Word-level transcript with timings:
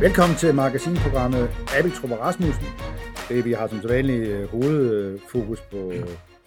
Velkommen 0.00 0.36
til 0.36 0.54
magasinprogrammet 0.54 1.48
Abeltrup 1.78 2.10
og 2.10 2.18
Rasmussen. 2.18 2.66
Det, 3.28 3.44
vi 3.44 3.52
har 3.52 3.66
som 3.66 3.80
sædvanlig 3.80 4.28
øh, 4.28 4.48
hovedfokus 4.48 5.60
på 5.60 5.92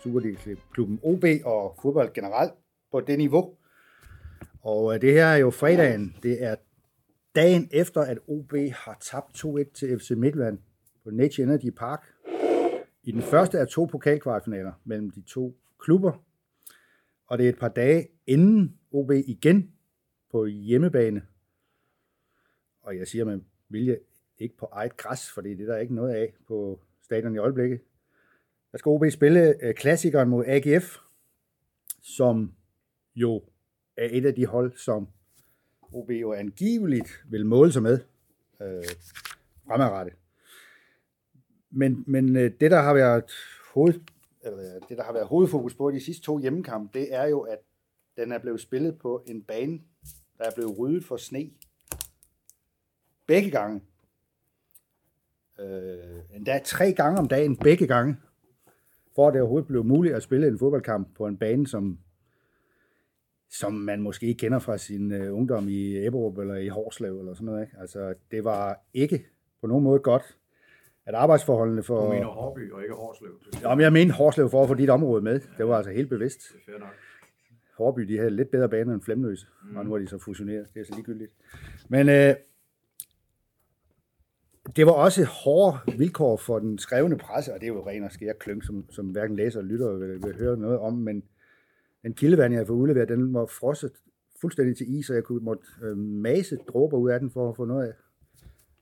Superliga-klubben 0.04 1.00
OB 1.04 1.24
og 1.46 1.78
fodbold 1.82 2.14
generelt 2.14 2.52
på 2.92 3.00
det 3.00 3.18
niveau. 3.18 3.54
Og 4.62 4.96
øh, 4.96 5.02
det 5.02 5.14
her 5.14 5.26
er 5.26 5.38
jo 5.38 5.50
fredagen. 5.50 6.16
Det 6.24 6.44
er 6.44 6.56
dagen 7.36 7.70
efter, 7.72 8.02
at 8.02 8.18
OB 8.28 8.54
har 8.72 8.98
tabt 9.02 9.46
2-1 9.46 9.74
til 9.74 10.00
FC 10.00 10.12
Midtjylland 10.12 10.58
på 11.04 11.10
Nature 11.12 11.44
Energy 11.44 11.70
Park 11.78 12.02
i 13.04 13.12
den 13.12 13.22
første 13.22 13.60
af 13.60 13.68
to 13.68 13.86
pokalkvartfinaler 13.86 14.72
mellem 14.86 15.12
de 15.12 15.22
to 15.22 15.58
klubber. 15.80 16.24
Og 17.28 17.38
det 17.38 17.46
er 17.46 17.50
et 17.50 17.60
par 17.60 17.70
dage 17.70 18.08
inden 18.28 18.78
OB 18.92 19.12
igen 19.12 19.72
på 20.32 20.46
hjemmebane 20.46 21.22
og 22.90 22.98
jeg 22.98 23.08
siger 23.08 23.26
med 23.26 23.40
vilje 23.70 24.00
ikke 24.38 24.58
på 24.58 24.70
eget 24.72 24.98
græs, 24.98 25.32
fordi 25.32 25.50
det 25.50 25.70
er 25.70 25.74
der 25.74 25.78
ikke 25.78 25.96
noget 25.96 26.14
af 26.14 26.34
på 26.48 26.80
stadion 27.02 27.36
i 27.36 27.38
øjeblikket. 27.38 27.80
Der 28.72 28.78
skal 28.78 28.90
OB 28.90 29.04
spille 29.12 29.66
øh, 29.66 29.74
klassikeren 29.74 30.30
mod 30.30 30.46
AGF, 30.48 30.98
som 32.02 32.54
jo 33.16 33.44
er 33.98 34.08
et 34.12 34.26
af 34.26 34.36
de 34.36 34.46
hold, 34.46 34.78
som 34.78 35.08
OB 35.92 36.10
jo 36.10 36.34
angiveligt 36.34 37.24
vil 37.30 37.46
måle 37.46 37.72
sig 37.72 37.82
med 37.82 38.00
øh, 38.62 38.84
fremadrettet. 39.68 40.14
Men, 41.70 42.04
men 42.08 42.36
øh, 42.36 42.52
det, 42.60 42.72
der 42.72 42.82
har 42.82 42.94
været 42.94 43.32
hoved, 43.74 43.94
eller 44.44 44.60
øh, 44.60 44.90
det, 44.90 44.98
der 44.98 45.04
har 45.04 45.14
været 45.14 45.28
hovedfokus 45.28 45.76
på 45.76 45.92
de 45.92 46.00
sidste 46.00 46.24
to 46.24 46.38
hjemmekampe, 46.38 47.00
det 47.00 47.14
er 47.16 47.28
jo, 47.28 47.40
at 47.40 47.60
den 48.18 48.32
er 48.32 48.40
blevet 48.40 48.62
spillet 48.62 48.98
på 49.00 49.24
en 49.28 49.44
bane, 49.44 49.80
der 50.38 50.44
er 50.44 50.52
blevet 50.56 50.80
ryddet 50.80 51.06
for 51.06 51.18
sne 51.18 51.52
begge 53.30 53.52
gange. 53.52 53.82
Øh, 55.60 56.36
endda 56.36 56.60
tre 56.66 56.94
gange 56.94 57.20
om 57.20 57.28
dagen, 57.28 57.58
begge 57.58 57.88
gange, 57.88 58.18
for 59.16 59.28
at 59.28 59.34
det 59.34 59.42
overhovedet 59.42 59.68
blev 59.68 59.84
muligt 59.84 60.16
at 60.16 60.24
spille 60.24 60.48
en 60.48 60.60
fodboldkamp 60.60 61.08
på 61.16 61.28
en 61.28 61.38
bane, 61.38 61.68
som, 61.68 62.00
som 63.50 63.74
man 63.74 64.02
måske 64.02 64.26
ikke 64.28 64.40
kender 64.40 64.60
fra 64.60 64.78
sin 64.78 65.12
uh, 65.12 65.38
ungdom 65.38 65.68
i 65.70 66.06
Ebberup 66.06 66.38
eller 66.38 66.56
i 66.56 66.68
Horslev 66.68 67.20
eller 67.20 67.34
sådan 67.34 67.46
noget. 67.46 67.62
Ikke? 67.62 67.78
Altså, 67.80 68.14
det 68.32 68.44
var 68.44 68.80
ikke 68.94 69.26
på 69.62 69.68
nogen 69.68 69.84
måde 69.84 70.00
godt, 70.00 70.38
at 71.06 71.16
arbejdsforholdene 71.16 71.84
for... 71.84 72.06
Du 72.06 72.14
mener 72.14 72.28
Hårby 72.28 72.72
og 72.72 72.82
ikke 72.82 72.94
Horslev? 72.94 73.32
Ja, 73.62 73.76
men 73.76 73.84
jeg 73.84 73.94
mener 73.94 74.14
Horslev 74.14 74.50
for 74.50 74.64
at 74.64 74.68
få 74.68 74.74
dit 74.74 74.90
område 74.90 75.22
med. 75.22 75.40
Det 75.58 75.68
var 75.68 75.78
altså 75.78 75.92
helt 75.92 76.10
bevidst. 76.10 76.40
Det 76.54 76.60
er 76.60 76.72
fair 76.72 76.80
nok. 76.80 76.96
Hårby, 77.78 78.02
de 78.02 78.18
havde 78.18 78.30
lidt 78.30 78.52
bedre 78.52 78.70
baner 78.70 78.94
end 78.94 79.02
Flemløse, 79.02 79.48
mm. 79.64 79.78
og 79.78 79.86
nu 79.86 79.94
er 79.94 80.00
de 80.00 80.08
så 80.08 80.18
fusioneret. 80.18 80.68
Det 80.74 80.80
er 80.80 80.86
så 80.86 80.94
ligegyldigt. 80.96 81.32
Men 81.90 82.10
øh, 82.10 82.36
det 84.76 84.86
var 84.86 84.92
også 84.92 85.24
hårde 85.24 85.78
vilkår 85.98 86.38
for 86.38 86.60
den 86.60 86.78
skrevne 86.78 87.18
presse, 87.18 87.54
og 87.54 87.60
det 87.60 87.68
er 87.68 87.74
jo 87.74 87.88
ren 87.88 88.04
og 88.04 88.12
skær 88.12 88.34
kløng, 88.40 88.64
som, 88.64 88.86
som 88.92 89.06
hverken 89.06 89.36
læser 89.36 89.60
eller 89.60 89.72
lytter 89.72 89.94
vil, 89.94 90.24
vil 90.24 90.36
høre 90.36 90.58
noget 90.58 90.80
om, 90.80 90.94
men 90.94 91.24
den 92.04 92.14
kildevand, 92.14 92.54
jeg 92.54 92.60
har 92.60 92.66
fået 92.66 92.78
udleveret, 92.78 93.10
den 93.10 93.34
var 93.34 93.46
frosset 93.46 93.92
fuldstændig 94.42 94.78
til 94.78 95.00
is, 95.00 95.10
og 95.10 95.16
jeg 95.16 95.24
kunne 95.24 95.44
måtte 95.44 95.64
øh, 95.84 95.98
mase 95.98 96.58
dråber 96.68 96.98
ud 96.98 97.10
af 97.10 97.20
den 97.20 97.32
for 97.32 97.50
at 97.50 97.56
få 97.56 97.66
noget 97.66 97.88
af 97.88 97.94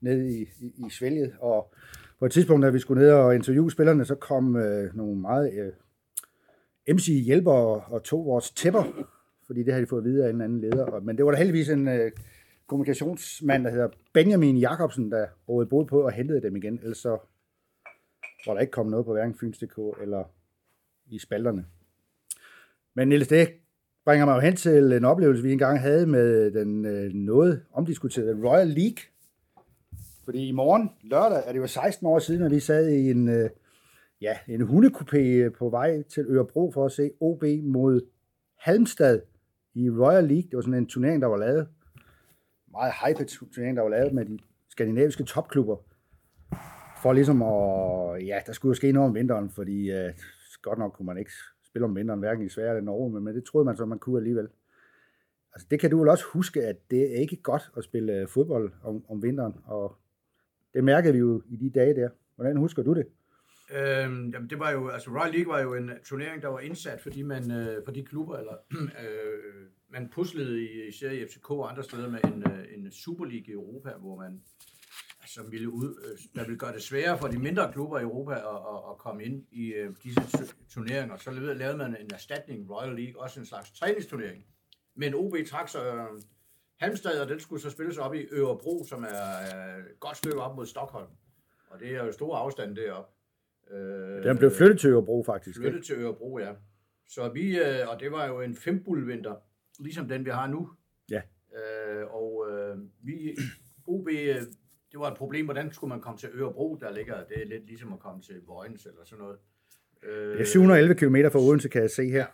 ned 0.00 0.24
i, 0.24 0.40
i, 0.40 0.86
i 0.86 0.90
svælget. 0.90 1.32
Og 1.40 1.72
på 2.18 2.26
et 2.26 2.32
tidspunkt, 2.32 2.64
da 2.64 2.70
vi 2.70 2.78
skulle 2.78 3.02
ned 3.02 3.10
og 3.10 3.34
interviewe 3.34 3.70
spillerne, 3.70 4.04
så 4.04 4.14
kom 4.14 4.56
øh, 4.56 4.96
nogle 4.96 5.20
meget 5.20 5.52
øh, 5.52 5.72
MC-hjælpere 6.94 7.54
og, 7.54 7.82
og 7.86 8.02
tog 8.02 8.26
vores 8.26 8.50
tæpper, 8.50 8.84
fordi 9.46 9.62
det 9.62 9.72
havde 9.72 9.84
de 9.84 9.88
fået 9.88 10.04
videre 10.04 10.26
af 10.26 10.32
en 10.32 10.40
anden 10.40 10.60
leder. 10.60 10.84
Og, 10.84 11.04
men 11.04 11.16
det 11.16 11.24
var 11.24 11.30
da 11.30 11.36
heldigvis 11.36 11.68
en 11.68 11.88
øh, 11.88 12.10
kommunikationsmand, 12.68 13.64
der 13.64 13.70
hedder 13.70 13.88
Benjamin 14.12 14.56
Jakobsen, 14.56 15.10
der 15.10 15.26
rådede 15.48 15.68
bod 15.68 15.86
på 15.86 16.00
og 16.00 16.12
hentede 16.12 16.42
dem 16.42 16.56
igen, 16.56 16.78
ellers 16.82 16.98
så 16.98 17.18
var 18.46 18.54
der 18.54 18.60
ikke 18.60 18.70
kommet 18.70 18.90
noget 18.90 19.06
på 19.06 19.12
hverken 19.12 19.34
Fyns.dk 19.34 19.78
eller 20.02 20.24
i 21.06 21.18
spalterne. 21.18 21.66
Men 22.94 23.08
Niels, 23.08 23.28
det 23.28 23.48
bringer 24.04 24.26
mig 24.26 24.34
jo 24.34 24.40
hen 24.40 24.56
til 24.56 24.92
en 24.92 25.04
oplevelse, 25.04 25.42
vi 25.42 25.52
engang 25.52 25.80
havde 25.80 26.06
med 26.06 26.50
den 26.50 26.84
øh, 26.84 27.12
noget 27.12 27.64
omdiskuterede 27.72 28.48
Royal 28.48 28.68
League. 28.68 28.98
Fordi 30.24 30.48
i 30.48 30.52
morgen, 30.52 30.90
lørdag, 31.02 31.42
er 31.46 31.52
det 31.52 31.58
jo 31.58 31.66
16 31.66 32.06
år 32.06 32.18
siden, 32.18 32.42
at 32.42 32.50
vi 32.50 32.60
sad 32.60 32.88
i 32.88 33.10
en, 33.10 33.28
øh, 33.28 33.50
ja, 34.20 34.36
en 34.48 34.62
hundekupé 34.62 35.18
øh, 35.18 35.52
på 35.52 35.68
vej 35.68 36.02
til 36.02 36.26
Ørebro 36.28 36.70
for 36.70 36.86
at 36.86 36.92
se 36.92 37.10
OB 37.20 37.44
mod 37.62 38.00
Halmstad 38.58 39.20
i 39.74 39.90
Royal 39.90 40.24
League. 40.24 40.42
Det 40.42 40.56
var 40.56 40.60
sådan 40.60 40.74
en 40.74 40.86
turnering, 40.86 41.22
der 41.22 41.28
var 41.28 41.36
lavet 41.36 41.68
meget 42.72 42.92
hyped 43.04 43.50
turnering, 43.54 43.76
der 43.76 43.82
var 43.82 43.90
lavet 43.90 44.12
med 44.12 44.24
de 44.24 44.38
skandinaviske 44.68 45.24
topklubber. 45.24 45.76
For 47.02 47.12
ligesom 47.12 47.42
at, 47.42 48.26
ja, 48.26 48.40
der 48.46 48.52
skulle 48.52 48.70
jo 48.70 48.74
ske 48.74 48.92
noget 48.92 49.08
om 49.08 49.14
vinteren, 49.14 49.50
fordi 49.50 49.90
uh, 49.92 50.10
godt 50.62 50.78
nok 50.78 50.92
kunne 50.92 51.06
man 51.06 51.18
ikke 51.18 51.30
spille 51.64 51.84
om 51.84 51.96
vinteren, 51.96 52.20
hverken 52.20 52.46
i 52.46 52.48
Sverige 52.48 52.70
eller 52.70 52.80
Norge, 52.80 53.10
men, 53.10 53.24
men 53.24 53.34
det 53.34 53.44
troede 53.44 53.64
man 53.64 53.76
så, 53.76 53.86
man 53.86 53.98
kunne 53.98 54.18
alligevel. 54.18 54.48
Altså, 55.54 55.66
det 55.70 55.80
kan 55.80 55.90
du 55.90 55.98
vel 55.98 56.08
også 56.08 56.24
huske, 56.32 56.62
at 56.62 56.90
det 56.90 57.16
er 57.16 57.20
ikke 57.20 57.36
godt 57.36 57.70
at 57.76 57.84
spille 57.84 58.12
øh, 58.12 58.28
fodbold 58.28 58.72
om, 58.84 59.04
om 59.08 59.22
vinteren, 59.22 59.54
og 59.64 59.96
det 60.74 60.84
mærkede 60.84 61.12
vi 61.12 61.18
jo 61.18 61.42
i 61.48 61.56
de 61.56 61.70
dage 61.70 61.94
der. 61.94 62.08
Hvordan 62.36 62.56
husker 62.56 62.82
du 62.82 62.94
det? 62.94 63.06
Øhm, 63.70 64.30
jamen 64.30 64.50
det 64.50 64.58
var 64.58 64.70
jo, 64.70 64.88
altså 64.88 65.10
Royal 65.10 65.32
League 65.32 65.52
var 65.52 65.60
jo 65.60 65.74
en 65.74 65.90
turnering, 66.04 66.42
der 66.42 66.48
var 66.48 66.60
indsat, 66.60 67.00
fordi 67.00 67.22
man, 67.22 67.50
øh, 67.50 67.84
for 67.84 67.92
de 67.92 68.04
klubber, 68.04 68.36
eller 68.36 68.54
øh, 69.02 69.66
man 69.90 70.08
puslede 70.08 70.62
i, 70.62 70.88
især 70.88 71.10
i 71.10 71.26
FCK 71.26 71.50
og 71.50 71.70
andre 71.70 71.84
steder 71.84 72.10
med 72.10 72.24
en, 72.24 72.52
øh, 72.52 72.74
en 72.74 72.92
Superliga 72.92 73.50
i 73.50 73.54
Europa, 73.54 73.90
hvor 73.90 74.16
man 74.16 74.42
altså 75.20 75.42
ville 75.50 75.70
ud, 75.70 76.02
øh, 76.04 76.18
der 76.34 76.44
ville 76.44 76.58
gøre 76.58 76.72
det 76.72 76.82
sværere 76.82 77.18
for 77.18 77.28
de 77.28 77.38
mindre 77.38 77.72
klubber 77.72 77.98
i 77.98 78.02
Europa 78.02 78.32
at, 78.32 78.38
at, 78.40 78.90
at 78.90 78.98
komme 78.98 79.24
ind 79.24 79.46
i 79.50 79.74
uh, 79.80 79.94
disse 80.04 80.54
turneringer. 80.70 81.16
Så 81.16 81.30
lavede 81.30 81.76
man 81.76 81.96
en 82.00 82.10
erstatning, 82.14 82.70
Royal 82.70 82.94
League, 82.94 83.22
også 83.22 83.40
en 83.40 83.46
slags 83.46 83.70
træningsturnering. 83.70 84.44
Men 84.94 85.14
OB 85.14 85.34
trak 85.46 85.68
sig 85.68 85.94
uh, 85.94 86.20
Halmstad, 86.76 87.20
og 87.20 87.28
den 87.28 87.40
skulle 87.40 87.62
så 87.62 87.70
spilles 87.70 87.98
op 87.98 88.14
i 88.14 88.26
Ørebro, 88.32 88.84
som 88.88 89.04
er 89.04 89.76
et 89.78 90.00
godt 90.00 90.16
stykke 90.16 90.40
op 90.40 90.56
mod 90.56 90.66
Stockholm. 90.66 91.10
Og 91.70 91.80
det 91.80 91.94
er 91.96 92.04
jo 92.04 92.12
store 92.12 92.38
afstand 92.38 92.76
deroppe. 92.76 93.10
Den 94.24 94.38
blev 94.38 94.50
flyttet 94.50 94.80
til 94.80 94.90
Ørebro, 94.90 95.22
faktisk. 95.26 95.58
Flyttet 95.60 95.84
til 95.84 95.94
Ørebro, 95.94 96.38
ja. 96.38 96.52
Så 97.08 97.28
vi, 97.28 97.60
og 97.88 98.00
det 98.00 98.12
var 98.12 98.26
jo 98.26 98.40
en 98.40 98.56
fembulvinter, 98.56 99.34
ligesom 99.78 100.08
den, 100.08 100.24
vi 100.24 100.30
har 100.30 100.46
nu. 100.46 100.70
Ja. 101.10 101.22
Øh, 101.56 102.06
og 102.14 102.46
øh, 102.50 102.78
vi, 103.02 103.36
OB, 103.86 104.08
øh, 104.08 104.36
det 104.92 105.00
var 105.00 105.10
et 105.10 105.16
problem, 105.16 105.44
hvordan 105.44 105.72
skulle 105.72 105.88
man 105.88 106.00
komme 106.00 106.18
til 106.18 106.28
Ørebro, 106.34 106.78
der 106.80 106.90
ligger, 106.92 107.24
det 107.24 107.42
er 107.42 107.46
lidt 107.46 107.66
ligesom 107.66 107.92
at 107.92 107.98
komme 107.98 108.22
til 108.22 108.42
Vojens 108.46 108.86
eller 108.86 109.04
sådan 109.04 109.22
noget. 109.22 109.38
Øh, 110.02 110.32
det 110.32 110.40
er 110.40 110.44
711 110.44 110.94
km 110.94 111.16
fra 111.32 111.40
Odense, 111.40 111.68
kan 111.68 111.82
jeg 111.82 111.90
se 111.90 112.10
her. 112.10 112.26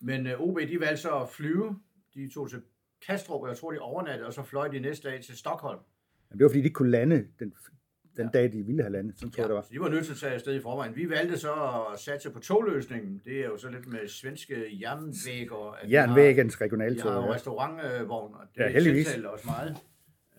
Men 0.00 0.26
øh, 0.26 0.40
OB, 0.40 0.58
de 0.60 0.80
valgte 0.80 1.02
så 1.02 1.20
at 1.20 1.28
flyve. 1.28 1.78
De 2.14 2.30
tog 2.34 2.50
til 2.50 2.62
Kastrup, 3.06 3.42
og 3.42 3.48
jeg 3.48 3.56
tror, 3.56 3.72
de 3.72 3.78
overnattede, 3.78 4.26
og 4.26 4.32
så 4.32 4.42
fløj 4.42 4.68
de 4.68 4.80
næste 4.80 5.08
dag 5.08 5.22
til 5.22 5.36
Stockholm. 5.36 5.80
Jamen, 6.30 6.38
det 6.38 6.44
var, 6.44 6.48
fordi 6.48 6.60
de 6.60 6.64
ikke 6.64 6.74
kunne 6.74 6.90
lande 6.90 7.28
den 7.38 7.54
den 8.16 8.30
ja. 8.34 8.38
dag, 8.38 8.52
de 8.52 8.62
ville 8.62 8.82
have 8.82 8.92
landet. 8.92 9.18
Sådan 9.18 9.30
tror 9.30 9.40
ja, 9.40 9.42
jeg, 9.42 9.48
det 9.48 9.54
var. 9.56 9.62
Så 9.62 9.68
de 9.72 9.80
var 9.80 9.88
nødt 9.88 10.04
til 10.04 10.12
at 10.12 10.18
tage 10.18 10.32
afsted 10.32 10.54
i 10.54 10.60
forvejen. 10.60 10.96
Vi 10.96 11.10
valgte 11.10 11.38
så 11.38 11.52
at 11.92 12.00
satse 12.00 12.30
på 12.30 12.38
togløsningen. 12.38 13.20
Det 13.24 13.40
er 13.40 13.44
jo 13.44 13.56
så 13.56 13.68
lidt 13.68 13.86
med 13.86 14.08
svenske 14.08 14.80
jernvæger. 14.80 15.74
Jernvægens 15.90 16.60
regionaltog. 16.60 17.10
Vi 17.10 17.14
har 17.14 17.26
jo 17.26 17.32
restaurantvogn, 17.32 18.34
og 18.34 18.40
det 18.54 18.60
ja, 18.60 18.68
heldigvis. 18.68 19.16
os 19.16 19.44
meget. 19.44 19.76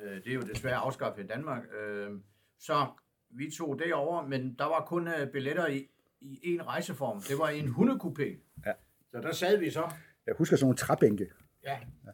Øh, 0.03 0.15
det 0.15 0.27
er 0.27 0.33
jo 0.33 0.41
desværre 0.41 0.75
afskaffet 0.75 1.23
i 1.23 1.27
Danmark. 1.27 1.63
Øh, 1.81 2.09
så 2.59 2.85
vi 3.29 3.51
tog 3.57 3.79
det 3.79 3.93
over, 3.93 4.27
men 4.27 4.55
der 4.59 4.65
var 4.65 4.85
kun 4.87 5.07
øh, 5.07 5.31
billetter 5.31 5.67
i, 5.67 5.89
i 6.21 6.39
en 6.43 6.67
rejseform. 6.67 7.21
Det 7.21 7.37
var 7.37 7.49
en 7.49 7.67
hundekupé. 7.67 8.57
Ja. 8.65 8.73
Så 9.11 9.21
der 9.21 9.31
sad 9.31 9.57
vi 9.57 9.69
så. 9.69 9.91
Jeg 10.27 10.35
husker 10.37 10.55
sådan 10.55 10.65
nogle 10.65 10.77
træbænke. 10.77 11.27
Ja. 11.63 11.77
ja. 12.05 12.11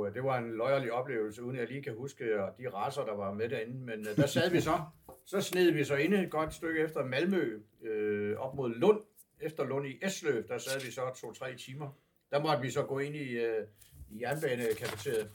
Og 0.00 0.08
øh, 0.08 0.14
det 0.14 0.24
var 0.24 0.38
en 0.38 0.52
løjerlig 0.52 0.92
oplevelse, 0.92 1.42
uden 1.42 1.56
jeg 1.56 1.68
lige 1.68 1.82
kan 1.82 1.94
huske 1.94 2.42
og 2.42 2.54
de 2.58 2.68
raser, 2.68 3.04
der 3.04 3.14
var 3.14 3.32
med 3.34 3.48
derinde. 3.48 3.84
Men 3.84 4.00
øh, 4.00 4.16
der 4.16 4.26
sad 4.26 4.50
vi 4.50 4.60
så. 4.60 4.80
Så 5.26 5.40
sned 5.40 5.70
vi 5.70 5.84
så 5.84 5.96
inde 5.96 6.22
et 6.22 6.30
godt 6.30 6.54
stykke 6.54 6.80
efter 6.80 7.04
Malmø, 7.04 7.60
øh, 7.82 8.36
op 8.36 8.54
mod 8.54 8.74
Lund. 8.74 9.00
Efter 9.40 9.64
Lund 9.64 9.86
i 9.86 9.98
Esløv, 10.02 10.42
der 10.48 10.58
sad 10.58 10.80
vi 10.84 10.90
så 10.90 11.00
to-tre 11.16 11.56
timer. 11.56 11.98
Der 12.30 12.42
måtte 12.42 12.62
vi 12.62 12.70
så 12.70 12.82
gå 12.82 12.98
ind 12.98 13.16
i, 13.16 13.28
øh, 13.30 13.66
i 14.10 14.20
jernbanekapaciteret. 14.20 15.30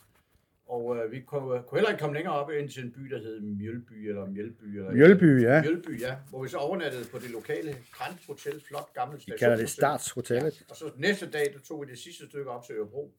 Og 0.67 0.97
øh, 0.97 1.11
vi 1.11 1.21
kunne, 1.21 1.63
kunne 1.67 1.79
heller 1.79 1.89
ikke 1.89 2.01
komme 2.01 2.15
længere 2.15 2.35
op 2.35 2.51
ind 2.51 2.69
til 2.69 2.83
en 2.83 2.91
by, 2.91 3.01
der 3.01 3.17
hed 3.17 3.39
Mjølby, 3.41 4.09
eller 4.09 4.25
Mjølby. 4.25 4.63
Eller 4.63 4.91
Mjølby, 4.91 5.43
ja. 5.43 5.61
Mjølby, 5.61 6.01
ja. 6.01 6.15
Hvor 6.29 6.43
vi 6.43 6.49
så 6.49 6.57
overnattede 6.57 7.05
på 7.11 7.19
det 7.19 7.29
lokale 7.29 7.75
Grand 7.91 8.17
Hotel, 8.27 8.61
flot 8.67 8.93
gammelt 8.93 9.21
station. 9.21 9.33
Vi 9.33 9.39
kalder 9.39 9.57
det 9.57 9.69
Statshotellet. 9.69 10.61
Ja. 10.61 10.65
Og 10.69 10.75
så 10.75 10.91
næste 10.97 11.29
dag, 11.31 11.53
der 11.53 11.59
tog 11.59 11.81
vi 11.81 11.91
det 11.91 11.99
sidste 11.99 12.25
stykke 12.25 12.49
op 12.49 12.63
til 12.65 12.75
Ørebro 12.75 13.13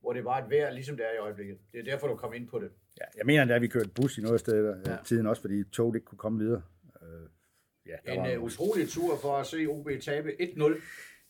hvor 0.00 0.12
det 0.12 0.24
var 0.24 0.38
et 0.38 0.50
vejr, 0.50 0.70
ligesom 0.70 0.96
det 0.96 1.06
er 1.06 1.14
i 1.14 1.18
øjeblikket. 1.18 1.58
Det 1.72 1.80
er 1.80 1.84
derfor, 1.84 2.06
du 2.06 2.16
kom 2.16 2.34
ind 2.34 2.48
på 2.48 2.58
det. 2.58 2.70
Ja, 3.00 3.04
jeg 3.16 3.26
mener, 3.26 3.54
at 3.54 3.62
vi 3.62 3.68
kørte 3.68 3.88
bus 3.88 4.18
i 4.18 4.20
noget 4.20 4.40
sted 4.40 4.82
ja. 4.86 4.96
tiden 5.04 5.26
også, 5.26 5.42
fordi 5.42 5.64
toget 5.64 5.94
ikke 5.94 6.04
kunne 6.04 6.18
komme 6.18 6.38
videre. 6.38 6.62
Øh, 7.02 7.28
ja, 7.86 8.12
en 8.12 8.20
var... 8.20 8.36
uh, 8.36 8.42
utrolig 8.42 8.88
tur 8.88 9.16
for 9.16 9.36
at 9.36 9.46
se 9.46 9.66
OB 9.66 9.88
tabe 10.02 10.30
1-0. 10.40 10.80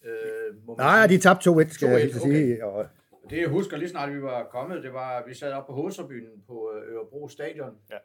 Øh, 0.05 0.77
Nej, 0.79 1.07
de 1.07 1.19
tabte 1.19 1.51
2-1, 1.51 1.69
skal 1.69 1.89
2-1, 1.89 1.91
jeg 1.91 2.11
sige. 2.11 2.65
Okay. 2.65 2.89
Og 3.25 3.31
Det 3.31 3.39
jeg 3.39 3.49
husker 3.49 3.77
lige 3.77 3.89
snart 3.89 4.13
vi 4.15 4.23
var 4.23 4.45
kommet, 4.45 4.83
det 4.83 4.93
var, 4.93 5.19
at 5.19 5.29
vi 5.29 5.35
sad 5.35 5.53
op 5.53 5.67
på 5.67 5.73
hovedtribunen 5.73 6.43
på 6.47 6.73
øh, 6.75 6.95
Ørebro 6.95 7.29
Stadion. 7.29 7.77
Ja. 7.91 7.97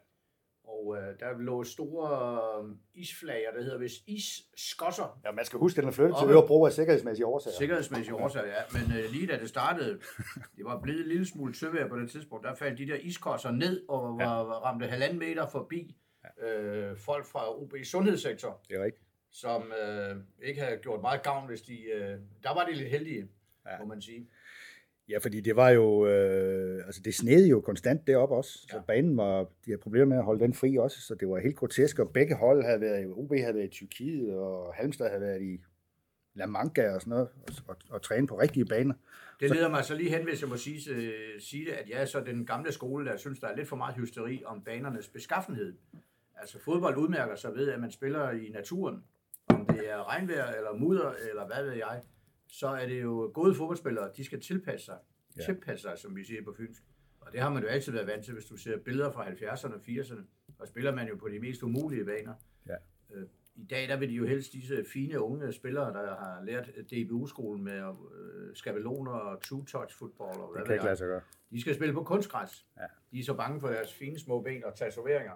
Og 0.64 0.96
øh, 0.96 1.18
der 1.20 1.38
lå 1.38 1.64
store 1.64 2.62
øh, 2.64 2.70
isflager, 2.94 3.52
der 3.56 3.62
hedder 3.62 3.78
vist 3.78 4.02
isskosser. 4.06 5.20
Ja, 5.24 5.32
man 5.32 5.44
skal 5.44 5.58
huske, 5.58 5.78
at 5.78 5.82
den 5.82 5.88
er 5.88 5.92
flyttet 5.92 6.16
til. 6.18 6.30
Ørebro 6.30 6.64
af 6.66 6.72
sikkerhedsmæssige 6.72 7.26
årsager. 7.26 7.54
Sikkerhedsmæssige 7.58 8.14
årsager, 8.14 8.46
ja. 8.46 8.62
Men 8.72 8.98
øh, 8.98 9.10
lige 9.10 9.26
da 9.26 9.38
det 9.38 9.48
startede, 9.48 9.90
det 10.56 10.64
var 10.64 10.80
blevet 10.80 11.00
en 11.00 11.08
lille 11.08 11.26
smule 11.26 11.54
søvær 11.54 11.88
på 11.88 11.96
det 11.98 12.10
tidspunkt, 12.10 12.46
der 12.46 12.54
faldt 12.54 12.78
de 12.78 12.86
der 12.86 12.96
iskosser 12.96 13.50
ned 13.50 13.84
og 13.88 14.18
var, 14.18 14.38
ja. 14.38 14.42
ramte 14.42 14.86
halvanden 14.86 15.18
meter 15.18 15.46
forbi 15.46 15.96
øh, 16.42 16.96
folk 16.96 17.26
fra 17.26 17.62
OB 17.62 17.72
Sundhedssektor, 17.84 18.60
Det 18.68 18.76
er 18.80 18.84
rigtigt. 18.84 19.04
som 19.30 19.72
øh, 19.82 20.16
ikke 20.42 20.60
havde 20.60 20.78
gjort 20.78 21.00
meget 21.00 21.22
gavn, 21.22 21.46
hvis 21.46 21.62
de... 21.62 21.82
Øh, 21.82 22.18
der 22.42 22.54
var 22.54 22.64
de 22.64 22.72
lidt 22.72 22.90
heldige, 22.90 23.28
ja. 23.66 23.78
må 23.78 23.84
man 23.84 24.02
sige. 24.02 24.28
Ja, 25.08 25.18
fordi 25.18 25.40
det 25.40 25.56
var 25.56 25.70
jo, 25.70 26.06
øh, 26.06 26.86
altså 26.86 27.00
det 27.04 27.14
snede 27.14 27.48
jo 27.48 27.60
konstant 27.60 28.06
deroppe 28.06 28.34
også, 28.34 28.52
så 28.52 28.76
Ja. 28.76 28.82
banen 28.86 29.16
var, 29.16 29.40
de 29.42 29.46
havde 29.66 29.78
problemer 29.80 30.06
med 30.06 30.16
at 30.16 30.24
holde 30.24 30.40
den 30.44 30.54
fri 30.54 30.76
også, 30.76 31.00
så 31.00 31.14
det 31.14 31.28
var 31.28 31.38
helt 31.38 31.56
grotesk, 31.56 31.98
og 31.98 32.10
begge 32.12 32.34
hold 32.34 32.64
havde 32.64 32.80
været, 32.80 33.06
OB 33.12 33.32
havde 33.38 33.54
været 33.54 33.66
i 33.66 33.70
Tyrkiet, 33.70 34.34
og 34.34 34.74
Halmstad 34.74 35.08
havde 35.08 35.20
været 35.20 35.42
i 35.42 35.60
La 36.34 36.46
Manga 36.46 36.94
og 36.94 37.00
sådan 37.00 37.10
noget, 37.10 37.28
og, 37.48 37.54
og, 37.68 37.76
og 37.90 38.02
træne 38.02 38.26
på 38.26 38.38
rigtige 38.40 38.64
baner. 38.64 38.94
Det 39.40 39.50
leder 39.50 39.68
mig 39.70 39.84
så 39.84 39.94
lige 39.94 40.10
hen, 40.10 40.24
hvis 40.24 40.40
jeg 40.40 40.48
må 40.48 40.56
sige, 40.56 40.90
øh, 40.94 41.40
sige 41.40 41.64
det, 41.64 41.72
at 41.72 41.88
jeg 41.90 42.00
er 42.00 42.04
så 42.04 42.20
den 42.20 42.46
gamle 42.46 42.72
skole, 42.72 43.06
der 43.06 43.16
synes, 43.16 43.40
der 43.40 43.46
er 43.48 43.56
lidt 43.56 43.68
for 43.68 43.76
meget 43.76 43.94
hysteri 43.94 44.42
om 44.46 44.62
banernes 44.64 45.08
beskaffenhed. 45.08 45.74
Altså 46.36 46.58
fodbold 46.58 46.96
udmærker 46.96 47.36
sig 47.36 47.54
ved, 47.54 47.70
at 47.70 47.80
man 47.80 47.90
spiller 47.90 48.30
i 48.30 48.48
naturen. 48.54 49.04
Om 49.48 49.66
det 49.66 49.90
er 49.90 50.08
regnvejr 50.08 50.46
eller 50.52 50.72
mudder, 50.74 51.12
eller 51.30 51.46
hvad 51.46 51.64
ved 51.64 51.72
jeg, 51.72 52.00
så 52.48 52.68
er 52.68 52.86
det 52.86 53.02
jo 53.02 53.30
gode 53.34 53.54
fodboldspillere, 53.54 54.10
de 54.16 54.24
skal 54.24 54.40
tilpasse 54.40 54.84
sig. 54.84 54.98
Ja. 55.36 55.44
Tilpasse 55.44 55.82
sig, 55.82 55.98
som 55.98 56.16
vi 56.16 56.24
siger 56.24 56.42
på 56.44 56.54
fynsk. 56.56 56.82
Og 57.20 57.32
det 57.32 57.40
har 57.40 57.50
man 57.50 57.62
jo 57.62 57.68
altid 57.68 57.92
været 57.92 58.06
vant 58.06 58.24
til, 58.24 58.34
hvis 58.34 58.44
du 58.44 58.56
ser 58.56 58.78
billeder 58.78 59.10
fra 59.10 59.28
70'erne 59.28 59.74
og 59.74 59.80
80'erne. 59.88 60.22
Og 60.58 60.68
spiller 60.68 60.94
man 60.94 61.08
jo 61.08 61.16
på 61.16 61.28
de 61.28 61.40
mest 61.40 61.62
umulige 61.62 62.04
baner. 62.04 62.34
Ja. 62.68 62.74
Øh, 63.14 63.26
I 63.54 63.64
dag 63.64 63.88
der 63.88 63.96
vil 63.96 64.08
de 64.08 64.14
jo 64.14 64.26
helst 64.26 64.52
disse 64.52 64.84
fine 64.92 65.20
unge 65.20 65.52
spillere, 65.52 65.92
der 65.92 66.16
har 66.16 66.42
lært 66.44 66.70
DBU-skolen 66.90 67.64
med 67.64 67.74
øh, 67.74 68.54
skabeloner 68.54 69.12
og 69.12 69.40
two-touch 69.44 69.98
football 69.98 70.40
og 70.40 70.52
hvad 70.52 70.60
Det 70.60 70.66
kan 70.66 70.74
ikke 70.74 70.84
lade 70.84 70.96
sig 70.96 71.06
gøre. 71.06 71.20
De 71.50 71.60
skal 71.60 71.74
spille 71.74 71.94
på 71.94 72.02
kunstgræs. 72.02 72.66
Ja. 72.76 72.86
De 73.12 73.20
er 73.20 73.24
så 73.24 73.34
bange 73.34 73.60
for 73.60 73.68
deres 73.68 73.94
fine 73.94 74.18
små 74.18 74.40
ben 74.40 74.64
og 74.64 74.74
tatoveringer. 74.74 75.32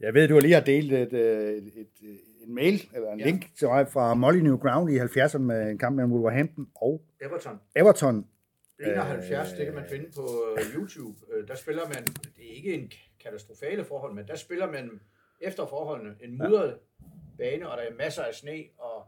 Jeg 0.00 0.14
ved, 0.14 0.28
du 0.28 0.34
har 0.34 0.40
lige 0.40 0.54
har 0.54 0.60
delt 0.60 0.92
et, 0.92 1.12
øh, 1.12 1.52
et, 1.52 1.66
et, 1.66 1.88
et, 2.02 2.20
en 2.46 2.54
mail, 2.54 2.88
eller 2.94 3.12
en 3.12 3.18
Ja. 3.20 3.24
link 3.26 3.54
til 3.58 3.68
mig 3.68 3.88
fra 3.88 4.14
Molly 4.14 4.38
New 4.38 4.56
Ground 4.56 4.90
i 4.90 4.98
70'erne 4.98 5.38
med 5.38 5.70
en 5.70 5.78
kamp 5.78 5.96
mellem 5.96 6.12
Wolverhampton 6.12 6.68
og 6.74 7.02
Everton. 7.20 7.60
Everton. 7.76 8.26
71, 8.78 9.52
Øh, 9.52 9.58
det 9.58 9.66
kan 9.66 9.74
man 9.74 9.84
finde 9.90 10.06
på 10.16 10.26
øh, 10.58 10.74
YouTube. 10.74 11.18
Øh, 11.32 11.48
Der 11.48 11.54
spiller 11.54 11.82
man, 11.88 12.04
det 12.36 12.50
er 12.50 12.56
ikke 12.56 12.74
en 12.74 12.90
katastrofale 13.24 13.84
forhold, 13.84 14.14
men 14.14 14.26
der 14.28 14.36
spiller 14.36 14.70
man 14.72 15.00
efter 15.40 15.66
forholdene 15.66 16.14
en 16.20 16.38
mudret 16.38 16.78
bane, 17.38 17.68
og 17.70 17.76
der 17.78 17.82
er 17.82 17.94
masser 17.98 18.22
af 18.22 18.34
sne, 18.34 18.64
og 18.78 19.06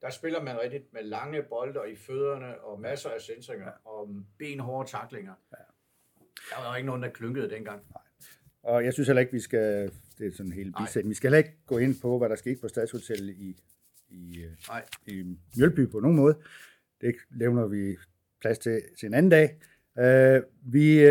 der 0.00 0.10
spiller 0.10 0.42
man 0.42 0.60
rigtigt 0.60 0.92
med 0.92 1.02
lange 1.02 1.42
bolde 1.42 1.80
i 1.92 1.96
fødderne, 1.96 2.60
og 2.60 2.80
masser 2.80 3.10
af 3.10 3.20
centringer, 3.20 3.70
og 3.84 4.08
benhårde 4.38 4.88
taklinger. 4.90 5.32
Der 6.50 6.62
var 6.64 6.70
jo 6.72 6.76
ikke 6.76 6.86
nogen, 6.86 7.02
der 7.02 7.08
klynkede 7.10 7.50
dengang. 7.50 7.82
Og 8.62 8.84
jeg 8.84 8.92
synes 8.92 9.08
heller 9.08 9.20
ikke, 9.20 9.32
vi 9.32 9.40
skal, 9.40 9.92
det 10.18 10.26
er 10.26 10.32
sådan 10.32 10.46
en 10.46 10.52
helt 10.52 10.72
Nej. 10.72 10.86
bisætning, 10.86 11.10
vi 11.10 11.14
skal 11.14 11.28
heller 11.28 11.38
ikke 11.38 11.56
gå 11.66 11.78
ind 11.78 12.00
på, 12.00 12.18
hvad 12.18 12.28
der 12.28 12.36
skete 12.36 12.60
på 12.60 12.68
Stadshotellet 12.68 13.34
i, 13.34 13.56
i, 14.08 14.42
øh, 14.44 14.50
Nej, 14.68 14.84
i 15.06 15.36
Mjølby 15.56 15.86
på 15.90 16.00
nogen 16.00 16.16
måde. 16.16 16.34
Det 17.00 17.14
levner 17.30 17.66
vi 17.66 17.96
plads 18.40 18.58
til, 18.58 18.82
til 18.98 19.06
en 19.06 19.14
anden 19.14 19.30
dag. 19.30 19.58
Uh, 19.96 20.42
vi 20.72 21.06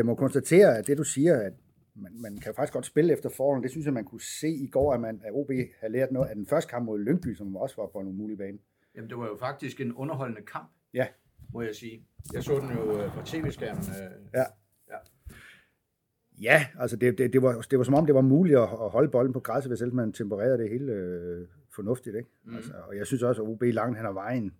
uh, 0.00 0.06
må 0.06 0.14
konstatere, 0.14 0.78
at 0.78 0.86
det 0.86 0.98
du 0.98 1.04
siger, 1.04 1.40
at 1.40 1.52
man, 1.94 2.12
man 2.20 2.36
kan 2.36 2.54
faktisk 2.54 2.72
godt 2.72 2.86
spille 2.86 3.12
efter 3.12 3.28
forholdene, 3.28 3.62
det 3.62 3.70
synes 3.70 3.84
jeg, 3.84 3.94
man 3.94 4.04
kunne 4.04 4.20
se 4.20 4.48
i 4.48 4.66
går, 4.66 4.94
at, 4.94 5.00
man, 5.00 5.20
at 5.24 5.32
OB 5.32 5.50
har 5.80 5.88
lært 5.88 6.12
noget 6.12 6.28
af 6.28 6.34
den 6.34 6.46
første 6.46 6.70
kamp 6.70 6.86
mod 6.86 6.98
Lyngby, 6.98 7.34
som 7.34 7.56
også 7.56 7.76
var 7.76 7.86
på 7.86 7.98
en 7.98 8.06
umulig 8.08 8.38
bane. 8.38 8.58
Jamen, 8.94 9.10
det 9.10 9.18
var 9.18 9.26
jo 9.26 9.36
faktisk 9.40 9.80
en 9.80 9.92
underholdende 9.92 10.42
kamp, 10.42 10.68
Ja, 10.94 11.06
må 11.52 11.62
jeg 11.62 11.74
sige. 11.74 12.06
Jeg 12.32 12.42
så 12.42 12.54
den 12.60 12.70
jo 12.70 13.02
øh, 13.02 13.12
på 13.12 13.20
tv-skærmen. 13.24 13.82
øh, 13.82 14.10
ja. 14.34 14.44
Ja. 16.42 16.66
Altså 16.78 16.96
det, 16.96 17.18
det, 17.18 17.32
det, 17.32 17.42
var, 17.42 17.60
det 17.70 17.78
var 17.78 17.84
som 17.84 17.94
om, 17.94 18.06
det 18.06 18.14
var 18.14 18.20
muligt 18.20 18.58
at, 18.58 18.62
at 18.62 18.90
holde 18.90 19.08
bolden 19.08 19.32
på 19.32 19.40
græsset, 19.40 19.70
hvis 19.70 19.80
ellers 19.80 19.94
man 19.94 20.12
tempererede 20.12 20.58
det 20.58 20.70
hele 20.70 20.92
øh, 20.92 21.46
fornuftigt. 21.74 22.16
Ikke? 22.16 22.28
Mm. 22.44 22.56
Altså, 22.56 22.72
og 22.88 22.96
jeg 22.96 23.06
synes 23.06 23.22
også, 23.22 23.42
at 23.42 23.48
OB 23.48 23.62
langt 23.62 23.96
hen 23.96 24.06
ad 24.06 24.12
vejen 24.12 24.54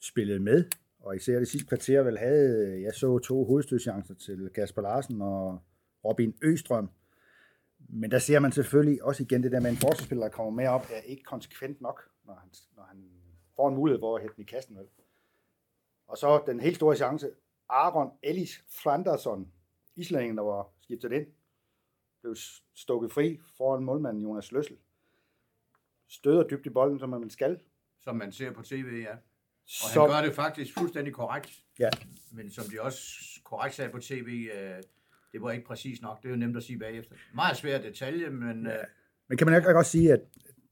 spillede 0.00 0.40
med, 0.40 0.64
og 1.00 1.16
især 1.16 1.38
det 1.38 1.48
sidste 1.48 1.68
kvarter 1.68 2.02
vel 2.02 2.18
havde, 2.18 2.82
jeg 2.82 2.94
så 2.94 3.18
to 3.18 3.44
hovedstødchancer 3.44 4.14
til 4.14 4.50
Kasper 4.54 4.82
Larsen 4.82 5.22
og 5.22 5.58
Robin 6.04 6.34
Østrøm. 6.42 6.90
Men 7.88 8.10
der 8.10 8.18
ser 8.18 8.38
man 8.38 8.52
selvfølgelig 8.52 9.02
også 9.02 9.22
igen 9.22 9.42
det 9.42 9.52
der 9.52 9.60
med 9.60 9.70
en 9.70 9.76
forsvarsspiller, 9.76 10.24
der 10.24 10.30
kommer 10.30 10.52
med 10.52 10.68
op, 10.68 10.86
er 10.92 11.00
ikke 11.00 11.22
konsekvent 11.22 11.80
nok, 11.80 12.02
når 12.24 12.34
han, 12.34 12.48
når 12.76 12.82
han 12.82 13.04
får 13.56 13.68
en 13.68 13.74
mulighed 13.74 14.00
for 14.00 14.16
at 14.16 14.22
hætte 14.22 14.36
den 14.36 14.42
i 14.42 14.44
kassen. 14.44 14.76
Vel? 14.76 14.86
Og 16.06 16.18
så 16.18 16.42
den 16.46 16.60
helt 16.60 16.76
store 16.76 16.96
chance, 16.96 17.30
Aaron 17.68 18.10
Ellis 18.22 18.64
Flanderson, 18.82 19.52
islændingen, 19.98 20.36
der 20.36 20.42
var 20.42 20.68
skiftet 20.80 21.12
ind, 21.12 21.26
blev 22.22 22.36
stukket 22.74 23.12
fri 23.12 23.38
foran 23.56 23.84
målmanden 23.84 24.22
Jonas 24.22 24.52
Løssel. 24.52 24.76
Støder 26.08 26.48
dybt 26.48 26.66
i 26.66 26.70
bolden, 26.70 26.98
som 26.98 27.08
man 27.08 27.30
skal. 27.30 27.60
som 28.00 28.16
man 28.16 28.32
ser 28.32 28.50
på 28.52 28.62
tv, 28.62 29.02
ja. 29.06 29.12
Og 29.12 29.20
Så, 29.66 30.00
han 30.00 30.10
gør 30.10 30.26
det 30.26 30.34
faktisk 30.34 30.78
fuldstændig 30.78 31.14
korrekt. 31.14 31.62
ja, 31.78 31.90
Men 32.32 32.50
som 32.50 32.64
de 32.64 32.82
også 32.82 33.00
korrekt 33.44 33.74
sagde 33.74 33.90
på 33.90 33.98
tv, 33.98 34.48
øh, 34.54 34.82
det 35.32 35.42
var 35.42 35.50
ikke 35.50 35.64
præcis 35.66 36.02
nok. 36.02 36.22
Det 36.22 36.28
er 36.28 36.30
jo 36.30 36.36
nemt 36.36 36.56
at 36.56 36.62
sige 36.62 36.78
bagefter. 36.78 37.14
Meget 37.34 37.56
svær 37.56 37.78
detalje, 37.80 38.30
men 38.30 38.66
øh, 38.66 38.72
men 39.28 39.38
kan 39.38 39.46
man 39.46 39.56
ikke 39.56 39.76
også 39.78 39.90
sige, 39.90 40.12
at 40.12 40.20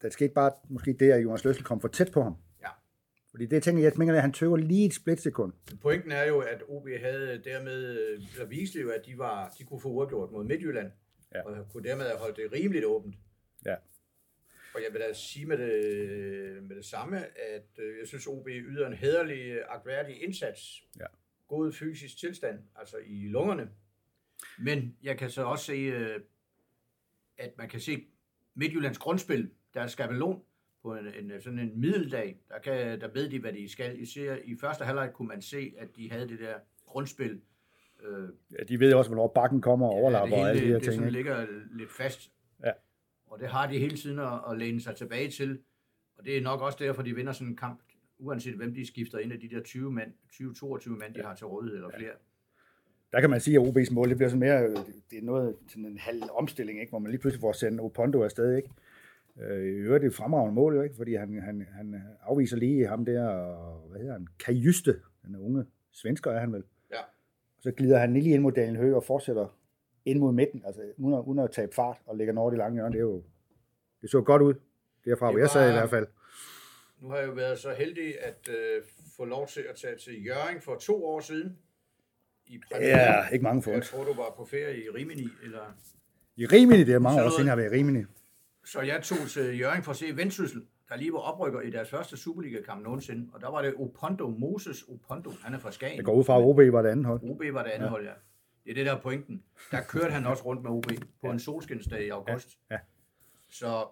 der 0.02 0.10
skete 0.10 0.34
bare 0.34 0.50
måske 0.68 0.92
det, 0.92 1.12
at 1.12 1.22
Jonas 1.24 1.44
Løssel 1.44 1.64
kom 1.64 1.80
for 1.80 1.88
tæt 1.88 2.10
på 2.12 2.22
ham? 2.22 2.36
Fordi 3.36 3.46
det 3.46 3.62
tænker 3.62 3.82
jeg, 3.82 3.92
tænker, 3.92 4.14
at 4.14 4.22
han 4.22 4.32
tøver 4.32 4.56
lige 4.56 4.86
et 4.86 4.94
splitsekund. 4.94 5.52
pointen 5.80 6.12
er 6.12 6.24
jo, 6.24 6.40
at 6.40 6.62
OB 6.68 6.88
havde 7.00 7.42
dermed, 7.44 7.96
eller 8.32 8.46
viste 8.46 8.80
jo, 8.80 8.90
at 8.90 9.06
de, 9.06 9.18
var, 9.18 9.54
de 9.58 9.64
kunne 9.64 9.80
få 9.80 9.88
uafgjort 9.88 10.32
mod 10.32 10.44
Midtjylland. 10.44 10.90
Ja. 11.34 11.42
Og 11.42 11.68
kunne 11.72 11.88
dermed 11.88 12.04
have 12.04 12.18
holdt 12.18 12.36
det 12.36 12.52
rimeligt 12.52 12.84
åbent. 12.84 13.14
Ja. 13.66 13.74
Og 14.74 14.82
jeg 14.84 14.92
vil 14.92 15.00
da 15.00 15.12
sige 15.12 15.46
med 15.46 15.58
det, 15.58 16.62
med 16.62 16.76
det 16.76 16.84
samme, 16.84 17.18
at 17.56 17.68
øh, 17.78 17.98
jeg 17.98 18.06
synes, 18.06 18.26
OB 18.26 18.48
yder 18.48 18.86
en 18.86 18.92
hederlig, 18.92 19.62
agtværdig 19.68 20.22
indsats. 20.22 20.84
Ja. 21.00 21.06
God 21.48 21.72
fysisk 21.72 22.18
tilstand, 22.18 22.58
altså 22.76 22.96
i 23.06 23.28
lungerne. 23.28 23.68
Men 24.58 24.96
jeg 25.02 25.18
kan 25.18 25.30
så 25.30 25.42
også 25.42 25.64
se, 25.64 25.72
øh, 25.72 26.20
at 27.38 27.52
man 27.58 27.68
kan 27.68 27.80
se 27.80 28.06
Midtjyllands 28.54 28.98
grundspil, 28.98 29.50
der 29.74 29.80
er 29.80 29.86
skabelon 29.86 30.42
på 30.86 30.94
en, 30.96 31.30
en, 31.32 31.40
sådan 31.40 31.58
en 31.58 31.80
middeldag. 31.80 32.36
Der, 32.48 32.58
kan, 32.58 33.00
der 33.00 33.08
ved 33.14 33.30
de, 33.30 33.38
hvad 33.38 33.52
de 33.52 33.68
skal. 33.68 34.00
Især 34.00 34.36
i 34.44 34.56
første 34.60 34.84
halvleg 34.84 35.10
kunne 35.12 35.28
man 35.28 35.42
se, 35.42 35.72
at 35.78 35.88
de 35.96 36.10
havde 36.10 36.28
det 36.28 36.38
der 36.38 36.54
grundspil. 36.86 37.40
Øh, 38.04 38.28
Ja, 38.58 38.64
de 38.64 38.80
ved 38.80 38.94
også, 38.94 39.10
hvornår 39.10 39.28
bakken 39.34 39.60
kommer 39.60 39.86
og 39.86 39.92
overlapper 39.92 40.36
det 40.36 40.44
og 40.44 40.50
alle 40.50 40.60
de 40.62 40.66
her 40.66 40.74
det, 40.74 40.82
det 40.82 40.90
ting. 40.90 40.94
sådan 40.94 41.08
Ikke? 41.08 41.18
ligger 41.18 41.46
lidt 41.72 41.92
fast. 41.92 42.30
Ja. 42.64 42.70
Og 43.26 43.40
det 43.40 43.48
har 43.48 43.66
de 43.70 43.78
hele 43.78 43.96
tiden 43.96 44.18
at, 44.18 44.40
at 44.50 44.58
læne 44.58 44.80
sig 44.80 44.96
tilbage 44.96 45.30
til. 45.30 45.58
Og 46.18 46.24
det 46.24 46.36
er 46.36 46.40
nok 46.40 46.60
også 46.60 46.78
derfor, 46.80 47.02
de 47.02 47.14
vinder 47.14 47.32
sådan 47.32 47.48
en 47.48 47.56
kamp, 47.56 47.80
uanset 48.18 48.54
hvem 48.54 48.74
de 48.74 48.86
skifter 48.86 49.18
ind 49.18 49.32
af 49.32 49.40
de 49.40 49.48
der 49.48 49.62
20 49.62 49.92
mand, 49.92 50.12
20-22 50.32 50.90
mand, 50.90 51.14
de 51.14 51.22
har 51.22 51.34
til 51.34 51.46
rådighed 51.46 51.76
eller 51.76 51.90
flere. 51.98 52.12
Der 53.12 53.20
kan 53.20 53.30
man 53.30 53.40
sige, 53.40 53.60
at 53.60 53.66
OB's 53.66 53.94
mål, 53.94 54.08
det 54.08 54.16
bliver 54.16 54.28
sådan 54.28 54.40
mere, 54.40 54.62
øh, 54.62 54.76
det 55.10 55.18
er 55.18 55.22
noget 55.22 55.56
til 55.68 55.80
en 55.80 55.98
halv 55.98 56.22
omstilling, 56.30 56.80
ikke? 56.80 56.90
hvor 56.90 56.98
man 56.98 57.10
lige 57.10 57.20
pludselig 57.20 57.40
får 57.40 57.52
sendt 57.52 57.80
Opondo 57.80 58.22
afsted. 58.22 58.56
Ikke? 58.56 58.68
Øh, 59.40 59.64
I 59.64 59.68
øvrigt 59.68 60.04
er 60.04 60.08
et 60.08 60.14
fremragende 60.14 60.54
mål, 60.54 60.74
jo, 60.74 60.82
ikke? 60.82 60.96
fordi 60.96 61.14
han, 61.14 61.42
han, 61.42 61.66
han 61.72 62.02
afviser 62.22 62.56
lige 62.56 62.86
ham 62.86 63.04
der, 63.04 63.28
og 63.28 63.88
hvad 63.88 64.00
hedder 64.00 64.12
han, 64.12 64.26
Kajuste, 64.44 65.00
den 65.26 65.36
unge 65.36 65.64
svensker 65.92 66.30
er 66.30 66.40
han 66.40 66.52
vel. 66.52 66.62
Ja. 66.92 67.00
Så 67.58 67.72
glider 67.72 67.98
han 67.98 68.12
lige 68.12 68.34
ind 68.34 68.42
mod 68.42 68.52
Daniel 68.52 68.76
Høgh 68.76 68.96
og 68.96 69.04
fortsætter 69.04 69.58
ind 70.04 70.18
mod 70.18 70.32
midten, 70.32 70.62
altså 70.66 70.82
uden 70.98 71.14
at, 71.14 71.20
uden 71.20 71.38
at 71.38 71.50
tabe 71.50 71.74
fart 71.74 71.96
og 72.06 72.16
lægger 72.16 72.32
den 72.32 72.38
over 72.38 72.50
de 72.50 72.56
lange 72.56 72.74
hjørne. 72.74 72.92
Det, 72.92 72.98
er 72.98 73.02
jo, 73.02 73.22
det 74.02 74.10
så 74.10 74.20
godt 74.20 74.42
ud, 74.42 74.54
derfra, 75.04 75.30
hvor 75.30 75.38
jeg 75.38 75.50
sad 75.50 75.68
i 75.68 75.72
hvert 75.72 75.90
fald. 75.90 76.06
Nu 77.00 77.08
har 77.08 77.16
jeg 77.16 77.26
jo 77.26 77.32
været 77.32 77.58
så 77.58 77.74
heldig 77.78 78.14
at 78.22 78.48
øh, 78.48 78.82
få 79.16 79.24
lov 79.24 79.46
til 79.46 79.60
at 79.60 79.76
tage 79.76 79.96
til 79.96 80.26
Jørgen 80.26 80.60
for 80.60 80.74
to 80.74 81.06
år 81.06 81.20
siden. 81.20 81.58
I 82.46 82.60
premiere. 82.72 82.98
Ja, 82.98 83.28
ikke 83.28 83.42
mange 83.42 83.62
for 83.62 83.70
Jeg 83.70 83.82
tror, 83.82 84.04
du 84.04 84.14
var 84.14 84.34
på 84.36 84.44
ferie 84.44 84.84
i 84.84 84.88
Rimini, 84.94 85.28
eller... 85.44 85.76
I 86.36 86.46
Rimini, 86.46 86.84
det 86.84 86.94
er 86.94 86.98
mange 86.98 87.24
år 87.24 87.30
siden, 87.30 87.44
jeg 87.44 87.50
har 87.50 87.56
været 87.56 87.72
i 87.72 87.76
Rimini. 87.78 88.04
Så 88.66 88.80
jeg 88.80 89.02
tog 89.02 89.18
til 89.28 89.58
Jørgen 89.58 89.82
for 89.82 89.90
at 89.90 89.96
se 89.96 90.16
Vendsyssel, 90.16 90.62
der 90.88 90.96
lige 90.96 91.12
var 91.12 91.18
oprykker 91.18 91.60
i 91.60 91.70
deres 91.70 91.90
første 91.90 92.16
Superliga-kamp 92.16 92.82
nogensinde. 92.84 93.30
Og 93.32 93.40
der 93.40 93.50
var 93.50 93.62
det 93.62 93.74
Opondo, 93.76 94.28
Moses 94.28 94.82
Opondo, 94.82 95.30
han 95.42 95.54
er 95.54 95.58
fra 95.58 95.70
Skagen. 95.70 95.96
Jeg 95.96 96.04
går 96.04 96.14
ud 96.14 96.24
fra, 96.24 96.38
at 96.38 96.44
OB 96.44 96.72
var 96.72 96.82
det 96.82 96.88
andet 96.88 97.06
hold. 97.06 97.20
OB 97.22 97.42
var 97.52 97.62
det 97.62 97.70
andet 97.70 97.86
ja. 97.86 97.90
hold, 97.90 98.04
ja. 98.04 98.12
Det 98.64 98.70
er 98.70 98.74
det, 98.74 98.86
der 98.86 98.94
er 98.94 99.00
pointen. 99.00 99.42
Der 99.70 99.82
kørte 99.82 100.10
han 100.10 100.26
også 100.26 100.44
rundt 100.44 100.62
med 100.62 100.70
OB 100.70 100.86
på 101.20 101.30
en 101.30 101.38
solskinsdag 101.38 102.06
i 102.06 102.08
august. 102.08 102.58
Ja. 102.70 102.78
Så 103.48 103.86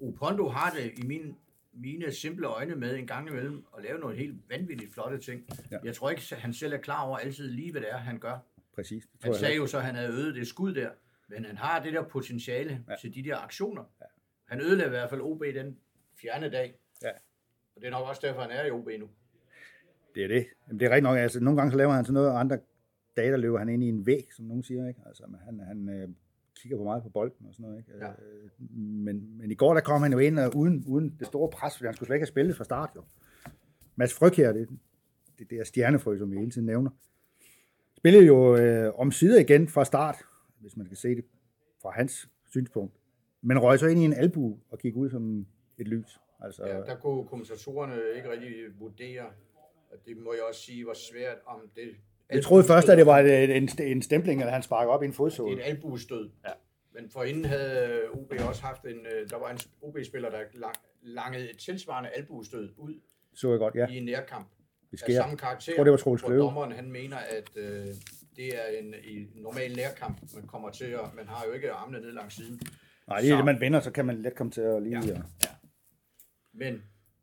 Opondo 0.00 0.48
har 0.48 0.70
det 0.70 0.92
i 0.98 1.06
min 1.06 1.36
mine 1.76 2.12
simple 2.12 2.46
øjne 2.46 2.74
med 2.74 2.96
en 2.96 3.06
gang 3.06 3.28
imellem 3.28 3.64
og 3.72 3.82
lave 3.82 3.98
nogle 3.98 4.16
helt 4.16 4.36
vanvittigt 4.48 4.94
flotte 4.94 5.18
ting. 5.18 5.44
Ja. 5.48 5.54
Ja. 5.70 5.78
Jeg 5.84 5.94
tror 5.94 6.10
ikke, 6.10 6.22
at 6.32 6.38
han 6.38 6.52
selv 6.52 6.72
er 6.72 6.78
klar 6.78 7.02
over 7.02 7.18
altid 7.18 7.50
lige, 7.50 7.70
hvad 7.72 7.80
det 7.80 7.90
er, 7.90 7.96
han 7.96 8.18
gør. 8.18 8.38
Præcis. 8.74 9.06
Det 9.12 9.20
tror 9.20 9.32
Han 9.32 9.40
sagde 9.40 9.56
jo 9.56 9.66
så, 9.66 9.78
at 9.78 9.84
han 9.84 9.94
havde 9.94 10.12
øget 10.12 10.34
det 10.34 10.48
skud 10.48 10.74
der, 10.74 10.90
men 11.28 11.44
han 11.44 11.56
har 11.56 11.82
det 11.82 11.92
der 11.92 12.02
potentiale 12.02 12.70
Ja. 12.70 12.92
ja. 12.92 12.96
til 13.00 13.14
de 13.14 13.24
der 13.24 13.36
aktioner. 13.36 13.84
Ja. 14.00 14.06
Han 14.54 14.62
ødelagde 14.62 14.88
i 14.88 14.90
hvert 14.90 15.10
fald 15.10 15.20
OB 15.20 15.42
den 15.54 15.76
fjerne 16.22 16.50
dag. 16.50 16.78
Ja. 17.02 17.10
Og 17.76 17.80
det 17.80 17.86
er 17.86 17.90
nok 17.90 18.08
også 18.08 18.20
derfor, 18.24 18.40
han 18.40 18.50
er 18.50 18.64
i 18.64 18.70
OB 18.70 18.88
nu. 18.98 19.08
Det 20.14 20.24
er 20.24 20.28
det. 20.28 20.46
Jamen, 20.68 20.80
det 20.80 20.86
er 20.86 20.90
rigtigt 20.90 21.02
nok. 21.02 21.18
Altså, 21.18 21.40
nogle 21.40 21.56
gange 21.56 21.72
så 21.72 21.78
laver 21.78 21.92
han 21.92 22.04
sådan 22.04 22.14
noget, 22.14 22.30
og 22.30 22.40
andre 22.40 22.58
dage, 23.16 23.30
der 23.30 23.36
løber 23.36 23.58
han 23.58 23.68
ind 23.68 23.84
i 23.84 23.88
en 23.88 24.06
væg, 24.06 24.26
som 24.36 24.44
nogen 24.44 24.62
siger. 24.62 24.88
Ikke? 24.88 25.00
Altså, 25.06 25.24
han, 25.44 25.60
han 25.60 25.88
øh, 25.88 26.08
kigger 26.56 26.76
på 26.76 26.84
meget 26.84 27.02
på 27.02 27.08
bolden 27.08 27.46
og 27.46 27.54
sådan 27.54 27.70
noget. 27.70 27.78
Ikke? 27.78 27.92
Ja. 27.98 28.08
Øh, 28.08 28.50
men, 28.78 29.38
men 29.38 29.50
i 29.50 29.54
går, 29.54 29.74
der 29.74 29.80
kom 29.80 30.02
han 30.02 30.12
jo 30.12 30.18
ind 30.18 30.38
og 30.38 30.56
uden, 30.56 30.84
uden 30.86 31.16
det 31.18 31.26
store 31.26 31.50
pres, 31.50 31.76
fordi 31.76 31.86
han 31.86 31.94
skulle 31.94 32.06
slet 32.06 32.16
ikke 32.16 32.22
have 32.22 32.34
spillet 32.34 32.56
fra 32.56 32.64
start. 32.64 32.90
Jo. 32.96 33.04
Mads 33.96 34.14
Fryg 34.14 34.32
her, 34.32 34.52
det, 34.52 34.68
det, 35.50 35.58
er 35.58 35.64
stjernefrø, 35.64 36.18
som 36.18 36.30
vi 36.30 36.38
hele 36.38 36.50
tiden 36.50 36.66
nævner. 36.66 36.90
Spillede 37.96 38.26
jo 38.26 38.56
øh, 38.56 38.92
om 38.98 39.12
sider 39.12 39.40
igen 39.40 39.68
fra 39.68 39.84
start, 39.84 40.16
hvis 40.60 40.76
man 40.76 40.86
kan 40.86 40.96
se 40.96 41.08
det 41.08 41.24
fra 41.82 41.90
hans 41.90 42.28
synspunkt. 42.50 42.94
Men 43.46 43.58
røg 43.58 43.78
så 43.78 43.86
ind 43.86 44.00
i 44.00 44.04
en 44.04 44.12
albu 44.14 44.58
og 44.70 44.78
gik 44.78 44.96
ud 44.96 45.10
som 45.10 45.46
et 45.78 45.88
lys. 45.88 46.20
Altså, 46.40 46.66
Ja, 46.66 46.76
der 46.80 46.96
kunne 46.96 47.26
kommentatorerne 47.28 47.96
ikke 48.16 48.30
rigtig 48.30 48.50
vurdere, 48.78 49.24
og 49.90 49.96
det 50.06 50.16
må 50.16 50.32
jeg 50.32 50.42
også 50.48 50.60
sige 50.60 50.86
var 50.86 50.94
svært 50.94 51.36
om 51.46 51.60
det. 51.74 51.90
Jeg 52.30 52.42
troede 52.42 52.64
først, 52.64 52.88
at 52.88 52.98
det 52.98 53.06
var 53.06 53.18
en, 53.18 53.68
en, 53.80 54.02
stempling, 54.02 54.42
at 54.42 54.52
han 54.52 54.62
sparker 54.62 54.92
op 54.92 55.02
i 55.02 55.04
en 55.04 55.10
Det 55.10 55.16
fodsåle. 55.16 55.60
er 55.60 55.64
et 55.66 55.68
albuestød. 55.70 56.30
Ja. 56.44 56.52
Men 56.92 57.10
forinden 57.10 57.44
havde 57.44 58.02
OB 58.12 58.32
også 58.48 58.62
haft 58.62 58.84
en, 58.84 59.06
øh, 59.06 59.30
der 59.30 59.38
var 59.38 59.50
en 59.50 59.58
OB-spiller, 59.82 60.30
der 60.30 60.38
lang, 60.54 60.74
langede 61.02 61.50
et 61.50 61.58
tilsvarende 61.58 62.10
albuestød 62.10 62.68
ud 62.76 62.94
Så 63.34 63.50
jeg 63.50 63.58
godt, 63.58 63.74
ja. 63.74 63.86
i 63.86 63.96
en 63.96 64.04
nærkamp 64.04 64.48
Det 64.90 64.92
af 64.92 64.98
sker. 64.98 65.14
samme 65.14 65.36
karakter, 65.36 65.72
Jeg 65.72 65.76
tror, 65.76 65.84
det 65.84 65.90
var 65.90 65.96
Troels 65.96 66.20
hvor 66.22 66.28
Kløve. 66.28 66.42
dommeren 66.42 66.72
han 66.72 66.90
mener, 66.92 67.16
at 67.16 67.50
øh, 67.56 67.86
det 68.36 68.46
er 68.56 68.78
en, 68.80 68.94
en 69.04 69.30
normal 69.34 69.76
nærkamp, 69.76 70.18
man 70.34 70.46
kommer 70.46 70.70
til, 70.70 70.98
og 70.98 71.08
man 71.16 71.26
har 71.26 71.46
jo 71.46 71.52
ikke 71.52 71.70
armene 71.72 72.00
ned 72.00 72.12
langs 72.12 72.34
siden. 72.36 72.60
Nej, 73.08 73.20
det 73.20 73.28
er 73.28 73.32
Så- 73.32 73.36
det, 73.36 73.44
man 73.44 73.60
vender, 73.60 73.80
så 73.80 73.90
kan 73.90 74.06
man 74.06 74.22
let 74.22 74.34
komme 74.34 74.50
til 74.50 74.60
at 74.60 74.82
lige... 74.82 74.98
Ja. 75.06 75.14
Ja. 75.16 75.22
Men 76.52 76.82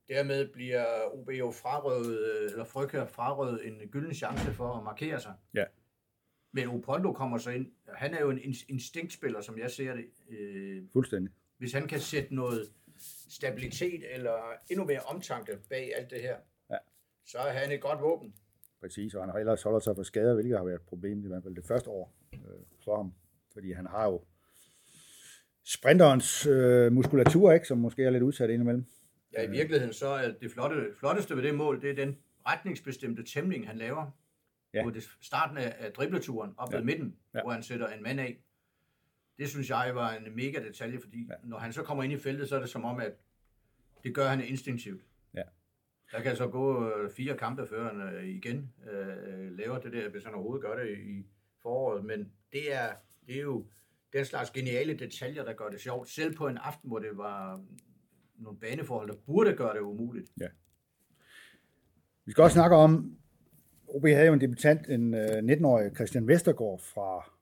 dermed 0.10 0.48
bliver 0.54 0.86
OB 1.14 1.30
jo 1.30 1.52
frarøvet, 1.52 2.20
øh, 2.20 2.52
eller 2.52 2.64
Frygger 2.64 3.06
frarøvet 3.06 3.68
en 3.68 3.80
gylden 3.92 4.14
chance 4.14 4.52
for 4.54 4.74
at 4.74 4.84
markere 4.84 5.20
sig. 5.20 5.34
Ja. 5.54 5.66
Men 6.54 6.68
Opondo 6.68 7.14
kommer 7.14 7.38
så 7.38 7.50
ind. 7.50 7.72
Han 7.96 8.14
er 8.14 8.22
jo 8.22 8.30
en 8.30 8.38
ins- 8.40 8.66
instinktspiller, 8.70 9.42
som 9.42 9.58
jeg 9.60 9.72
ser 9.72 9.94
det. 9.96 10.06
Øh, 10.30 10.84
Fuldstændig. 10.94 11.34
hvis 11.58 11.74
han 11.74 11.88
kan 11.88 12.00
sætte 12.00 12.36
noget 12.36 12.72
stabilitet 13.30 14.14
eller 14.16 14.34
endnu 14.70 14.86
mere 14.86 15.00
omtanke 15.00 15.58
bag 15.70 15.92
alt 15.96 16.10
det 16.10 16.22
her, 16.22 16.38
Ja. 16.70 16.78
så 17.26 17.38
er 17.38 17.52
han 17.54 17.72
et 17.72 17.82
godt 17.82 18.02
våben. 18.02 18.36
Præcis, 18.82 19.14
og 19.16 19.22
han 19.24 19.30
har 19.30 19.40
ellers 19.40 19.64
holdt 19.64 19.84
sig 19.84 19.96
for 19.96 20.04
skader, 20.04 20.34
hvilket 20.34 20.58
har 20.58 20.64
været 20.66 20.76
et 20.80 20.86
problem 20.86 21.24
i 21.26 21.28
hvert 21.28 21.44
fald 21.44 21.56
det 21.56 21.66
første 21.66 21.90
år 21.90 22.14
øh, 22.34 22.40
for 22.84 22.96
ham. 22.98 23.14
Fordi 23.54 23.72
han 23.72 23.86
har 23.86 24.06
jo 24.06 24.22
sprinterens 25.64 26.46
øh, 26.48 26.92
muskulatur, 26.92 27.52
ikke, 27.52 27.68
som 27.68 27.78
måske 27.78 28.04
er 28.04 28.10
lidt 28.10 28.24
udsat 28.24 28.50
indimellem. 28.50 28.86
Ja, 29.34 29.44
i 29.44 29.50
virkeligheden 29.50 29.94
så 29.94 30.08
er 30.08 30.32
det 30.42 30.52
flotte, 30.52 30.86
flotteste 31.00 31.36
ved 31.36 31.44
det 31.44 31.56
mål, 31.56 31.82
det 31.82 31.90
er 31.90 31.96
den 31.96 32.18
retningsbestemte 32.48 33.24
tæmning, 33.24 33.68
han 33.68 33.78
laver 33.78 34.12
Ja. 34.74 34.84
på 34.84 34.90
det, 34.90 35.04
starten 35.22 35.58
af, 35.58 35.76
af 35.80 35.92
dribleturen 35.92 36.54
op 36.58 36.72
Ja. 36.72 36.78
ved 36.78 36.86
midten, 36.86 37.16
Ja. 37.36 37.42
hvor 37.42 37.52
han 37.52 37.64
sætter 37.64 37.88
en 37.88 38.04
mand 38.04 38.20
af. 38.20 38.38
Det 39.38 39.50
synes 39.50 39.70
jeg 39.70 39.92
var 39.96 40.12
en 40.14 40.36
mega 40.36 40.60
detalje, 40.64 41.00
fordi 41.00 41.28
ja. 41.30 41.34
når 41.44 41.58
han 41.58 41.74
så 41.74 41.84
kommer 41.84 42.04
ind 42.04 42.14
i 42.14 42.18
feltet, 42.18 42.50
så 42.50 42.56
er 42.56 42.60
det 42.60 42.70
som 42.70 42.86
om, 42.86 43.00
at 43.00 43.14
det 44.04 44.16
gør 44.16 44.28
han 44.28 44.42
instinktivt. 44.44 45.02
Ja. 45.34 45.42
Der 46.12 46.22
kan 46.22 46.36
så 46.36 46.48
gå 46.48 46.90
øh, 46.90 47.12
fire 47.12 47.38
kampe, 47.38 47.68
før 47.68 47.88
han 47.94 48.02
øh, 48.16 48.28
igen 48.28 48.74
øh, 48.92 49.52
laver 49.58 49.80
det 49.80 49.94
der, 49.94 50.10
hvis 50.10 50.24
han 50.24 50.34
overhovedet 50.34 50.62
gør 50.66 50.76
det 50.84 50.98
i 50.98 51.26
foråret. 51.62 52.06
Men 52.06 52.32
det 52.54 52.74
er, 52.74 52.90
det 53.28 53.36
er 53.38 53.42
jo 53.42 53.66
den 54.14 54.26
slags 54.26 54.52
geniale 54.52 54.94
detaljer, 54.94 55.44
der 55.44 55.54
gør 55.54 55.70
det 55.70 55.82
sjovt. 55.82 56.10
Selv 56.10 56.36
på 56.36 56.48
en 56.48 56.58
aften, 56.58 56.90
hvor 56.90 57.00
det 57.00 57.18
var 57.18 57.66
nogle 58.36 58.60
baneforhold, 58.60 59.10
der 59.10 59.16
burde 59.26 59.56
gøre 59.56 59.74
det 59.74 59.80
umuligt. 59.80 60.32
Vi 62.26 62.32
skal 62.32 62.44
også 62.44 62.54
snakke 62.54 62.76
om, 62.76 63.18
OB 63.88 64.08
havde 64.08 64.28
jo 64.28 64.34
en 64.34 64.42
debutant, 64.42 64.90
en 64.90 65.14
øh, 65.14 65.38
19-årig 65.38 65.96
Christian 65.96 66.28
Vestergaard 66.28 66.80
fra 66.80 67.38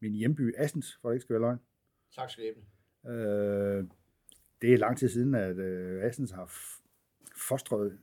min 0.00 0.12
hjemby 0.12 0.54
Assens, 0.58 0.98
for 1.02 1.08
det 1.08 1.16
ikke 1.16 1.22
skal 1.22 1.34
være 1.34 1.40
løgn. 1.40 1.58
Tak 2.14 2.30
skæbne. 2.30 2.62
Øh, 3.06 3.84
det 4.62 4.74
er 4.74 4.78
lang 4.78 4.98
tid 4.98 5.08
siden, 5.08 5.34
at 5.34 5.56
øh, 5.56 6.04
Assens 6.04 6.30
har 6.30 6.52
fostret 7.48 7.98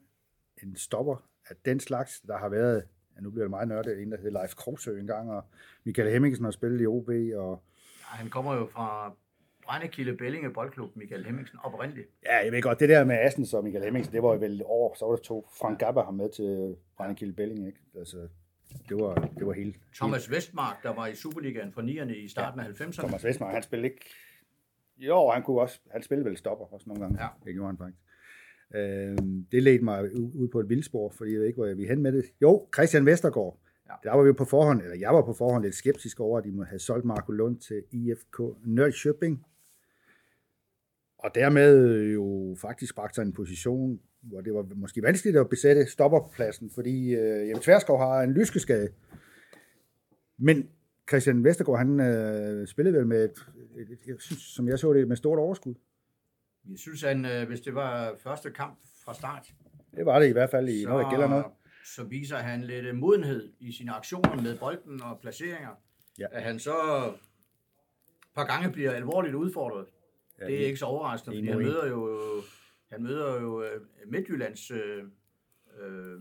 en 0.64 0.76
stopper 0.76 1.30
af 1.50 1.56
den 1.66 1.80
slags. 1.80 2.22
Der 2.22 2.38
har 2.38 2.50
været, 2.50 2.88
ja, 3.16 3.22
nu 3.22 3.30
bliver 3.30 3.44
det 3.44 3.50
meget 3.50 3.68
nørdet, 3.68 4.02
en 4.02 4.12
der 4.12 4.18
hedder 4.18 4.40
Leif 4.42 4.56
Krogsø 4.56 5.00
engang, 5.00 5.32
og 5.32 5.44
Michael 5.84 6.12
Hemmingsen 6.12 6.46
har 6.46 6.52
spillet 6.52 6.82
i 6.82 6.86
OB, 6.88 7.10
og 7.36 7.62
Ja, 8.00 8.18
han 8.18 8.30
kommer 8.30 8.56
jo 8.56 8.66
fra 8.66 9.12
Brændekilde 9.66 10.18
Bellinge 10.18 10.54
Boldklub, 10.54 10.96
Michael 10.96 11.26
Hemmingsen, 11.26 11.60
oprindeligt. 11.64 12.08
ja, 12.26 12.38
jeg 12.44 12.52
ved 12.52 12.62
godt, 12.62 12.80
det 12.80 12.90
der 12.90 13.04
med 13.04 13.16
Assens 13.20 13.54
og 13.54 13.64
Michael 13.64 13.84
Hemmingsen, 13.86 14.14
det 14.14 14.24
var 14.24 14.34
jo 14.34 14.40
vel 14.40 14.62
år, 14.66 14.96
så 15.00 15.06
var 15.06 15.16
der 15.16 15.22
to, 15.22 15.48
Frank 15.60 15.80
Gabba 15.80 16.02
ham 16.02 16.14
med 16.14 16.30
til 16.30 16.76
Brændekilde 16.98 17.34
Belling, 17.34 17.68
ikke? 17.68 17.80
Altså, 17.98 18.28
det 18.90 18.98
var, 18.98 19.14
det 19.38 19.48
var 19.48 19.54
helt... 19.54 19.76
Thomas 19.96 20.32
Vestmark, 20.32 20.84
der 20.84 20.94
var 20.94 21.08
i 21.08 21.16
Superligaen 21.16 21.72
for 21.72 21.82
9'erne 21.82 22.16
i 22.16 22.28
starten 22.28 22.60
af 22.60 22.66
90'erne. 22.66 22.92
Thomas 22.92 23.24
Vestmark, 23.24 23.54
han 23.54 23.64
spillede 23.64 23.88
ikke... 23.94 24.06
Jo, 24.98 25.30
han 25.30 25.44
kunne 25.44 25.62
også... 25.62 25.80
Han 25.92 26.04
spillede 26.04 26.30
vel 26.30 26.38
stopper 26.38 26.66
også 26.74 26.90
nogle 26.90 27.02
gange. 27.02 27.24
Ja. 27.24 27.28
Det 27.46 27.54
gjorde 27.54 27.68
han 27.68 27.78
faktisk. 27.78 28.00
Øh, 28.76 29.18
det 29.52 29.64
ledte 29.64 29.84
mig 29.84 30.04
ud 30.14 30.48
på 30.48 30.60
et 30.60 30.70
vildspor, 30.70 31.10
fordi 31.10 31.32
jeg 31.32 31.40
ved 31.40 31.48
ikke, 31.48 31.58
hvor 31.58 31.66
jeg 31.66 31.78
vil 31.78 31.88
hen 31.88 32.02
med 32.02 32.12
det. 32.12 32.26
Jo, 32.42 32.68
Christian 32.76 33.06
Vestergaard. 33.06 33.60
Ja. 33.90 34.10
Der 34.10 34.16
var 34.16 34.24
vi 34.24 34.34
på 34.34 34.46
forhånd, 34.46 34.82
eller 34.82 34.96
jeg 34.96 35.14
var 35.14 35.22
på 35.22 35.34
forhånd 35.34 35.64
lidt 35.64 35.76
skeptisk 35.76 36.20
over, 36.20 36.38
at 36.38 36.44
de 36.44 36.52
må 36.52 36.64
have 36.64 36.80
solgt 36.80 37.06
Marco 37.06 37.32
Lund 37.32 37.60
til 37.60 37.84
IFK 37.92 38.40
Nørrköping. 38.66 39.46
Og 41.18 41.32
dermed 41.36 42.04
jo 42.04 42.56
faktisk 42.62 42.96
bragt 42.96 43.16
sig 43.16 43.22
en 43.22 43.34
position, 43.34 44.00
hvor 44.22 44.42
det 44.42 44.54
var 44.54 44.68
måske 44.76 45.02
vanskeligt 45.02 45.38
at 45.38 45.50
besætte 45.50 45.86
stopperpladsen, 45.86 46.70
fordi 46.70 47.16
øh, 47.16 47.50
Jeppe 47.50 47.64
Tverskov 47.64 47.98
har 47.98 48.22
en 48.22 48.34
lyskeskade. 48.34 48.90
Men 50.38 50.70
Christian 51.10 51.44
Vestergaard, 51.44 51.80
han 51.80 52.00
øh, 52.00 52.68
spillede 52.68 52.98
vel 52.98 53.08
med, 53.08 53.24
et, 53.24 53.32
et, 53.78 53.90
et, 53.92 54.00
jeg 54.08 54.16
synes, 54.20 54.42
som 54.42 54.68
jeg 54.68 54.80
så 54.80 54.94
det, 54.94 55.08
med 55.08 55.16
stort 55.16 55.40
overskud. 55.40 55.74
Jeg 56.70 56.80
synes, 56.80 57.04
at 57.04 57.42
øh, 57.42 57.48
hvis 57.48 57.62
det 57.62 57.76
var 57.76 58.16
første 58.24 58.52
kamp 58.52 58.80
fra 59.06 59.14
start, 59.14 59.54
Det 59.96 60.06
var 60.06 60.20
det 60.20 60.30
i 60.30 60.32
hvert 60.32 60.50
fald, 60.50 60.70
i, 60.70 60.86
når 60.86 60.98
det 60.98 61.10
gælder 61.10 61.28
noget. 61.28 61.46
så 61.86 62.04
viser 62.04 62.38
han 62.38 62.64
lidt 62.64 62.86
øh, 62.86 62.96
modenhed 62.96 63.54
i 63.60 63.72
sine 63.72 63.92
aktioner 63.92 64.42
med 64.42 64.58
bolden 64.60 65.02
og 65.02 65.20
placeringer. 65.22 65.70
Ja. 66.20 66.26
At 66.32 66.44
han 66.44 66.60
så 66.60 66.74
et 67.08 67.14
par 68.36 68.46
gange 68.46 68.72
bliver 68.72 68.92
alvorligt 68.92 69.36
udfordret. 69.36 69.86
Ja, 70.40 70.46
det 70.46 70.62
er 70.62 70.66
ikke 70.66 70.78
så 70.80 70.86
overraskende, 70.86 71.38
en 71.38 71.46
fordi 71.48 71.64
han 71.64 71.72
møder 71.74 71.88
jo, 71.88 72.22
han 72.92 73.04
møder 73.04 73.42
jo 73.42 73.64
øh, 73.64 73.82
Midtjyllands 74.08 74.72
øh, 74.72 75.04
øh, 75.82 76.20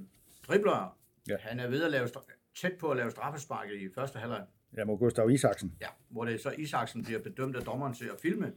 driblere. 0.48 0.90
Ja. 1.28 1.36
Han 1.40 1.60
er 1.60 1.68
ved 1.68 1.82
at 1.84 1.90
lave 1.90 2.08
tæt 2.56 2.72
på 2.80 2.90
at 2.90 2.96
lave 2.96 3.10
straffespark 3.10 3.68
i 3.70 3.88
første 3.94 4.18
halvleg. 4.18 4.44
Ja, 4.76 4.84
mod 4.84 4.98
Gustav 4.98 5.30
Isaksen. 5.30 5.76
Ja, 5.80 5.86
hvor 6.08 6.24
det 6.24 6.40
så 6.40 6.50
Isaksen 6.58 7.04
bliver 7.04 7.20
bedømt 7.20 7.56
af 7.56 7.62
dommeren 7.62 7.94
til 7.94 8.04
at 8.04 8.20
filme. 8.22 8.52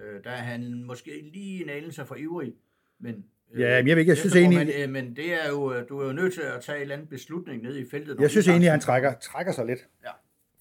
Øh, 0.00 0.24
der 0.24 0.30
er 0.30 0.36
han 0.36 0.82
måske 0.84 1.30
lige 1.32 1.62
en 1.62 1.68
anelse 1.68 2.04
for 2.04 2.14
ivrig, 2.16 2.54
men... 2.98 3.24
øh, 3.52 3.60
Ja, 3.60 3.78
men 3.82 3.88
jeg 3.88 3.96
ved 3.96 4.00
ikke, 4.00 4.10
jeg 4.10 4.16
synes 4.16 4.34
eftergår 4.34 4.50
egentlig- 4.58 4.74
Man, 4.80 4.88
øh, 4.88 5.04
men 5.04 5.16
det 5.16 5.32
er 5.44 5.48
jo, 5.48 5.74
øh, 5.74 5.88
du 5.88 5.98
er 5.98 6.06
jo 6.06 6.12
nødt 6.12 6.34
til 6.34 6.40
at 6.40 6.60
tage 6.62 6.76
en 6.76 6.82
eller 6.82 6.94
anden 6.94 7.08
beslutning 7.08 7.62
nede 7.62 7.80
i 7.80 7.84
feltet. 7.90 8.20
Jeg 8.20 8.30
synes 8.30 8.48
egentlig, 8.48 8.66
at 8.68 8.72
han 8.72 8.80
trækker, 8.80 9.14
trækker 9.18 9.52
sig 9.52 9.66
lidt. 9.66 9.88
Ja. 10.04 10.10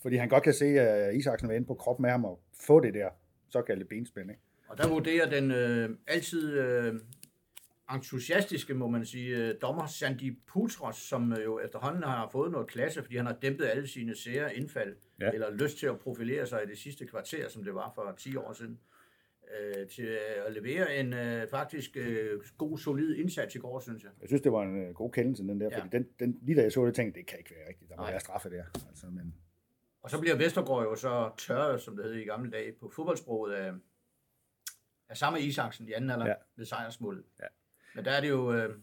Fordi 0.01 0.15
han 0.15 0.29
godt 0.29 0.43
kan 0.43 0.53
se, 0.53 0.65
at 0.65 1.15
Isaksen 1.15 1.49
vil 1.49 1.55
ind 1.55 1.65
på 1.65 1.73
kroppen 1.73 2.01
med 2.01 2.09
ham 2.11 2.25
og 2.25 2.41
få 2.61 2.79
det 2.79 2.93
der 2.93 3.09
såkaldte 3.49 3.85
benspænd. 3.85 4.29
Ikke? 4.29 4.41
Og 4.67 4.77
der 4.77 4.87
vurderer 4.89 5.29
den 5.29 5.51
øh, 5.51 5.89
altid 6.07 6.59
øh, 6.59 6.93
entusiastiske, 7.93 8.73
må 8.73 8.87
man 8.87 9.05
sige, 9.05 9.53
dommer 9.53 9.85
Sandy 9.87 10.37
Putros, 10.47 10.95
som 10.97 11.33
jo 11.33 11.59
efterhånden 11.59 12.03
har 12.03 12.29
fået 12.31 12.51
noget 12.51 12.67
klasse, 12.67 13.01
fordi 13.01 13.17
han 13.17 13.25
har 13.25 13.33
dæmpet 13.41 13.65
alle 13.65 13.87
sine 13.87 14.15
sære 14.15 14.55
indfald, 14.55 14.95
ja. 15.21 15.29
eller 15.31 15.51
lyst 15.51 15.77
til 15.77 15.87
at 15.87 15.99
profilere 15.99 16.47
sig 16.47 16.61
i 16.63 16.69
det 16.69 16.77
sidste 16.77 17.05
kvarter, 17.05 17.49
som 17.49 17.63
det 17.63 17.75
var 17.75 17.91
for 17.95 18.13
10 18.17 18.35
år 18.35 18.53
siden, 18.53 18.79
øh, 19.59 19.87
til 19.87 20.17
at 20.45 20.53
levere 20.53 20.95
en 20.97 21.13
øh, 21.13 21.47
faktisk 21.47 21.97
øh, 21.97 22.41
god, 22.57 22.77
solid 22.77 23.15
indsats 23.15 23.55
i 23.55 23.59
går, 23.59 23.79
synes 23.79 24.03
jeg. 24.03 24.11
Jeg 24.21 24.29
synes, 24.29 24.41
det 24.41 24.51
var 24.51 24.63
en 24.63 24.87
øh, 24.87 24.93
god 24.93 25.11
kendelse, 25.11 25.43
den 25.43 25.61
der. 25.61 25.69
Ja. 25.71 25.77
Fordi 25.77 25.89
den, 25.91 26.07
den, 26.19 26.39
lige 26.41 26.55
da 26.55 26.61
jeg 26.61 26.71
så 26.71 26.85
det, 26.85 26.95
tænkte 26.95 27.19
det 27.19 27.27
kan 27.27 27.39
ikke 27.39 27.55
være 27.55 27.67
rigtigt. 27.69 27.89
Der 27.89 27.95
må 27.95 28.01
Nej. 28.01 28.11
være 28.11 28.19
straffe 28.19 28.49
der. 28.49 28.63
Altså, 28.87 29.07
men, 29.07 29.35
Og 30.01 30.09
så 30.09 30.19
bliver 30.19 30.35
Vestergaard 30.35 30.83
jo 30.83 30.95
så 30.95 31.31
tørret, 31.37 31.81
som 31.81 31.95
det 31.95 32.05
hed 32.05 32.13
i 32.13 32.23
gamle 32.23 32.51
dage, 32.51 32.71
på 32.71 32.89
fodboldsproget 32.95 33.53
af, 33.53 33.73
af 35.09 35.17
samme 35.17 35.39
Isaksen 35.39 35.87
i 35.87 35.91
anden 35.91 36.09
alder 36.09 36.27
ja. 36.27 36.33
ved 36.55 36.65
sejrsmålet. 36.65 37.23
Ja. 37.39 37.47
Men 37.95 38.05
der 38.05 38.11
er 38.11 38.21
det 38.21 38.29
jo 38.29 38.53
øh, 38.53 38.75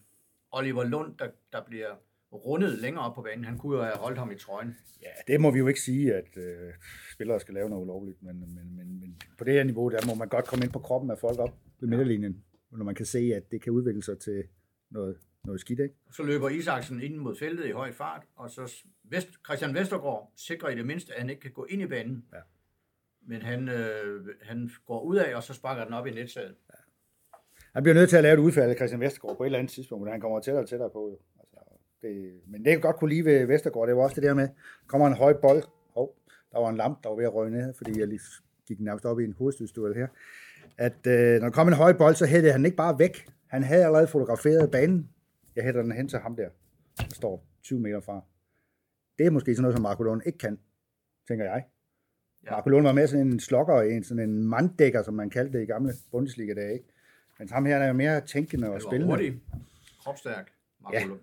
Oliver 0.50 0.84
Lund, 0.84 1.18
der, 1.18 1.28
der 1.52 1.64
bliver 1.64 1.96
rundet 2.32 2.78
længere 2.78 3.04
op 3.04 3.14
på 3.14 3.22
banen. 3.22 3.44
Han 3.44 3.58
kunne 3.58 3.76
jo 3.76 3.82
have 3.82 3.96
holdt 3.96 4.18
ham 4.18 4.30
i 4.30 4.34
trøjen. 4.34 4.76
ja, 5.02 5.32
det 5.32 5.40
må 5.40 5.50
vi 5.50 5.58
jo 5.58 5.66
ikke 5.66 5.80
sige, 5.80 6.14
at 6.14 6.36
øh, 6.36 6.72
spillere 7.12 7.40
skal 7.40 7.54
lave 7.54 7.68
noget 7.70 7.82
ulovligt. 7.82 8.22
Men, 8.22 8.40
men, 8.40 8.76
men, 8.76 9.00
men 9.00 9.20
på 9.38 9.44
det 9.44 9.52
her 9.54 9.64
niveau, 9.64 9.88
der 9.88 10.06
må 10.06 10.14
man 10.14 10.28
godt 10.28 10.46
komme 10.46 10.64
ind 10.64 10.72
på 10.72 10.78
kroppen 10.78 11.10
af 11.10 11.18
folk 11.18 11.38
op 11.38 11.54
ved 11.80 11.88
midterlinjen. 11.88 12.44
når 12.70 12.84
man 12.84 12.94
kan 12.94 13.06
se, 13.06 13.32
at 13.34 13.50
det 13.50 13.62
kan 13.62 13.72
udvikle 13.72 14.02
sig 14.02 14.18
til 14.18 14.44
noget, 14.90 15.16
noget 15.44 15.60
skidt, 15.60 15.80
ikke? 15.80 15.94
Så 16.12 16.22
løber 16.22 16.48
Isaksen 16.48 17.02
ind 17.02 17.16
mod 17.16 17.36
feltet 17.36 17.66
i 17.66 17.70
høj 17.70 17.92
fart, 17.92 18.22
og 18.36 18.50
så 18.50 18.84
Vest, 19.04 19.28
Christian 19.44 19.74
Vestergaard 19.74 20.32
sikrer 20.36 20.68
i 20.68 20.74
det 20.74 20.86
mindste, 20.86 21.14
at 21.14 21.20
han 21.20 21.30
ikke 21.30 21.42
kan 21.42 21.52
gå 21.52 21.64
ind 21.64 21.82
i 21.82 21.86
banen. 21.86 22.24
Ja. 22.32 22.38
Men 23.26 23.42
han, 23.42 23.68
øh, 23.68 24.26
han 24.42 24.70
går 24.86 25.00
ud 25.00 25.16
af, 25.16 25.36
og 25.36 25.42
så 25.42 25.54
sparker 25.54 25.84
den 25.84 25.94
op 25.94 26.06
i 26.06 26.10
netsaget. 26.10 26.54
Han 27.74 27.82
bliver 27.82 27.94
nødt 27.94 28.10
til 28.10 28.16
at 28.16 28.22
lave 28.22 28.34
et 28.34 28.38
udfald 28.38 28.70
af 28.70 28.76
Christian 28.76 29.00
Vestergaard 29.00 29.36
på 29.36 29.42
et 29.42 29.46
eller 29.46 29.58
andet 29.58 29.72
tidspunkt, 29.72 30.04
men 30.04 30.12
han 30.12 30.20
kommer 30.20 30.40
tættere 30.40 30.64
og 30.64 30.68
tættere 30.68 30.90
på. 30.90 31.08
Jo. 31.10 31.18
Det, 32.02 32.40
men 32.46 32.64
det 32.64 32.70
jeg 32.70 32.82
godt 32.82 32.96
kunne 32.96 33.10
lide 33.10 33.24
ved 33.24 33.46
Vestergaard, 33.46 33.88
det 33.88 33.96
var 33.96 34.02
også 34.02 34.14
det 34.14 34.22
der 34.22 34.34
med, 34.34 34.48
kommer 34.86 35.06
en 35.06 35.12
høj 35.14 35.32
bold, 35.32 35.62
hov, 35.94 36.14
der 36.52 36.58
var 36.58 36.70
en 36.70 36.76
lamp, 36.76 37.02
der 37.02 37.08
var 37.08 37.16
ved 37.16 37.24
at 37.24 37.34
røge 37.34 37.50
ned, 37.50 37.74
fordi 37.74 38.00
jeg 38.00 38.08
lige 38.08 38.20
gik 38.66 38.80
nærmest 38.80 39.04
op 39.04 39.20
i 39.20 39.24
en 39.24 39.32
hovedstødstuel 39.38 39.94
her, 39.94 40.06
at 40.78 41.06
øh, 41.06 41.40
når 41.40 41.48
der 41.48 41.50
kom 41.50 41.68
en 41.68 41.74
høj 41.74 41.92
bold, 41.92 42.14
så 42.14 42.26
hættede 42.26 42.52
han 42.52 42.64
ikke 42.64 42.76
bare 42.76 42.98
væk. 42.98 43.26
Han 43.46 43.62
havde 43.62 43.84
allerede 43.84 44.06
fotograferet 44.06 44.70
banen. 44.70 45.08
Jeg 45.56 45.64
hætter 45.64 45.82
den 45.82 45.92
hen 45.92 46.08
til 46.08 46.18
ham 46.18 46.36
der, 46.36 46.48
der 46.98 47.14
står 47.14 47.44
20 47.62 47.80
meter 47.80 48.00
fra. 48.00 48.20
Det 49.18 49.26
er 49.26 49.30
måske 49.30 49.54
sådan 49.54 49.62
noget, 49.62 49.76
som 49.76 49.82
Marco 49.82 50.02
Lund 50.02 50.22
ikke 50.26 50.38
kan, 50.38 50.58
tænker 51.28 51.44
jeg. 51.44 51.64
Ja. 52.44 52.50
Marco 52.50 52.68
Lund 52.70 52.86
var 52.86 52.92
med 52.92 53.06
sådan 53.06 53.26
en 53.26 53.40
slokker, 53.40 53.80
en, 53.82 54.04
sådan 54.04 54.28
en 54.30 54.48
manddækker, 54.48 55.02
som 55.02 55.14
man 55.14 55.30
kaldte 55.30 55.58
det 55.58 55.62
i 55.62 55.66
gamle 55.66 55.92
Bundesliga-dage. 56.10 56.72
Ikke? 56.72 56.84
Men 57.38 57.48
ham 57.48 57.64
her 57.66 57.76
er 57.76 57.86
jo 57.86 57.92
mere 57.92 58.20
tænkende 58.20 58.70
og 58.70 58.82
spillende. 58.82 59.06
hurtig, 59.12 59.40
kropstærk, 60.00 60.50
Marco 60.82 60.96
Ja. 60.96 61.04
Lund. 61.04 61.20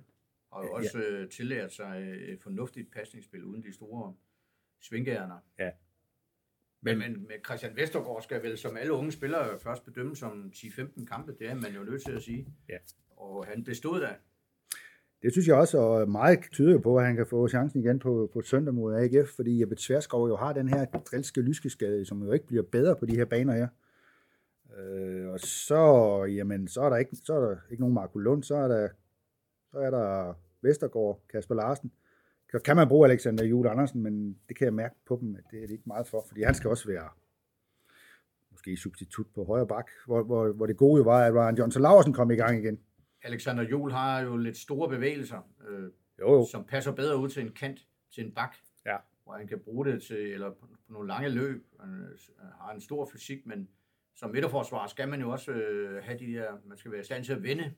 Og 0.51 0.65
jo 0.65 0.72
også 0.72 1.00
øh, 1.00 1.29
tillært 1.29 1.74
sig 1.74 2.20
et 2.27 2.41
fornuftigt 2.41 2.91
pasningsspil 2.91 3.44
uden 3.44 3.63
de 3.63 3.74
store 3.74 4.13
svingærner. 4.82 5.38
Ja. 5.60 5.70
Men, 6.82 6.98
men 6.98 7.12
med 7.27 7.36
Christian 7.46 7.75
Vestergaard 7.75 8.22
skal 8.22 8.44
vel 8.44 8.58
som 8.58 8.77
alle 8.77 8.94
unge 8.94 9.12
spillere 9.12 9.60
først 9.60 9.86
bedømmes 9.86 10.20
som 10.20 10.51
10-15 10.56 11.06
kampe. 11.06 11.36
Det 11.39 11.50
er 11.50 11.56
man 11.56 11.74
jo 11.75 11.84
nødt 11.84 12.06
til 12.06 12.12
at 12.12 12.22
sige. 12.22 12.48
Ja. 12.70 12.77
Og 13.10 13.46
han 13.46 13.63
bestod 13.63 14.01
da. 14.01 14.15
Det 15.22 15.32
synes 15.32 15.48
jeg 15.48 15.56
også, 15.56 15.77
og 15.77 16.10
meget 16.10 16.39
tyder 16.51 16.79
på, 16.79 16.98
at 16.98 17.06
han 17.06 17.15
kan 17.15 17.27
få 17.27 17.48
chancen 17.48 17.79
igen 17.79 18.00
på, 18.00 18.29
på 18.34 18.41
søndag 18.41 18.74
mod 18.74 18.96
AGF, 18.96 19.29
fordi 19.36 19.62
Jeppe 19.62 19.75
Tverskov 19.75 20.27
jo 20.27 20.36
har 20.36 20.53
den 20.53 20.68
her 20.68 20.86
drilske 20.86 21.41
lyskeskade, 21.41 22.06
som 22.06 22.24
jo 22.24 22.32
ikke 22.32 22.48
bliver 22.48 22.63
bedre 22.63 22.96
på 22.96 23.06
de 23.06 23.15
her 23.15 23.25
baner 23.25 23.53
her. 23.53 23.68
Øh, 24.77 25.29
og 25.29 25.39
så, 25.39 26.24
jamen, 26.24 26.68
så 26.68 26.82
er 26.82 26.89
der 26.89 26.98
ikke, 26.98 27.15
så 27.15 27.34
er 27.34 27.39
der 27.39 27.56
ikke 27.72 27.82
nogen 27.82 27.94
Marco 27.94 28.20
Lund, 28.20 28.44
så 28.44 28.56
er 28.56 28.68
der, 28.68 28.89
så 29.72 29.78
er 29.80 29.90
der 29.90 30.34
Vestergaard, 30.62 31.22
Kasper 31.30 31.56
Larsen. 31.56 31.92
Så 32.52 32.60
kan 32.60 32.76
man 32.76 32.88
bruge 32.88 33.10
Alexander 33.10 33.44
Juhl 33.46 33.68
Andersen, 33.68 34.04
men 34.04 34.40
det 34.50 34.58
kan 34.58 34.66
jeg 34.66 34.74
mærke 34.74 34.96
på 35.08 35.18
dem, 35.22 35.36
at 35.36 35.44
det 35.52 35.58
er 35.58 35.68
det 35.68 35.72
ikke 35.72 35.84
meget 35.88 36.08
for, 36.08 36.26
fordi 36.28 36.42
han 36.44 36.56
skal 36.56 36.70
også 36.70 36.88
være 36.88 37.10
måske 38.52 38.78
substitut 38.78 39.28
på 39.36 39.44
højre 39.44 39.68
bak, 39.68 39.90
hvor, 40.06 40.24
hvor, 40.24 40.52
hvor 40.52 40.66
det 40.66 40.78
gode 40.78 40.98
jo 40.98 41.04
var, 41.04 41.26
at 41.26 41.34
Ryan 41.34 41.56
Johnson 41.58 41.82
Laversen 41.82 42.14
kom 42.14 42.32
i 42.32 42.36
gang 42.36 42.64
igen. 42.64 42.80
Alexander 43.24 43.64
Juhl 43.64 43.92
har 43.92 44.20
jo 44.22 44.38
lidt 44.38 44.58
store 44.58 44.90
bevægelser, 44.90 45.42
øh, 45.68 45.84
Jo, 46.20 46.34
jo. 46.34 46.46
som 46.52 46.64
passer 46.66 46.92
bedre 46.92 47.18
ud 47.18 47.30
til 47.30 47.42
en 47.46 47.52
kant, 47.52 47.88
til 48.16 48.26
en 48.26 48.32
bak. 48.32 48.56
Ja. 48.86 48.98
Hvor 49.24 49.34
han 49.34 49.48
kan 49.48 49.60
bruge 49.60 49.86
det 49.86 50.04
til, 50.04 50.18
eller 50.34 50.50
på, 50.52 50.68
nogle 50.90 51.08
lange 51.08 51.30
løb. 51.30 51.66
Han 51.80 51.90
øh, 51.90 52.18
har 52.62 52.74
en 52.74 52.82
stor 52.82 53.10
fysik, 53.14 53.46
men 53.46 53.70
som 54.16 54.30
midterforsvar 54.32 54.88
skal 54.88 55.10
man 55.10 55.22
jo 55.22 55.30
også 55.30 55.52
øh, 55.52 56.04
have 56.04 56.20
de 56.20 56.26
der, 56.26 56.52
man 56.66 56.78
skal 56.78 56.92
være 56.92 57.02
i 57.02 57.04
stand 57.04 57.24
til 57.24 57.34
at 57.34 57.44
vende 57.44 57.74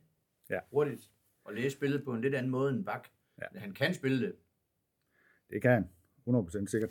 Ja. 0.50 0.60
hurtigt, 0.72 1.10
og 1.44 1.54
læse 1.54 1.70
spillet 1.70 2.04
på 2.04 2.14
en 2.14 2.22
lidt 2.22 2.36
anden 2.36 2.52
måde 2.52 2.74
end 2.74 2.86
bak. 2.86 3.08
Ja. 3.42 3.60
Han 3.60 3.74
kan 3.74 3.94
spille 3.94 4.26
det. 4.26 4.36
Det 5.50 5.62
kan 5.62 5.72
han. 5.72 5.90
100% 6.28 6.68
sikkert. 6.68 6.90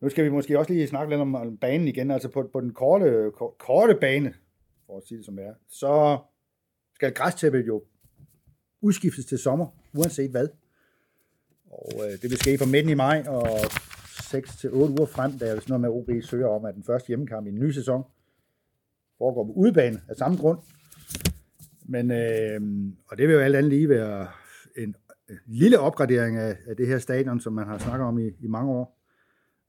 Nu 0.00 0.08
skal 0.08 0.24
vi 0.24 0.30
måske 0.30 0.58
også 0.58 0.72
lige 0.72 0.86
snakke 0.88 1.10
lidt 1.12 1.20
om 1.20 1.34
om 1.34 1.56
banen 1.56 1.88
igen. 1.88 2.10
Altså 2.10 2.28
på, 2.28 2.50
på 2.52 2.60
den 2.60 2.72
korte, 2.72 3.30
ko- 3.34 3.56
korte 3.58 3.94
bane, 4.00 4.34
for 4.86 4.96
at 4.96 5.02
sige 5.06 5.18
det 5.18 5.26
som 5.26 5.36
det 5.36 5.44
er, 5.46 5.54
så 5.68 6.18
skal 6.94 7.14
græstæppet 7.14 7.66
jo 7.66 7.84
udskiftes 8.80 9.26
til 9.26 9.38
sommer, 9.38 9.66
uanset 9.98 10.30
hvad. 10.30 10.48
Og 11.70 11.90
øh, 12.04 12.12
det 12.12 12.22
vil 12.22 12.38
ske 12.38 12.58
fra 12.58 12.66
midten 12.66 12.90
i 12.90 12.94
maj 12.94 13.24
og 13.28 13.46
6 14.30 14.56
til 14.56 14.70
8 14.72 14.92
uger 14.98 15.06
frem, 15.06 15.38
da 15.38 15.46
sådan 15.46 15.62
noget 15.68 15.80
med, 15.80 15.88
at 15.88 15.94
OB 15.94 16.22
søger 16.22 16.46
om, 16.46 16.64
at 16.64 16.74
den 16.74 16.84
første 16.84 17.08
hjemmekamp 17.08 17.46
i 17.46 17.50
en 17.50 17.58
ny 17.58 17.70
sæson 17.70 18.02
foregår 19.18 19.44
på 19.44 19.52
udebane 19.52 20.02
af 20.08 20.16
samme 20.16 20.36
grund. 20.38 20.58
Men, 21.84 22.10
øh, 22.10 22.60
og 23.06 23.18
det 23.18 23.28
vil 23.28 23.34
jo 23.34 23.40
alt 23.40 23.56
andet 23.56 23.70
lige 23.70 23.88
være 23.88 24.28
en 24.76 24.96
lille 25.46 25.78
opgradering 25.78 26.36
af, 26.36 26.56
af 26.66 26.76
det 26.76 26.86
her 26.86 26.98
stadion, 26.98 27.40
som 27.40 27.52
man 27.52 27.66
har 27.66 27.78
snakket 27.78 28.06
om 28.06 28.18
i, 28.18 28.26
i 28.40 28.46
mange 28.46 28.72
år. 28.72 29.00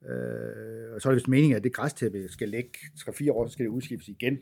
Øh, 0.10 0.93
og 0.95 1.01
så 1.01 1.10
er 1.10 1.12
det 1.12 1.15
vist 1.15 1.28
meningen, 1.28 1.58
at 1.58 1.63
det 1.63 1.73
græstæppe 1.73 2.28
skal 2.30 2.49
ligge 2.49 2.69
3-4 2.97 3.32
år, 3.32 3.47
så 3.47 3.54
skal 3.54 3.65
det 3.65 3.71
udskiftes 3.71 4.08
igen, 4.08 4.38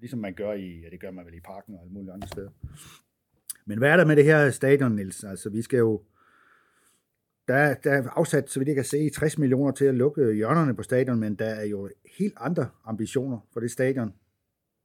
ligesom 0.00 0.18
man 0.18 0.34
gør 0.34 0.52
i, 0.52 0.80
ja 0.80 0.88
det 0.90 1.00
gør 1.00 1.10
man 1.10 1.26
vel 1.26 1.34
i 1.34 1.40
parken 1.40 1.74
og 1.74 1.80
alle 1.80 1.92
mulige 1.92 2.12
andre 2.12 2.28
steder. 2.28 2.50
Men 3.66 3.78
hvad 3.78 3.90
er 3.90 3.96
der 3.96 4.04
med 4.04 4.16
det 4.16 4.24
her 4.24 4.50
stadion, 4.50 4.96
Niels? 4.96 5.24
Altså 5.24 5.50
vi 5.50 5.62
skal 5.62 5.78
jo, 5.78 6.02
der, 7.48 7.74
der 7.74 7.92
er 7.92 8.08
afsat, 8.08 8.50
så 8.50 8.60
vidt 8.60 8.66
jeg 8.66 8.74
kan 8.74 8.84
se, 8.84 9.10
60 9.10 9.38
millioner 9.38 9.72
til 9.72 9.84
at 9.84 9.94
lukke 9.94 10.32
hjørnerne 10.32 10.76
på 10.76 10.82
stadion, 10.82 11.20
men 11.20 11.34
der 11.34 11.46
er 11.46 11.64
jo 11.64 11.90
helt 12.18 12.34
andre 12.36 12.68
ambitioner 12.84 13.48
for 13.52 13.60
det 13.60 13.70
stadion, 13.70 14.12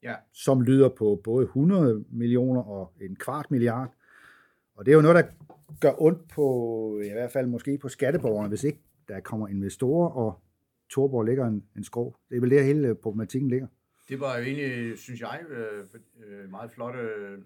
Ja. 0.04 0.16
som 0.34 0.62
lyder 0.62 0.90
på 0.90 1.22
både 1.24 1.44
100 1.44 2.06
millioner 2.10 2.62
og 2.62 2.94
en 3.02 3.16
kvart 3.16 3.52
milliard. 3.52 3.94
Og 4.76 4.86
det 4.86 4.92
er 4.92 4.96
jo 4.96 5.02
noget, 5.02 5.16
der 5.16 5.24
gør 5.82 6.02
ondt 6.02 6.30
på, 6.30 7.00
i 7.04 7.10
hvert 7.10 7.32
fald 7.32 7.48
måske 7.48 7.78
på 7.78 7.90
skatteborgerne, 7.90 8.50
hvis 8.50 8.64
ikke 8.64 8.80
der 9.08 9.20
kommer 9.20 9.48
investorer, 9.48 10.10
og 10.10 10.40
Torborg 10.90 11.24
ligger 11.24 11.48
en, 11.48 11.64
en 11.78 11.84
skrog. 11.84 12.16
Det 12.30 12.38
er 12.38 12.42
vel 12.42 12.52
der 12.52 12.64
hele 12.64 12.96
problematikken 12.96 13.50
ligger. 13.50 13.68
Det 14.10 14.20
var 14.20 14.38
jo 14.38 14.44
egentlig, 14.44 14.98
synes 15.00 15.22
jeg, 15.22 15.42
øh, 15.50 15.86
øh, 16.28 16.50
meget 16.50 16.72
flot 16.72 16.96
øh, 16.96 17.40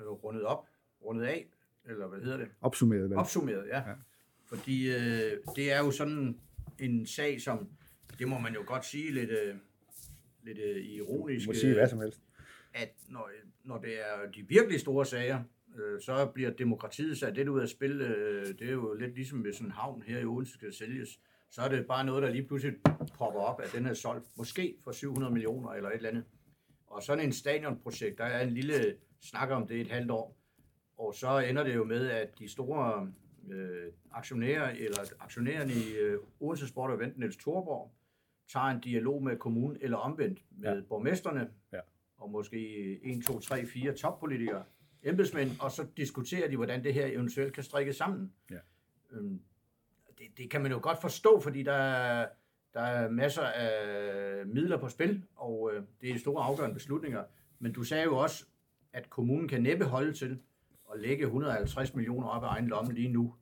rundet 0.00 0.44
op, 0.44 0.66
rundet 1.04 1.24
af, 1.24 1.48
eller 1.84 2.06
hvad 2.06 2.18
hedder 2.18 2.36
det? 2.36 2.48
Opsummeret 2.60 3.10
vel. 3.10 3.18
Opsummeret, 3.18 3.66
ja. 3.68 3.78
Ja. 3.78 3.88
ja. 3.88 3.94
Fordi 4.46 4.90
øh, 4.90 5.32
det 5.56 5.72
er 5.72 5.78
jo 5.78 5.90
sådan 5.90 6.38
en 6.78 7.06
sag, 7.06 7.40
som, 7.40 7.68
det 8.18 8.28
må 8.28 8.38
man 8.38 8.54
jo 8.54 8.62
godt 8.66 8.84
sige 8.84 9.12
lidt, 9.12 9.30
øh, 9.30 9.54
lidt 10.48 10.58
øh, 10.58 10.84
ironisk, 10.84 11.46
Du 11.46 11.50
må 11.50 11.54
sige 11.54 11.74
hvad 11.74 11.88
som 11.88 12.00
helst. 12.00 12.20
at 12.74 12.94
når, 13.08 13.30
når 13.64 13.78
det 13.78 13.92
er 14.00 14.30
de 14.34 14.42
virkelig 14.48 14.80
store 14.80 15.06
sager, 15.06 15.42
øh, 15.78 16.00
så 16.00 16.26
bliver 16.34 16.50
demokratiet 16.50 17.18
sat 17.18 17.34
lidt 17.34 17.48
ud 17.48 17.60
af 17.60 17.68
spil. 17.68 18.00
Øh, 18.00 18.46
det 18.58 18.68
er 18.68 18.72
jo 18.72 18.94
lidt 18.94 19.14
ligesom 19.14 19.38
hvis 19.38 19.58
en 19.58 19.70
havn 19.70 20.02
her 20.02 20.18
i 20.18 20.24
Odense 20.24 20.52
skal 20.52 20.72
sælges. 20.72 21.20
Så 21.50 21.62
er 21.62 21.68
det 21.68 21.86
bare 21.86 22.04
noget, 22.06 22.22
der 22.22 22.30
lige 22.30 22.46
pludselig 22.46 22.76
popper 23.18 23.40
op, 23.40 23.60
at 23.60 23.70
den 23.74 23.86
er 23.86 23.94
solgt 23.94 24.26
måske 24.36 24.76
for 24.84 24.92
700 24.92 25.32
millioner 25.32 25.70
eller 25.70 25.88
et 25.90 25.96
eller 25.96 26.08
andet. 26.08 26.24
Og 26.86 27.02
sådan 27.02 27.24
en 27.24 27.32
stadionprojekt, 27.32 28.18
der 28.18 28.24
er 28.24 28.42
en 28.46 28.50
lille 28.54 28.94
snak 29.20 29.50
om 29.50 29.66
det 29.66 29.80
et 29.80 29.88
halvt 29.88 30.10
år. 30.10 30.36
Og 30.98 31.14
så 31.14 31.38
ender 31.38 31.62
det 31.64 31.74
jo 31.74 31.84
med, 31.84 32.10
at 32.10 32.38
de 32.38 32.48
store 32.48 33.12
øh, 33.52 33.92
aktionærer, 34.10 34.70
eller 34.70 34.98
aktionærerne 35.20 35.72
i 35.72 35.96
øh, 35.96 36.18
Odense 36.40 36.68
Sport 36.68 36.90
og 36.90 36.96
Event, 36.96 37.18
Niels 37.18 37.36
Thorborg, 37.36 37.92
tager 38.52 38.66
en 38.66 38.80
dialog 38.80 39.22
med 39.22 39.36
kommunen, 39.36 39.76
eller 39.80 39.96
omvendt 39.96 40.42
med 40.50 40.74
Ja. 40.76 40.80
borgmesterne, 40.88 41.50
Ja. 41.72 41.80
og 42.18 42.30
måske 42.30 42.58
1, 43.04 43.24
2, 43.26 43.40
3, 43.40 43.66
4 43.66 43.92
toppolitikere, 43.92 44.64
embedsmænd, 45.02 45.50
og 45.60 45.70
så 45.70 45.86
diskuterer 45.96 46.48
de, 46.50 46.56
hvordan 46.56 46.84
det 46.84 46.94
her 46.94 47.06
eventuelt 47.06 47.52
kan 47.54 47.62
strikkes 47.62 47.96
sammen. 47.96 48.32
Ja. 48.50 48.56
Øhm, 49.10 49.40
det, 50.18 50.26
det 50.38 50.50
kan 50.50 50.62
man 50.62 50.72
jo 50.72 50.78
godt 50.82 51.00
forstå, 51.00 51.40
fordi 51.40 51.62
der, 51.62 51.72
er- 51.72 52.28
der 52.74 52.80
er 52.80 53.10
masser 53.10 53.42
af 53.42 54.46
midler 54.46 54.76
på 54.76 54.88
spil, 54.88 55.24
og 55.36 55.70
øh, 55.74 55.82
det 56.00 56.10
er 56.10 56.18
store 56.18 56.44
afgørende 56.44 56.74
beslutninger. 56.74 57.24
Men 57.58 57.72
du 57.72 57.82
sagde 57.82 58.04
jo 58.04 58.16
også, 58.16 58.44
at 58.92 59.10
kommunen 59.10 59.48
kan 59.48 59.62
næppe 59.62 59.84
holde 59.84 60.12
til 60.12 60.38
at 60.94 61.00
lægge 61.00 61.24
150 61.24 61.94
millioner 61.94 62.28
op 62.28 62.44
af 62.44 62.48
egen 62.48 62.66
lomme 62.68 62.92
lige 62.92 63.08
nu. 63.08 63.34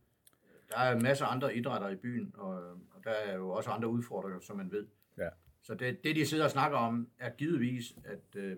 Der 0.70 0.78
er 0.78 1.00
masser 1.00 1.26
af 1.26 1.34
andre 1.34 1.56
idrætter 1.56 1.88
i 1.88 1.96
byen, 1.96 2.34
og 2.38 2.62
der 3.06 3.12
er 3.12 3.36
jo 3.36 3.50
også 3.50 3.70
andre 3.70 3.88
udfordringer, 3.88 4.40
som 4.40 4.56
man 4.56 4.72
ved. 4.72 4.86
Ja. 5.18 5.28
Så 5.62 5.74
det, 5.74 6.04
det, 6.04 6.16
de 6.16 6.26
sidder 6.26 6.44
og 6.44 6.50
snakker 6.50 6.78
om, 6.78 7.08
er 7.18 7.30
givetvis, 7.30 7.94
at 8.04 8.36
øh, 8.36 8.56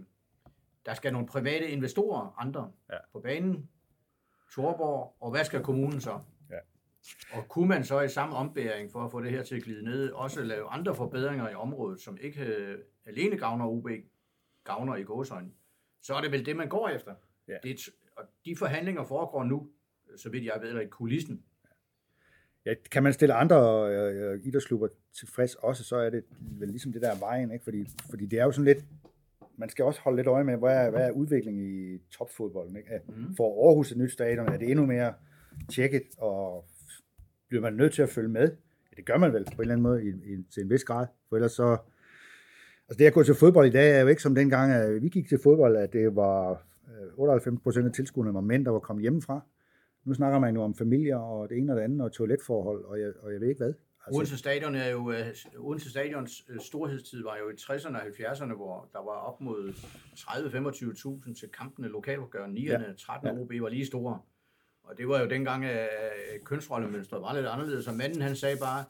der 0.87 0.95
skal 0.95 1.13
nogle 1.13 1.29
private 1.29 1.71
investorer, 1.71 2.35
andre, 2.39 2.73
Ja. 2.91 2.97
på 3.13 3.21
banen, 3.21 3.71
Torborg, 4.55 5.17
og 5.21 5.31
hvad 5.31 5.45
skal 5.45 5.63
kommunen 5.63 6.01
så? 6.01 6.21
Ja. 6.51 6.59
Og 7.33 7.49
kunne 7.49 7.69
man 7.69 7.85
så 7.85 8.01
i 8.01 8.09
samme 8.09 8.37
ombæring 8.37 8.93
for 8.93 9.05
at 9.05 9.11
få 9.11 9.21
det 9.21 9.31
her 9.31 9.43
til 9.43 9.57
at 9.57 9.63
glide 9.63 9.85
ned, 9.85 10.11
også 10.11 10.43
lave 10.43 10.69
andre 10.69 10.95
forbedringer 10.95 11.49
i 11.51 11.55
området, 11.55 12.01
som 12.01 12.19
ikke 12.21 12.45
øh, 12.45 12.79
alene 13.07 13.39
gavner 13.39 13.67
UB, 13.67 13.89
gavner 14.65 14.97
i 14.97 15.03
gåsøjne, 15.03 15.51
så 16.03 16.15
er 16.15 16.21
det 16.21 16.33
vel 16.33 16.47
det, 16.47 16.57
man 16.57 16.69
går 16.69 16.89
efter. 16.89 17.15
Ja. 17.49 17.57
Det 17.63 17.89
og 18.17 18.25
de 18.45 18.57
forhandlinger 18.57 19.05
foregår 19.05 19.45
nu, 19.45 19.71
så 20.17 20.31
vidt 20.31 20.45
jeg 20.45 20.59
ved, 20.61 20.69
eller 20.69 20.83
i 20.83 20.87
kulissen. 20.87 21.45
Ja, 22.69 22.75
kan 22.91 23.03
man 23.03 23.13
stille 23.13 23.35
andre 23.35 23.89
øh, 23.91 24.33
øh, 24.33 24.41
idrætsklubber 24.45 24.89
tilfreds 25.19 25.55
også, 25.55 25.85
så 25.85 25.97
er 25.97 26.11
det 26.11 26.25
vel 26.41 26.69
ligesom 26.69 26.93
det 26.93 27.03
der 27.03 27.11
er 27.11 27.19
vejen, 27.19 27.53
ikke? 27.53 27.65
Fordi, 27.65 27.89
fordi 28.11 28.27
det 28.27 28.39
er 28.39 28.45
jo 28.45 28.53
sådan 28.53 28.65
lidt, 28.65 28.85
man 29.57 29.69
skal 29.69 29.85
også 29.85 30.01
holde 30.01 30.17
lidt 30.17 30.27
øje 30.27 30.45
med, 30.45 30.57
hvad 30.57 30.87
er, 30.87 30.91
hvad 30.91 31.07
er 31.07 31.11
udviklingen 31.11 31.95
i 31.95 31.99
topfodbolden, 32.11 32.77
ikke? 32.77 33.01
Mhm. 33.09 33.37
Får 33.37 33.69
Aarhus 33.69 33.93
et 33.93 33.99
nyt 33.99 34.13
stadion, 34.13 34.49
er 34.49 34.57
det 34.57 34.71
endnu 34.71 34.87
mere 34.87 35.15
tjekket, 35.69 36.03
og 36.19 36.65
bliver 37.49 37.63
man 37.63 37.73
nødt 37.73 37.93
til 37.93 38.03
at 38.03 38.09
følge 38.09 38.29
med? 38.29 38.51
Ja, 38.91 38.97
det 38.97 39.05
gør 39.07 39.17
man 39.17 39.33
vel 39.33 39.45
på 39.45 39.51
en 39.53 39.61
eller 39.61 39.75
anden 39.75 39.83
måde 39.83 40.05
i, 40.05 40.09
i, 40.09 40.45
til 40.55 40.63
en 40.63 40.71
vis 40.71 40.85
grad, 40.85 41.07
for 41.29 41.37
ellers 41.37 41.53
så, 41.53 41.77
Altså 42.89 42.99
det 42.99 43.07
at 43.07 43.13
gå 43.13 43.23
til 43.23 43.35
fodbold 43.35 43.67
i 43.67 43.71
dag 43.71 43.97
er 43.97 44.01
jo 44.01 44.07
ikke 44.07 44.23
som 44.23 44.35
dengang, 44.35 44.73
at 44.73 45.03
vi 45.03 45.09
gik 45.09 45.29
til 45.29 45.39
fodbold, 45.43 45.77
at 45.77 45.93
det 45.93 46.17
var 46.17 46.51
øh, 46.89 47.19
98 47.19 47.63
procent 47.63 47.87
af 47.87 47.93
tilskuerne 47.93 48.35
var 48.35 48.41
mænd, 48.41 48.65
der 48.65 48.71
var 48.71 48.79
kommet 48.79 49.03
hjemmefra. 49.03 49.41
Nu 50.05 50.15
snakker 50.15 50.39
man 50.39 50.55
jo 50.55 50.63
om 50.63 50.75
familier 50.75 51.17
og 51.17 51.49
det 51.49 51.59
ene 51.59 51.73
og 51.73 51.77
det 51.77 51.83
andet, 51.83 52.01
og 52.01 52.13
toiletforhold, 52.13 52.85
og 52.85 53.01
jeg, 53.01 53.13
og 53.23 53.33
jeg 53.33 53.41
ved 53.41 53.49
ikke 53.49 53.59
hvad. 53.59 53.75
Altså, 54.07 54.19
Odense 54.19 54.39
Stadion 54.39 54.75
er 54.75 54.89
jo, 54.89 54.99
uh, 54.99 55.67
Odense 55.67 55.91
Stadions 55.91 56.49
uh, 56.51 56.57
storhedstid 56.61 57.23
var 57.23 57.37
jo 57.37 57.51
i 57.51 57.53
60'erne 57.53 57.97
og 57.97 58.03
70'erne, 58.03 58.55
hvor 58.55 58.89
der 58.93 58.99
var 58.99 59.19
op 59.29 59.41
mod 59.41 59.73
30-25.000 61.29 61.41
til 61.41 61.49
kampene 61.49 61.89
lokalopgør. 61.89 62.47
9'erne, 62.47 62.89
ja. 62.89 62.93
13 62.99 63.29
ja. 63.29 63.43
OB 63.43 63.53
var 63.61 63.69
lige 63.69 63.87
store. 63.87 64.21
Og 64.83 64.99
det 64.99 65.09
var 65.09 65.21
jo 65.21 65.29
dengang, 65.29 65.65
at 65.65 65.89
uh, 66.35 66.45
kønsrollemønstret 66.45 67.23
var 67.23 67.35
lidt 67.35 67.47
anderledes, 67.47 67.89
og 67.89 67.95
manden 67.95 68.23
han 68.23 68.37
sagde 68.37 68.57
bare, 68.61 68.85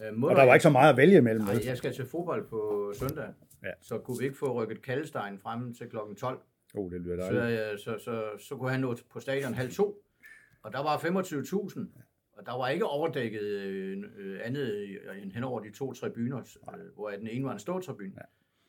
og 0.00 0.36
der 0.36 0.44
var 0.44 0.54
ikke 0.54 0.62
så 0.62 0.70
meget 0.70 0.90
at 0.90 0.96
vælge 0.96 1.16
imellem. 1.16 1.44
Nej, 1.44 1.60
jeg 1.66 1.76
skal 1.76 1.94
til 1.94 2.06
fodbold 2.06 2.48
på 2.48 2.92
søndag, 2.96 3.28
ja. 3.64 3.70
så 3.80 3.98
kunne 3.98 4.18
vi 4.18 4.24
ikke 4.24 4.38
få 4.38 4.62
rykket 4.62 4.82
Kaldestein 4.82 5.38
frem 5.38 5.74
til 5.74 5.88
klokken 5.88 6.16
12. 6.16 6.40
Oh, 6.74 6.92
det 6.92 7.00
lyder 7.00 7.16
dejligt. 7.16 7.80
Så, 7.80 7.84
så, 7.84 8.04
så, 8.04 8.44
så 8.48 8.56
kunne 8.56 8.70
han 8.70 8.80
nå 8.80 8.96
på 9.10 9.20
stadion 9.20 9.54
halv 9.54 9.70
to, 9.70 10.02
og 10.62 10.72
der 10.72 10.78
var 10.78 10.96
25.000. 10.98 12.02
Og 12.32 12.46
der 12.46 12.56
var 12.56 12.68
ikke 12.68 12.84
overdækket 12.84 13.42
øh, 13.42 14.04
øh 14.16 14.40
andet 14.44 14.98
end 15.22 15.32
hen 15.32 15.44
over 15.44 15.60
de 15.60 15.70
to 15.70 15.92
tribuner, 15.92 16.38
øh, 16.74 16.94
hvor 16.94 17.10
den 17.10 17.26
ene 17.26 17.44
var 17.44 17.52
en 17.52 17.58
ståtribune. 17.58 18.12
Ja. 18.16 18.22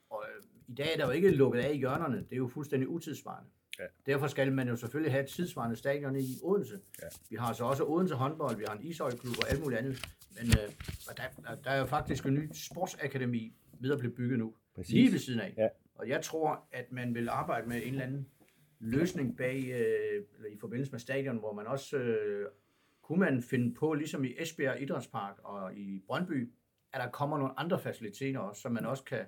Og 0.09 0.23
øh, 0.27 0.43
i 0.67 0.73
dag 0.73 0.93
er 0.93 0.97
der 0.97 1.05
jo 1.05 1.11
ikke 1.11 1.31
lukket 1.31 1.59
af 1.59 1.73
i 1.73 1.77
hjørnerne. 1.77 2.17
Det 2.17 2.31
er 2.31 2.37
jo 2.37 2.47
fuldstændig 2.47 2.89
utidsvarende. 2.89 3.49
Ja. 3.79 3.83
Derfor 4.05 4.27
skal 4.27 4.51
man 4.51 4.67
jo 4.67 4.75
selvfølgelig 4.75 5.11
have 5.11 5.23
et 5.23 5.29
tidsvarende 5.29 5.75
stadion 5.75 6.15
i 6.15 6.39
Odense. 6.43 6.79
Ja. 7.01 7.07
Vi 7.29 7.35
har 7.35 7.53
så 7.53 7.63
også 7.63 7.83
Odense 7.85 8.15
håndbold, 8.15 8.57
vi 8.57 8.63
har 8.67 8.75
en 8.75 8.83
ishøjklub 8.83 9.35
og 9.37 9.51
alt 9.51 9.63
muligt 9.63 9.79
andet. 9.79 10.05
Men 10.29 10.45
øh, 10.47 10.73
der, 11.17 11.55
der 11.55 11.71
er 11.71 11.79
jo 11.79 11.85
faktisk 11.85 12.25
en 12.25 12.33
ny 12.33 12.49
sportsakademi 12.53 13.53
ved 13.79 13.91
at 13.91 13.99
blive 13.99 14.13
bygget 14.13 14.39
nu. 14.39 14.53
Præcis. 14.75 14.93
Lige 14.93 15.11
ved 15.11 15.19
siden 15.19 15.39
af. 15.39 15.53
Ja. 15.57 15.67
Og 15.95 16.09
jeg 16.09 16.21
tror, 16.21 16.67
at 16.71 16.91
man 16.91 17.15
vil 17.15 17.29
arbejde 17.29 17.69
med 17.69 17.77
en 17.77 17.93
eller 17.93 18.03
anden 18.03 18.27
løsning 18.83 19.37
bag, 19.37 19.57
øh, 19.57 20.23
eller 20.35 20.49
i 20.49 20.57
forbindelse 20.59 20.91
med 20.91 20.99
stadion, 20.99 21.37
hvor 21.37 21.53
man 21.53 21.67
også 21.67 21.97
øh, 21.97 22.45
kunne 23.01 23.19
man 23.19 23.41
finde 23.41 23.73
på, 23.73 23.93
ligesom 23.93 24.25
i 24.25 24.33
Esbjerg 24.37 24.81
Idrætspark 24.81 25.35
og 25.43 25.75
i 25.75 26.03
Brøndby, 26.07 26.49
at 26.93 27.01
der 27.01 27.09
kommer 27.09 27.37
nogle 27.37 27.59
andre 27.59 27.79
faciliteter 27.79 28.39
også, 28.39 28.61
så 28.61 28.69
man 28.69 28.85
også 28.85 29.03
kan 29.03 29.19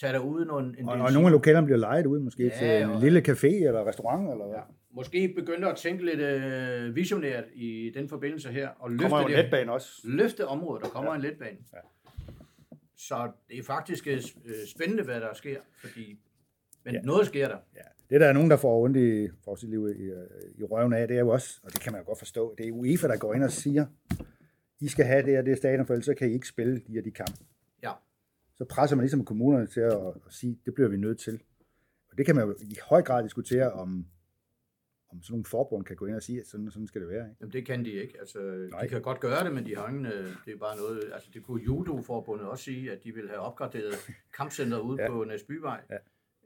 tage 0.00 0.12
derud 0.12 0.44
nogle... 0.44 0.78
En 0.78 0.88
og, 0.88 0.94
og 0.94 1.12
nogle 1.12 1.26
af 1.26 1.32
lokalerne 1.32 1.66
bliver 1.66 1.78
lejet 1.78 2.06
ud, 2.06 2.18
måske 2.18 2.44
ja, 2.44 2.58
til 2.58 2.82
en 2.82 2.90
og, 2.90 3.00
lille 3.00 3.20
café 3.28 3.46
eller 3.46 3.88
restaurant, 3.88 4.30
eller 4.30 4.46
hvad? 4.46 4.56
Ja. 4.56 4.62
Måske 4.90 5.32
begynder 5.36 5.68
at 5.68 5.76
tænke 5.76 6.04
lidt 6.04 6.20
øh, 6.20 6.96
visionært 6.96 7.44
i 7.54 7.92
den 7.94 8.08
forbindelse 8.08 8.48
her, 8.48 8.68
og 8.68 8.90
løfte, 8.90 9.02
kommer 9.02 9.28
det, 9.28 9.38
en 9.38 9.42
letbane 9.42 9.72
også. 9.72 10.00
løfte 10.04 10.46
området, 10.46 10.84
der 10.84 10.90
kommer 10.90 11.10
ja. 11.10 11.16
en 11.16 11.22
letbane. 11.22 11.58
Ja. 11.72 11.78
Så 12.96 13.30
det 13.48 13.58
er 13.58 13.62
faktisk 13.62 14.06
øh, 14.06 14.20
spændende, 14.74 15.02
hvad 15.02 15.20
der 15.20 15.34
sker, 15.34 15.60
fordi 15.76 16.18
men 16.86 16.94
ja. 16.94 17.00
noget 17.00 17.26
sker 17.26 17.48
der. 17.48 17.58
Ja. 17.76 17.80
Det, 18.10 18.20
der 18.20 18.26
er 18.26 18.32
nogen, 18.32 18.50
der 18.50 18.56
får 18.56 18.82
ondt 18.84 18.96
i, 18.96 19.28
for 19.44 19.54
sit 19.54 19.70
liv 19.70 19.88
i, 19.88 20.06
i 20.60 20.64
røven 20.64 20.92
af, 20.92 21.08
det 21.08 21.16
er 21.16 21.20
jo 21.20 21.28
også, 21.28 21.60
og 21.62 21.72
det 21.72 21.80
kan 21.80 21.92
man 21.92 22.00
jo 22.00 22.06
godt 22.06 22.18
forstå, 22.18 22.54
det 22.58 22.68
er 22.68 22.72
UEFA, 22.72 23.08
der 23.08 23.16
går 23.16 23.34
ind 23.34 23.44
og 23.44 23.50
siger, 23.50 23.86
I 24.80 24.88
skal 24.88 25.04
have 25.04 25.26
det 25.26 25.38
og 25.38 25.46
det 25.46 25.58
stadion, 25.58 25.86
for 25.86 25.94
ellers 25.94 26.04
så 26.04 26.14
kan 26.14 26.30
I 26.30 26.32
ikke 26.32 26.48
spille 26.48 26.80
de 26.86 26.92
her 26.92 27.02
de 27.02 27.10
kampe. 27.10 27.44
Ja. 27.82 27.92
Så 28.54 28.64
presser 28.64 28.96
man 28.96 29.02
ligesom 29.02 29.24
kommunerne 29.24 29.66
til 29.66 29.80
at, 29.80 30.06
at 30.26 30.32
sige, 30.32 30.58
det 30.64 30.74
bliver 30.74 30.88
vi 30.88 30.96
nødt 30.96 31.18
til. 31.18 31.42
Og 32.10 32.18
det 32.18 32.26
kan 32.26 32.36
man 32.36 32.44
jo 32.44 32.56
i 32.62 32.76
høj 32.88 33.02
grad 33.02 33.22
diskutere, 33.22 33.72
om, 33.72 34.06
om 35.12 35.22
sådan 35.22 35.32
nogle 35.32 35.44
forbund 35.44 35.84
kan 35.84 35.96
gå 35.96 36.06
ind 36.06 36.16
og 36.16 36.22
sige, 36.22 36.40
at 36.40 36.46
sådan, 36.46 36.70
sådan 36.70 36.86
skal 36.86 37.00
det 37.00 37.08
være. 37.08 37.24
Ikke? 37.28 37.36
Jamen 37.40 37.52
det 37.52 37.66
kan 37.66 37.84
de 37.84 37.90
ikke. 37.90 38.14
Altså, 38.20 38.38
Nej. 38.70 38.80
de 38.80 38.88
kan 38.88 39.02
godt 39.02 39.20
gøre 39.20 39.44
det, 39.44 39.54
men 39.54 39.66
de 39.66 39.76
har 39.76 39.88
ingen, 39.88 40.06
øh, 40.06 40.26
det 40.44 40.54
er 40.54 40.58
bare 40.58 40.76
noget, 40.76 41.10
altså 41.12 41.30
det 41.34 41.42
kunne 41.42 41.62
Judo-forbundet 41.62 42.46
også 42.46 42.64
sige, 42.64 42.92
at 42.92 43.04
de 43.04 43.12
vil 43.14 43.28
have 43.28 43.40
opgraderet 43.40 43.94
kampcenteret 44.36 44.80
ude 44.80 45.02
ja. 45.02 45.10
på 45.10 45.24
Næsbyvej. 45.24 45.80
Ja 45.90 45.96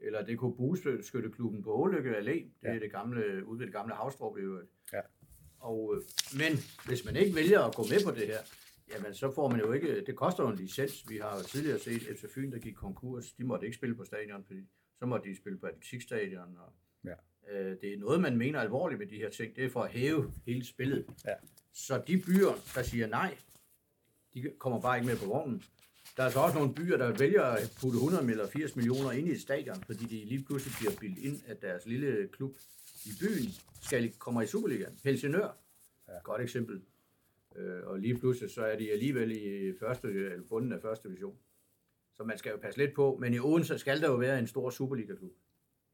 eller 0.01 0.25
det 0.25 0.37
kunne 0.37 0.55
Bueskytteklubben 0.55 1.63
på 1.63 1.73
Ålykke 1.75 2.17
Allé, 2.17 2.31
det 2.31 2.51
ja. 2.63 2.75
er 2.75 2.79
det 2.79 2.91
gamle, 2.91 3.45
ude 3.45 3.59
ved 3.59 3.65
det 3.65 3.73
gamle 3.73 3.95
havstrop 3.95 4.37
i 4.37 4.41
øvrigt. 4.41 4.69
Ja. 4.93 5.01
Og, 5.59 5.95
øh, 5.95 6.01
men 6.37 6.57
hvis 6.87 7.05
man 7.05 7.15
ikke 7.15 7.35
vælger 7.35 7.61
at 7.61 7.75
gå 7.75 7.83
med 7.83 8.05
på 8.05 8.11
det 8.11 8.27
her, 8.27 8.39
jamen 8.93 9.13
så 9.13 9.31
får 9.35 9.49
man 9.49 9.59
jo 9.59 9.71
ikke, 9.71 10.05
det 10.05 10.15
koster 10.15 10.43
jo 10.43 10.49
en 10.49 10.55
licens. 10.55 11.09
Vi 11.09 11.17
har 11.17 11.37
jo 11.37 11.43
tidligere 11.43 11.79
set 11.79 12.01
FC 12.01 12.33
Fyn, 12.33 12.51
der 12.51 12.59
gik 12.59 12.73
konkurs, 12.73 13.31
de 13.31 13.43
måtte 13.43 13.65
ikke 13.65 13.77
spille 13.77 13.95
på 13.95 14.03
stadion, 14.03 14.43
fordi 14.45 14.59
så 14.99 15.05
måtte 15.05 15.29
de 15.29 15.37
spille 15.37 15.57
på 15.59 15.65
atletikstadion. 15.65 16.57
Og, 16.57 16.73
ja. 17.05 17.15
øh, 17.53 17.77
det 17.81 17.93
er 17.93 17.97
noget, 17.97 18.21
man 18.21 18.37
mener 18.37 18.59
alvorligt 18.59 18.99
med 18.99 19.07
de 19.07 19.15
her 19.15 19.29
ting, 19.29 19.55
det 19.55 19.65
er 19.65 19.69
for 19.69 19.81
at 19.81 19.91
hæve 19.91 20.33
hele 20.45 20.65
spillet. 20.65 21.05
Ja. 21.25 21.33
Så 21.73 22.03
de 22.07 22.17
byer, 22.17 22.51
der 22.75 22.83
siger 22.83 23.07
nej, 23.07 23.37
de 24.33 24.51
kommer 24.59 24.81
bare 24.81 24.97
ikke 24.97 25.07
med 25.07 25.17
på 25.17 25.25
vognen. 25.25 25.63
Der 26.17 26.23
er 26.23 26.29
så 26.29 26.39
også 26.39 26.57
nogle 26.57 26.73
byer, 26.73 26.97
der 26.97 27.11
vælger 27.17 27.43
at 27.43 27.73
putte 27.81 27.95
100 27.95 28.31
eller 28.31 28.47
80 28.47 28.75
millioner 28.75 29.11
ind 29.11 29.27
i 29.27 29.31
et 29.31 29.41
stadion, 29.41 29.83
fordi 29.85 30.05
de 30.05 30.25
lige 30.25 30.43
pludselig 30.43 30.73
bliver 30.79 30.93
bildt 30.99 31.19
ind, 31.19 31.41
at 31.47 31.61
deres 31.61 31.85
lille 31.85 32.27
klub 32.27 32.55
i 33.05 33.09
byen 33.19 33.49
skal 33.81 34.11
komme 34.19 34.43
i 34.43 34.47
Superligaen. 34.47 34.99
Helsingør, 35.03 35.57
ja. 36.07 36.13
godt 36.23 36.41
eksempel. 36.41 36.81
Øh, 37.55 37.83
og 37.83 37.99
lige 37.99 38.17
pludselig 38.17 38.51
så 38.51 38.61
er 38.61 38.77
de 38.77 38.91
alligevel 38.91 39.31
i 39.31 39.73
første, 39.79 40.07
eller 40.07 40.43
bunden 40.49 40.71
af 40.71 40.81
første 40.81 41.09
division. 41.09 41.35
Så 42.13 42.23
man 42.23 42.37
skal 42.37 42.49
jo 42.51 42.57
passe 42.57 42.79
lidt 42.79 42.95
på, 42.95 43.17
men 43.19 43.33
i 43.33 43.39
Odense 43.39 43.77
skal 43.79 44.01
der 44.01 44.07
jo 44.07 44.15
være 44.15 44.39
en 44.39 44.47
stor 44.47 44.69
Superliga-klub 44.69 45.33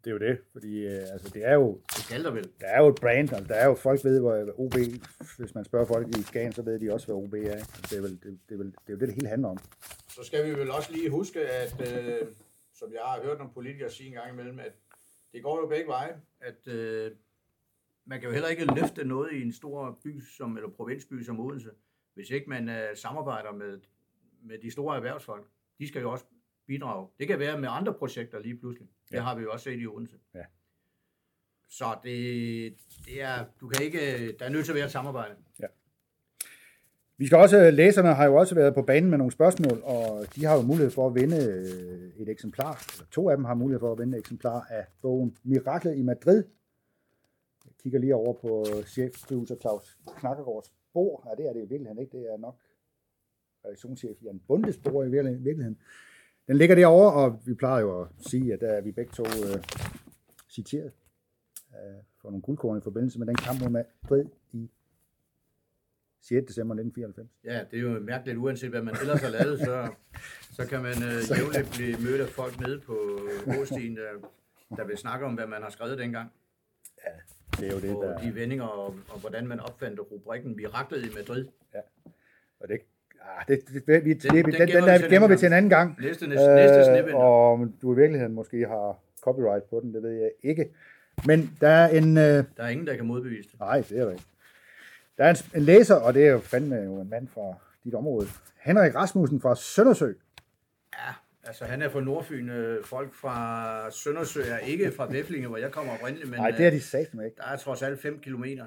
det 0.08 0.13
er 0.13 0.27
jo 0.27 0.32
det, 0.32 0.38
fordi 0.51 0.86
øh, 0.86 1.13
altså, 1.13 1.30
det 1.34 1.45
er 1.45 1.53
jo... 1.53 1.82
Det 1.95 2.03
skal 2.03 2.23
der 2.23 2.32
vel. 2.32 2.49
Der 2.60 2.67
er 2.67 2.82
jo 2.82 2.88
et 2.88 2.95
brand, 2.95 3.34
altså, 3.34 3.47
der 3.47 3.56
er 3.56 3.65
jo 3.65 3.75
folk 3.75 4.03
ved, 4.03 4.19
hvor 4.19 4.53
OB, 4.58 4.73
hvis 5.38 5.56
man 5.56 5.65
spørger 5.65 5.86
folk 5.86 6.08
i 6.17 6.21
Skagen, 6.21 6.51
så 6.51 6.62
ved 6.62 6.80
de 6.80 6.93
også, 6.93 7.08
hvad 7.08 7.15
OB 7.15 7.34
er. 7.34 7.38
Det, 7.89 7.97
er 7.97 8.01
vel, 8.01 8.12
det, 8.12 8.39
det, 8.49 8.56
er 8.56 8.58
vel, 8.58 8.67
det 8.67 8.88
er 8.88 8.93
jo 8.93 8.97
det, 8.99 9.08
det 9.08 9.15
hele 9.15 9.27
handler 9.27 9.49
om. 9.49 9.58
Så 10.17 10.23
skal 10.23 10.45
vi 10.45 10.60
vel 10.60 10.71
også 10.71 10.91
lige 10.91 11.10
huske, 11.10 11.39
at 11.41 11.82
øh, 11.82 12.27
som 12.73 12.93
jeg 12.93 13.01
har 13.01 13.21
hørt 13.23 13.38
nogle 13.38 13.53
politikere 13.53 13.89
sige 13.89 14.08
en 14.08 14.13
gang 14.13 14.34
imellem, 14.34 14.60
at 14.60 14.73
det 15.34 15.43
går 15.43 15.60
jo 15.62 15.67
begge 15.67 15.88
veje, 15.88 16.21
at 16.39 16.67
øh, 16.67 17.12
man 18.06 18.19
kan 18.19 18.27
jo 18.27 18.34
heller 18.34 18.49
ikke 18.49 18.65
løfte 18.65 19.06
noget 19.06 19.34
i 19.34 19.41
en 19.41 19.53
stor 19.53 19.99
by 20.03 20.21
som, 20.21 20.58
eller 20.58 20.69
provinsby 20.69 21.23
som 21.23 21.39
Odense, 21.39 21.69
hvis 22.13 22.30
ikke 22.30 22.49
man 22.49 22.69
øh, 22.69 22.97
samarbejder 22.97 23.51
med, 23.51 23.80
med 24.41 24.60
de 24.60 24.71
store 24.71 24.95
erhvervsfolk. 24.95 25.47
De 25.80 25.88
skal 25.88 26.01
jo 26.01 26.12
også 26.12 26.25
bidrage. 26.65 27.08
Det 27.19 27.27
kan 27.27 27.39
være 27.39 27.60
med 27.60 27.69
andre 27.71 27.93
projekter 27.93 28.39
lige 28.39 28.58
pludselig. 28.58 28.89
Det 29.10 29.15
ja. 29.15 29.21
har 29.21 29.36
vi 29.36 29.41
jo 29.41 29.51
også 29.51 29.63
set 29.63 29.82
i 29.82 29.88
Odense. 29.88 30.19
Ja. 30.34 30.45
Så 31.69 31.97
det, 32.03 32.77
det 33.06 33.21
er, 33.21 33.45
du 33.62 33.67
kan 33.67 33.86
ikke, 33.86 34.32
der 34.32 34.45
er 34.45 34.49
nødt 34.49 34.65
til 34.65 34.71
at 34.71 34.75
være 34.75 34.86
et 34.86 34.91
samarbejde. 34.91 35.36
Ja. 35.60 35.67
Vi 37.19 37.25
skal 37.25 37.38
også, 37.38 37.65
øh, 37.65 37.73
læserne 37.73 38.13
har 38.13 38.25
jo 38.25 38.36
også 38.36 38.56
været 38.56 38.73
på 38.73 38.82
banen 38.82 39.10
med 39.10 39.17
nogle 39.17 39.32
spørgsmål, 39.32 39.82
og 39.84 40.25
de 40.36 40.45
har 40.45 40.56
jo 40.56 40.62
mulighed 40.62 40.91
for 40.91 41.08
at 41.08 41.15
vinde 41.15 41.38
øh, 41.45 42.21
et 42.21 42.30
eksemplar, 42.30 42.86
eller 42.93 43.06
to 43.12 43.30
af 43.30 43.38
dem 43.38 43.45
har 43.45 43.53
mulighed 43.53 43.80
for 43.80 43.91
at 43.91 43.99
vinde 43.99 44.17
et 44.17 44.19
eksemplar 44.19 44.67
af 44.69 44.86
bogen 45.01 45.38
Miraklet 45.43 45.97
i 45.97 46.01
Madrid. 46.01 46.43
Jeg 47.65 47.73
kigger 47.84 47.99
lige 47.99 48.15
over 48.15 48.34
på 48.34 48.65
chefproducer 48.86 49.56
Claus 49.56 49.97
Knakkergaards 50.17 50.65
spor. 50.65 51.23
Ja, 51.30 51.43
det 51.43 51.49
er 51.49 51.53
det 51.53 51.60
i 51.60 51.69
virkeligheden 51.69 51.99
ikke. 51.99 52.17
Det 52.17 52.34
er 52.34 52.38
nok 52.38 52.56
redaktionschef 53.65 54.23
Jan 54.23 54.41
Bundes 54.47 54.77
bord 54.77 55.08
i 55.08 55.10
virkeligheden. 55.10 55.77
Den 56.47 56.58
ligger 56.58 56.75
derovre, 56.75 57.13
og 57.13 57.39
vi 57.45 57.53
plejer 57.53 57.82
jo 57.82 58.01
at 58.01 58.08
sige, 58.17 58.53
at 58.53 58.62
der 58.62 58.67
er 58.67 58.82
vi 58.82 58.91
begge 58.91 59.12
to 59.12 59.23
øh, 59.23 59.63
citeret 60.49 60.91
øh, 61.73 61.97
for 62.21 62.30
nogle 62.30 62.41
guldkorn 62.41 62.77
i 62.77 62.82
forbindelse 62.82 63.19
med 63.19 63.27
den 63.27 63.36
kamp 63.36 63.62
mod 63.62 63.69
Madrid 63.69 64.25
i 64.51 64.69
6. 66.28 66.46
december 66.46 66.74
1994. 66.76 67.30
Ja, 67.44 67.60
det 67.72 67.78
er 67.80 67.82
jo 67.82 68.00
mærkeligt, 68.00 68.38
uanset 68.38 68.70
hvad 68.70 68.82
man 68.82 68.96
ellers 69.02 69.22
har 69.22 69.30
lavet, 69.30 69.60
så, 69.60 69.88
så 70.58 70.68
kan 70.70 70.82
man 70.82 70.96
øh, 71.10 71.20
jævnligt 71.38 71.70
blive 71.76 71.98
mødt 72.06 72.22
af 72.22 72.28
folk 72.28 72.60
nede 72.60 72.80
på 72.80 72.96
Åstien, 73.60 73.96
der, 73.96 74.12
der 74.78 74.86
vil 74.86 74.98
snakke 74.98 75.26
om, 75.26 75.34
hvad 75.34 75.48
man 75.48 75.62
har 75.62 75.70
skrevet 75.70 75.98
dengang. 75.98 76.30
Ja, 77.06 77.12
det 77.60 77.68
er 77.68 77.74
jo 77.76 77.82
det, 77.82 77.96
og 77.96 78.04
der... 78.04 78.18
de 78.18 78.36
vendinger, 78.36 78.66
og, 78.66 78.96
og 79.10 79.20
hvordan 79.20 79.48
man 79.48 79.60
opfandt 79.60 80.00
rubrikken 80.12 80.56
Miraklet 80.56 81.06
i 81.06 81.10
Madrid. 81.16 81.46
Ja, 81.74 81.80
og 82.60 82.68
det 82.68 82.80
Ah, 83.38 83.46
det, 83.48 83.60
det, 83.68 83.88
det, 83.88 84.06
vi, 84.06 84.13
den, 84.13 84.20
det, 84.20 84.46
den, 84.46 84.54
den, 84.54 84.68
den 84.68 84.84
der 84.84 85.10
gemmer 85.10 85.28
vi 85.28 85.38
til 85.38 85.46
en 85.46 85.54
anden 85.54 85.70
gang. 85.70 85.98
Næste, 86.02 86.28
næste, 86.28 86.50
øh, 86.50 86.56
næste 86.56 87.16
Og 87.16 87.68
du 87.82 87.94
i 87.94 87.96
virkeligheden 87.96 88.34
måske 88.34 88.68
har 88.68 89.00
copyright 89.22 89.63
på 89.63 89.80
den, 89.84 89.94
det 89.94 90.04
ved 90.04 90.12
jeg 90.12 90.32
ikke. 90.44 90.70
Men 91.26 91.58
der 91.62 91.68
er 91.68 91.88
en... 91.88 92.18
Øh, 92.18 92.24
der 92.24 92.44
er 92.58 92.68
ingen, 92.68 92.88
der 92.88 92.96
kan 92.96 93.06
modbevise 93.06 93.50
det. 93.52 93.60
Nej, 93.60 93.84
det 93.90 94.00
er 94.00 94.04
der 94.04 94.12
ikke. 94.12 94.24
Der 95.17 95.25
er 95.25 95.30
en, 95.30 95.36
en 95.56 95.62
læser, 95.62 95.95
og 95.95 96.13
det 96.13 96.27
er 96.27 96.32
jo 96.32 96.39
fandme 96.39 96.75
jo 96.75 97.01
en 97.01 97.10
mand 97.10 97.27
fra 97.27 97.53
dit 97.84 97.93
område. 97.93 98.27
Henrik 98.60 98.95
Rasmussen 98.95 99.41
fra 99.41 99.56
Søndersø. 99.56 100.12
Ja, 100.93 101.13
altså 101.43 101.65
han 101.65 101.82
er 101.82 101.89
fra 101.89 102.01
Nordfyn. 102.01 102.49
Øh, 102.49 102.84
folk 102.84 103.13
fra 103.13 103.91
Søndersø 103.91 104.41
er 104.41 104.58
ikke 104.58 104.91
fra 104.91 105.08
Væflinge, 105.12 105.47
hvor 105.47 105.58
jeg 105.58 105.71
kommer 105.71 105.93
oprindeligt. 105.93 106.30
Men, 106.30 106.39
Nej, 106.39 106.51
det 106.51 106.65
er 106.65 106.69
de 106.69 106.82
sagt 106.82 107.13
med 107.13 107.25
ikke. 107.25 107.38
Der 107.38 107.47
er 107.47 107.58
trods 107.58 107.82
alt 107.82 108.01
5 108.01 108.19
kilometer 108.19 108.65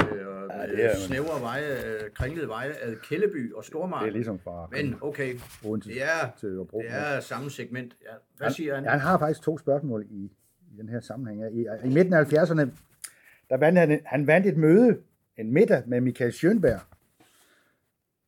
øh, 0.00 0.26
og 0.26 0.50
ja, 0.50 0.66
det 0.66 0.84
er, 0.84 0.96
snævre 0.96 1.40
veje, 1.40 1.72
øh, 1.86 2.10
kringlede 2.14 2.48
veje 2.48 2.72
af 2.72 2.96
Kælleby 3.02 3.52
og 3.52 3.64
Stormark. 3.64 4.02
Det 4.02 4.08
er 4.08 4.12
ligesom 4.12 4.38
fra 4.38 4.68
Men 4.72 4.96
okay, 5.00 5.34
det 5.62 6.02
er, 6.02 6.30
til 6.40 6.48
Ørebro. 6.48 6.78
Det 6.78 6.86
er 6.90 7.20
samme 7.20 7.50
segment. 7.50 7.96
Ja. 8.02 8.10
Hvad 8.36 8.46
han, 8.46 8.54
siger 8.54 8.74
han? 8.74 8.84
Ja, 8.84 8.90
han 8.90 9.00
har 9.00 9.18
faktisk 9.18 9.42
to 9.42 9.58
spørgsmål 9.58 10.06
i, 10.10 10.32
i 10.72 10.76
den 10.78 10.88
her 10.88 11.00
sammenhæng. 11.00 11.56
I, 11.56 11.66
I 11.84 11.88
midten 11.88 12.12
af 12.14 12.24
70'erne, 12.24 12.68
der 13.50 13.56
vandt 13.56 13.78
han, 13.78 14.00
han 14.04 14.26
vandt 14.26 14.46
et 14.46 14.56
møde, 14.56 14.98
en 15.36 15.52
middag 15.52 15.82
med 15.86 16.00
Michael 16.00 16.30
Schönberg. 16.30 16.80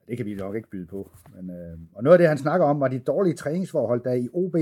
Det 0.09 0.17
kan 0.17 0.27
vi 0.27 0.35
nok 0.35 0.57
ikke 0.57 0.71
byde 0.71 0.87
på. 0.87 1.11
Men, 1.37 1.51
øh, 1.51 1.79
og 1.93 2.03
noget 2.03 2.15
af 2.15 2.19
det, 2.19 2.29
han 2.29 2.39
snakker 2.39 2.67
om, 2.67 2.81
var 2.81 2.89
de 2.89 2.99
dårlige 2.99 3.35
træningsforhold, 3.35 4.05
der 4.05 4.13
i 4.13 4.29
OB 4.33 4.57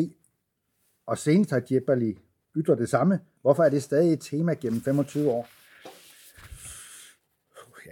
Og 1.06 1.18
senest 1.18 1.50
har 1.50 1.60
Djibali 1.60 2.18
ytret 2.56 2.78
det 2.78 2.88
samme. 2.88 3.20
Hvorfor 3.42 3.62
er 3.62 3.68
det 3.68 3.82
stadig 3.82 4.12
et 4.12 4.20
tema 4.20 4.54
gennem 4.54 4.80
25 4.80 5.30
år? 5.30 5.48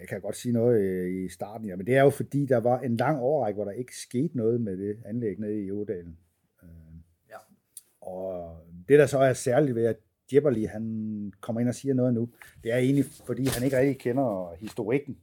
Jeg 0.00 0.08
kan 0.08 0.20
godt 0.20 0.36
sige 0.36 0.52
noget 0.52 0.80
øh, 0.80 1.24
i 1.24 1.28
starten, 1.28 1.68
ja, 1.68 1.76
men 1.76 1.86
det 1.86 1.96
er 1.96 2.02
jo 2.02 2.10
fordi, 2.10 2.46
der 2.46 2.56
var 2.56 2.80
en 2.80 2.96
lang 2.96 3.20
overrække, 3.20 3.56
hvor 3.56 3.64
der 3.64 3.72
ikke 3.72 3.96
skete 3.96 4.36
noget 4.36 4.60
med 4.60 4.76
det 4.76 4.96
anlæg 5.04 5.40
nede 5.40 5.64
i 5.64 5.70
Odalen. 5.70 6.18
Ja. 7.30 7.36
Og 8.00 8.56
det, 8.88 8.98
der 8.98 9.06
så 9.06 9.18
er 9.18 9.32
særligt 9.32 9.74
ved, 9.74 9.84
at 9.84 9.96
Djibali, 10.30 10.64
han 10.64 11.32
kommer 11.40 11.60
ind 11.60 11.68
og 11.68 11.74
siger 11.74 11.94
noget 11.94 12.14
nu, 12.14 12.28
det 12.64 12.72
er 12.72 12.76
egentlig, 12.76 13.04
fordi 13.26 13.46
han 13.46 13.62
ikke 13.62 13.78
rigtig 13.78 13.98
kender 13.98 14.54
historikken. 14.54 15.18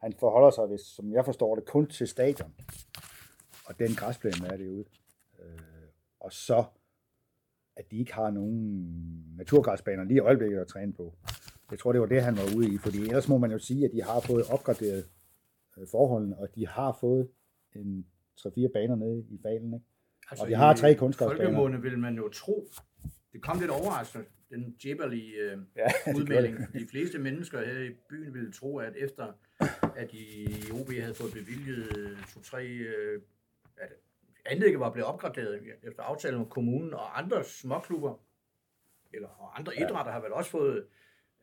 Han 0.00 0.12
forholder 0.20 0.50
sig, 0.50 0.66
hvis, 0.66 0.80
som 0.80 1.12
jeg 1.12 1.24
forstår 1.24 1.54
det, 1.54 1.64
kun 1.64 1.86
til 1.86 2.08
stadion. 2.08 2.54
Og 3.66 3.78
den 3.78 3.94
græsplæne 3.94 4.46
er 4.46 4.56
derude. 4.56 4.84
Øh, 5.40 5.58
og 6.20 6.32
så, 6.32 6.64
at 7.76 7.90
de 7.90 7.98
ikke 7.98 8.14
har 8.14 8.30
nogen 8.30 8.84
naturgræsbaner 9.36 10.04
lige 10.04 10.16
i 10.16 10.20
øjeblikket 10.20 10.58
at 10.58 10.66
træne 10.66 10.92
på. 10.92 11.14
Jeg 11.70 11.78
tror, 11.78 11.92
det 11.92 12.00
var 12.00 12.06
det, 12.06 12.22
han 12.22 12.36
var 12.36 12.56
ude 12.56 12.74
i, 12.74 12.78
fordi 12.78 12.98
ellers 12.98 13.28
må 13.28 13.38
man 13.38 13.52
jo 13.52 13.58
sige, 13.58 13.84
at 13.84 13.90
de 13.92 14.02
har 14.02 14.20
fået 14.20 14.44
opgraderet 14.50 15.04
øh, 15.78 15.86
forholdene, 15.90 16.38
og 16.38 16.48
de 16.54 16.66
har 16.66 16.96
fået 17.00 17.28
en 17.72 18.06
3-4 18.40 18.72
baner 18.72 18.96
nede 18.96 19.24
i 19.30 19.38
falen, 19.42 19.74
ikke? 19.74 19.86
Og 20.40 20.48
de 20.48 20.54
har 20.54 20.74
tre 20.74 20.94
kunstgræsbaner. 20.94 21.44
Folkemunde 21.44 21.82
vil 21.82 21.98
man 21.98 22.16
jo 22.16 22.28
tro, 22.28 22.68
det 23.32 23.42
kom 23.42 23.58
lidt 23.60 23.70
overraskende, 23.70 24.24
den 24.54 24.76
Jebali 24.84 25.34
øh, 25.34 25.58
Ja, 25.76 25.86
udmelding. 26.16 26.72
De 26.72 26.86
fleste 26.90 27.18
mennesker 27.18 27.64
her 27.64 27.78
i 27.78 27.90
byen 28.10 28.34
ville 28.34 28.52
tro, 28.52 28.78
at 28.78 28.92
efter 28.96 29.32
at 29.96 30.12
de 30.12 30.18
i 30.18 30.70
OB 30.72 30.90
havde 30.92 31.14
fået 31.14 31.32
bevilget 31.32 32.18
to-tre, 32.34 32.66
øh, 32.66 33.22
at 33.76 33.92
anlægget 34.46 34.80
var 34.80 34.90
blevet 34.90 35.08
opgraderet 35.08 35.60
efter 35.82 36.02
aftale 36.02 36.38
med 36.38 36.46
kommunen 36.46 36.94
og 36.94 37.18
andre 37.18 37.44
småklubber, 37.44 38.20
eller 39.12 39.28
og 39.28 39.58
andre 39.58 39.76
idrætter 39.76 40.12
har 40.12 40.20
vel 40.20 40.32
også 40.32 40.50
fået 40.50 40.86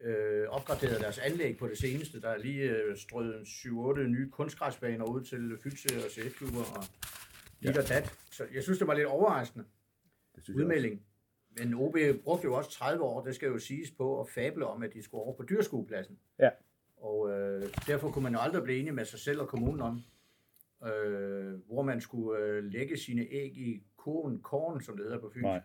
øh, 0.02 0.47
opgraderet 0.50 1.02
deres 1.02 1.19
anlæg 1.19 1.58
på 1.58 1.67
det 1.67 1.78
seneste. 1.78 2.21
Der 2.21 2.30
er 2.30 2.38
lige 2.38 2.69
øh, 2.69 2.97
strøget 2.97 3.43
7-8 3.43 4.00
nye 4.02 4.30
kunstgræsbaner 4.30 5.06
ud 5.06 5.21
til 5.24 5.58
Fylse 5.63 6.06
og 6.06 6.12
CF-klubber 6.12 6.63
og 6.78 6.84
dit 7.63 7.78
og 7.78 7.89
dat. 7.89 8.13
Så 8.32 8.47
jeg 8.54 8.63
synes, 8.63 8.78
det 8.80 8.88
var 8.88 8.93
lidt 8.93 9.08
overraskende 9.08 9.65
Det 10.36 10.43
synes 10.43 10.58
udmelding. 10.58 11.02
Men 11.57 11.73
OB 11.73 11.97
brugte 12.23 12.45
jo 12.45 12.53
også 12.53 12.71
30 12.71 13.03
år, 13.03 13.23
det 13.23 13.35
skal 13.35 13.47
jo 13.47 13.59
siges 13.59 13.91
på, 13.91 14.21
at 14.21 14.29
fable 14.29 14.65
om, 14.65 14.83
at 14.83 14.93
de 14.93 15.03
skulle 15.03 15.21
over 15.21 15.35
på 15.35 15.43
dyrskuepladsen. 15.43 16.19
Ja. 16.39 16.49
Og 16.97 17.31
øh, 17.31 17.63
derfor 17.87 18.11
kunne 18.11 18.23
man 18.23 18.33
jo 18.33 18.39
aldrig 18.39 18.63
blive 18.63 18.79
enig 18.79 18.93
med 18.93 19.05
sig 19.05 19.19
selv 19.19 19.41
og 19.41 19.47
kommunen 19.47 19.81
om, 19.81 20.01
øh, 20.89 21.53
hvor 21.67 21.81
man 21.81 22.01
skulle 22.01 22.39
øh, 22.39 22.63
lægge 22.63 22.97
sine 22.97 23.21
æg 23.21 23.57
i 23.57 23.83
korn, 23.97 24.41
korn, 24.41 24.81
som 24.81 24.97
det 24.97 25.05
hedder 25.05 25.19
på 25.19 25.31
Fyn. 25.33 25.41
Nej. 25.41 25.61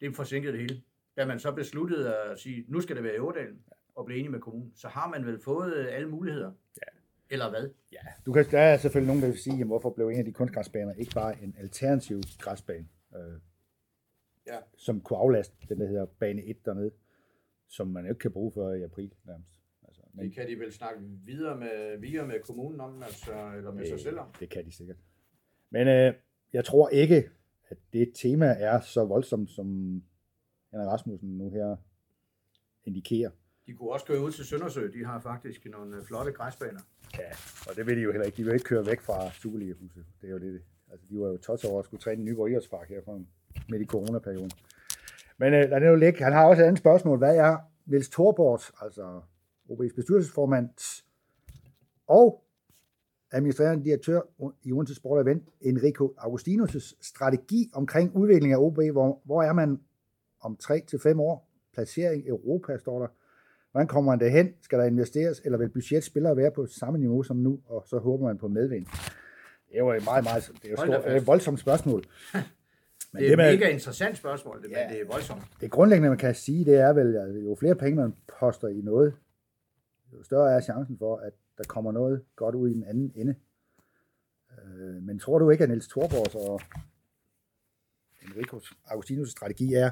Det 0.00 0.16
forsinkede 0.16 0.52
det 0.52 0.60
hele. 0.60 0.82
Da 1.16 1.26
man 1.26 1.38
så 1.38 1.52
besluttede 1.52 2.16
at 2.16 2.38
sige, 2.38 2.64
nu 2.68 2.80
skal 2.80 2.96
det 2.96 3.04
være 3.04 3.14
i 3.14 3.18
Ådalen, 3.18 3.62
og 3.94 4.06
blive 4.06 4.18
enig 4.18 4.30
med 4.30 4.40
kommunen, 4.40 4.72
så 4.74 4.88
har 4.88 5.08
man 5.08 5.26
vel 5.26 5.40
fået 5.40 5.74
øh, 5.74 5.86
alle 5.90 6.08
muligheder. 6.08 6.52
Ja. 6.76 6.98
Eller 7.30 7.50
hvad? 7.50 7.70
Ja, 7.92 7.98
du 8.26 8.32
kan, 8.32 8.44
der 8.50 8.60
er 8.60 8.76
selvfølgelig 8.76 9.06
nogen, 9.06 9.22
der 9.22 9.28
vil 9.28 9.38
sige, 9.38 9.52
jamen, 9.52 9.66
hvorfor 9.66 9.90
blev 9.90 10.08
en 10.08 10.18
af 10.18 10.24
de 10.24 10.32
kunstgræsbaner 10.32 10.92
ikke 10.92 11.12
bare 11.14 11.42
en 11.42 11.56
alternativ 11.58 12.20
græsbane, 12.38 12.86
øh, 13.16 13.38
Ja. 14.54 14.58
som 14.76 15.00
kunne 15.00 15.18
aflaste 15.18 15.56
den, 15.68 15.80
der 15.80 15.86
hedder 15.86 16.04
bane 16.06 16.42
1 16.44 16.64
dernede, 16.64 16.90
som 17.68 17.86
man 17.88 18.06
ikke 18.06 18.18
kan 18.18 18.32
bruge 18.32 18.52
før 18.52 18.72
i 18.72 18.82
april 18.82 19.12
nærmest. 19.26 19.50
Altså, 19.88 20.02
men 20.14 20.24
Det 20.24 20.34
kan 20.34 20.48
de 20.48 20.58
vel 20.58 20.72
snakke 20.72 21.00
videre 21.24 21.56
med, 21.56 21.98
videre 21.98 22.26
med 22.26 22.40
kommunen 22.40 22.80
om, 22.80 23.02
altså, 23.02 23.52
eller 23.56 23.72
med 23.72 23.86
sig 23.86 24.00
selv 24.00 24.18
om. 24.18 24.26
det 24.40 24.48
kan 24.50 24.64
de 24.64 24.72
sikkert. 24.72 24.96
Men 25.70 25.88
øh, 25.88 26.14
jeg 26.52 26.64
tror 26.64 26.88
ikke, 26.88 27.30
at 27.68 27.78
det 27.92 28.12
tema 28.14 28.46
er 28.46 28.80
så 28.80 29.04
voldsomt, 29.04 29.50
som 29.50 29.66
Henrik 30.70 30.88
Rasmussen 30.88 31.38
nu 31.38 31.50
her 31.50 31.76
indikerer. 32.84 33.30
De 33.66 33.74
kunne 33.74 33.90
også 33.90 34.06
køre 34.06 34.20
ud 34.24 34.32
til 34.32 34.44
Søndersø. 34.44 34.88
De 34.92 35.04
har 35.04 35.20
faktisk 35.20 35.66
nogle 35.66 35.96
øh, 35.96 36.02
flotte 36.02 36.32
græsbaner. 36.32 36.80
Ja, 37.18 37.30
og 37.70 37.76
det 37.76 37.86
vil 37.86 37.96
de 37.96 38.02
jo 38.02 38.10
heller 38.12 38.26
ikke. 38.26 38.36
De 38.36 38.44
vil 38.44 38.52
ikke 38.54 38.64
køre 38.64 38.86
væk 38.86 39.00
fra 39.00 39.30
Superliga-huset. 39.30 40.04
Det 40.20 40.26
er 40.26 40.32
jo 40.32 40.38
det. 40.38 40.62
Altså, 40.90 41.06
de 41.10 41.18
var 41.20 41.28
jo 41.28 41.36
12 41.36 41.58
år 41.66 41.78
og 41.78 41.84
skulle 41.84 42.00
træne 42.00 42.22
i 42.22 42.24
Nyborg 42.24 42.50
Idrætspark 42.50 42.88
her 42.88 43.02
fra 43.04 43.20
midt 43.68 43.82
i 43.82 43.86
coronaperioden. 43.86 44.50
Men 45.38 45.54
øh, 45.54 45.70
lad 45.70 45.80
det 45.80 45.88
nu 45.88 45.94
ligge. 45.94 46.24
Han 46.24 46.32
har 46.32 46.44
også 46.44 46.62
et 46.62 46.66
andet 46.66 46.78
spørgsmål. 46.78 47.18
Hvad 47.18 47.36
er 47.36 47.56
Niels 47.86 48.08
Thorborgs, 48.08 48.72
altså 48.82 49.20
OB's 49.70 49.94
bestyrelsesformand 49.94 50.68
og 52.06 52.44
administrerende 53.32 53.84
direktør 53.84 54.20
i 54.62 54.72
Odense 54.72 54.94
Sport 54.94 55.18
og 55.18 55.22
Event, 55.22 55.48
Enrico 55.60 56.14
Augustinus' 56.18 56.96
strategi 57.02 57.70
omkring 57.74 58.16
udvikling 58.16 58.52
af 58.52 58.56
OB, 58.58 58.78
hvor, 58.92 59.20
hvor 59.24 59.42
er 59.42 59.52
man 59.52 59.80
om 60.40 60.58
3-5 60.62 61.20
år? 61.20 61.50
Placering 61.74 62.24
i 62.24 62.28
Europa, 62.28 62.78
står 62.78 62.98
der. 62.98 63.08
Hvordan 63.70 63.88
kommer 63.88 64.12
man 64.12 64.20
derhen? 64.20 64.54
Skal 64.62 64.78
der 64.78 64.84
investeres, 64.84 65.40
eller 65.44 65.58
vil 65.58 65.68
budgetspillere 65.68 66.36
være 66.36 66.50
på 66.50 66.66
samme 66.66 66.98
niveau 66.98 67.22
som 67.22 67.36
nu, 67.36 67.60
og 67.66 67.84
så 67.86 67.98
håber 67.98 68.26
man 68.26 68.38
på 68.38 68.48
medvind? 68.48 68.86
Det 69.68 69.74
er 69.74 69.78
jo 69.78 69.92
et 69.92 70.04
meget, 70.04 70.24
meget 70.24 70.52
det 70.62 70.64
er 70.64 70.70
jo 70.70 70.76
stort, 70.76 71.26
voldsomt 71.26 71.60
spørgsmål. 71.60 72.04
Men 73.12 73.22
Det 73.22 73.28
er 73.28 73.32
et 73.32 73.36
med- 73.38 73.52
mega 73.58 73.68
interessant 73.68 74.16
spørgsmål, 74.16 74.62
det, 74.62 74.70
Ja. 74.70 74.86
men 74.88 74.92
det 74.96 75.02
er 75.02 75.06
voldsomt. 75.06 75.42
det 75.60 75.70
grundlæggende, 75.70 76.08
man 76.08 76.18
kan 76.18 76.34
sige, 76.34 76.64
det 76.64 76.74
er 76.76 76.92
vel, 76.92 77.16
at 77.16 77.44
jo 77.44 77.54
flere 77.54 77.74
penge 77.74 77.96
man 77.96 78.14
poster 78.40 78.68
i 78.68 78.80
noget, 78.80 79.14
jo 80.12 80.22
større 80.22 80.52
er 80.56 80.60
chancen 80.60 80.98
for, 80.98 81.16
at 81.16 81.32
der 81.58 81.64
kommer 81.64 81.92
noget 81.92 82.24
godt 82.36 82.54
ud 82.54 82.68
i 82.70 82.72
den 82.74 82.84
anden 82.84 83.12
ende. 83.14 83.34
Øh, 84.58 85.02
Men 85.02 85.18
tror 85.18 85.38
du 85.38 85.50
ikke, 85.50 85.64
at 85.64 85.70
Niels 85.70 85.88
Thorborgs 85.88 86.34
og 86.34 86.60
Enrico 88.22 88.60
Augustinus' 88.86 89.30
strategi 89.30 89.74
er 89.74 89.90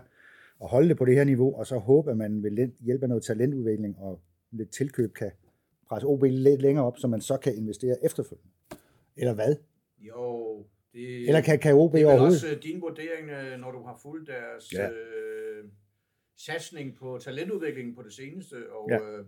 at 0.62 0.68
holde 0.68 0.88
det 0.88 0.96
på 0.98 1.04
det 1.04 1.14
her 1.14 1.24
niveau, 1.24 1.54
og 1.54 1.66
så 1.66 1.78
håbe, 1.78 2.10
at 2.10 2.16
man 2.16 2.42
ved 2.42 2.50
lidt- 2.50 2.74
hjælp 2.80 3.02
af 3.02 3.08
noget 3.08 3.24
talentudvikling 3.24 3.98
og 3.98 4.20
lidt 4.50 4.70
tilkøb 4.70 5.14
kan 5.14 5.30
presse 5.88 6.06
OB 6.06 6.22
lidt 6.22 6.62
længere 6.62 6.84
op, 6.84 6.98
så 6.98 7.06
man 7.06 7.20
så 7.20 7.36
kan 7.36 7.54
investere 7.56 7.96
efterfølgende? 8.04 8.50
Eller 9.16 9.34
hvad? 9.34 9.56
Jo, 9.98 10.64
det, 10.92 11.28
Eller 11.28 11.40
kan, 11.40 11.58
kan 11.58 11.74
OB 11.74 11.92
det 11.92 12.02
er 12.02 12.06
overhovedet? 12.06 12.34
også 12.34 12.48
øh, 12.56 12.62
din 12.62 12.80
vurdering, 12.80 13.30
øh, 13.30 13.60
når 13.60 13.70
du 13.70 13.82
har 13.82 13.98
fulgt 14.02 14.28
deres 14.28 14.72
Ja. 14.72 14.90
øh, 14.90 15.64
satsning 16.36 16.96
på 16.96 17.18
talentudviklingen 17.22 17.94
på 17.94 18.02
det 18.02 18.12
seneste. 18.12 18.72
Og 18.72 18.88
Ja. 18.90 18.98
øh, 19.00 19.24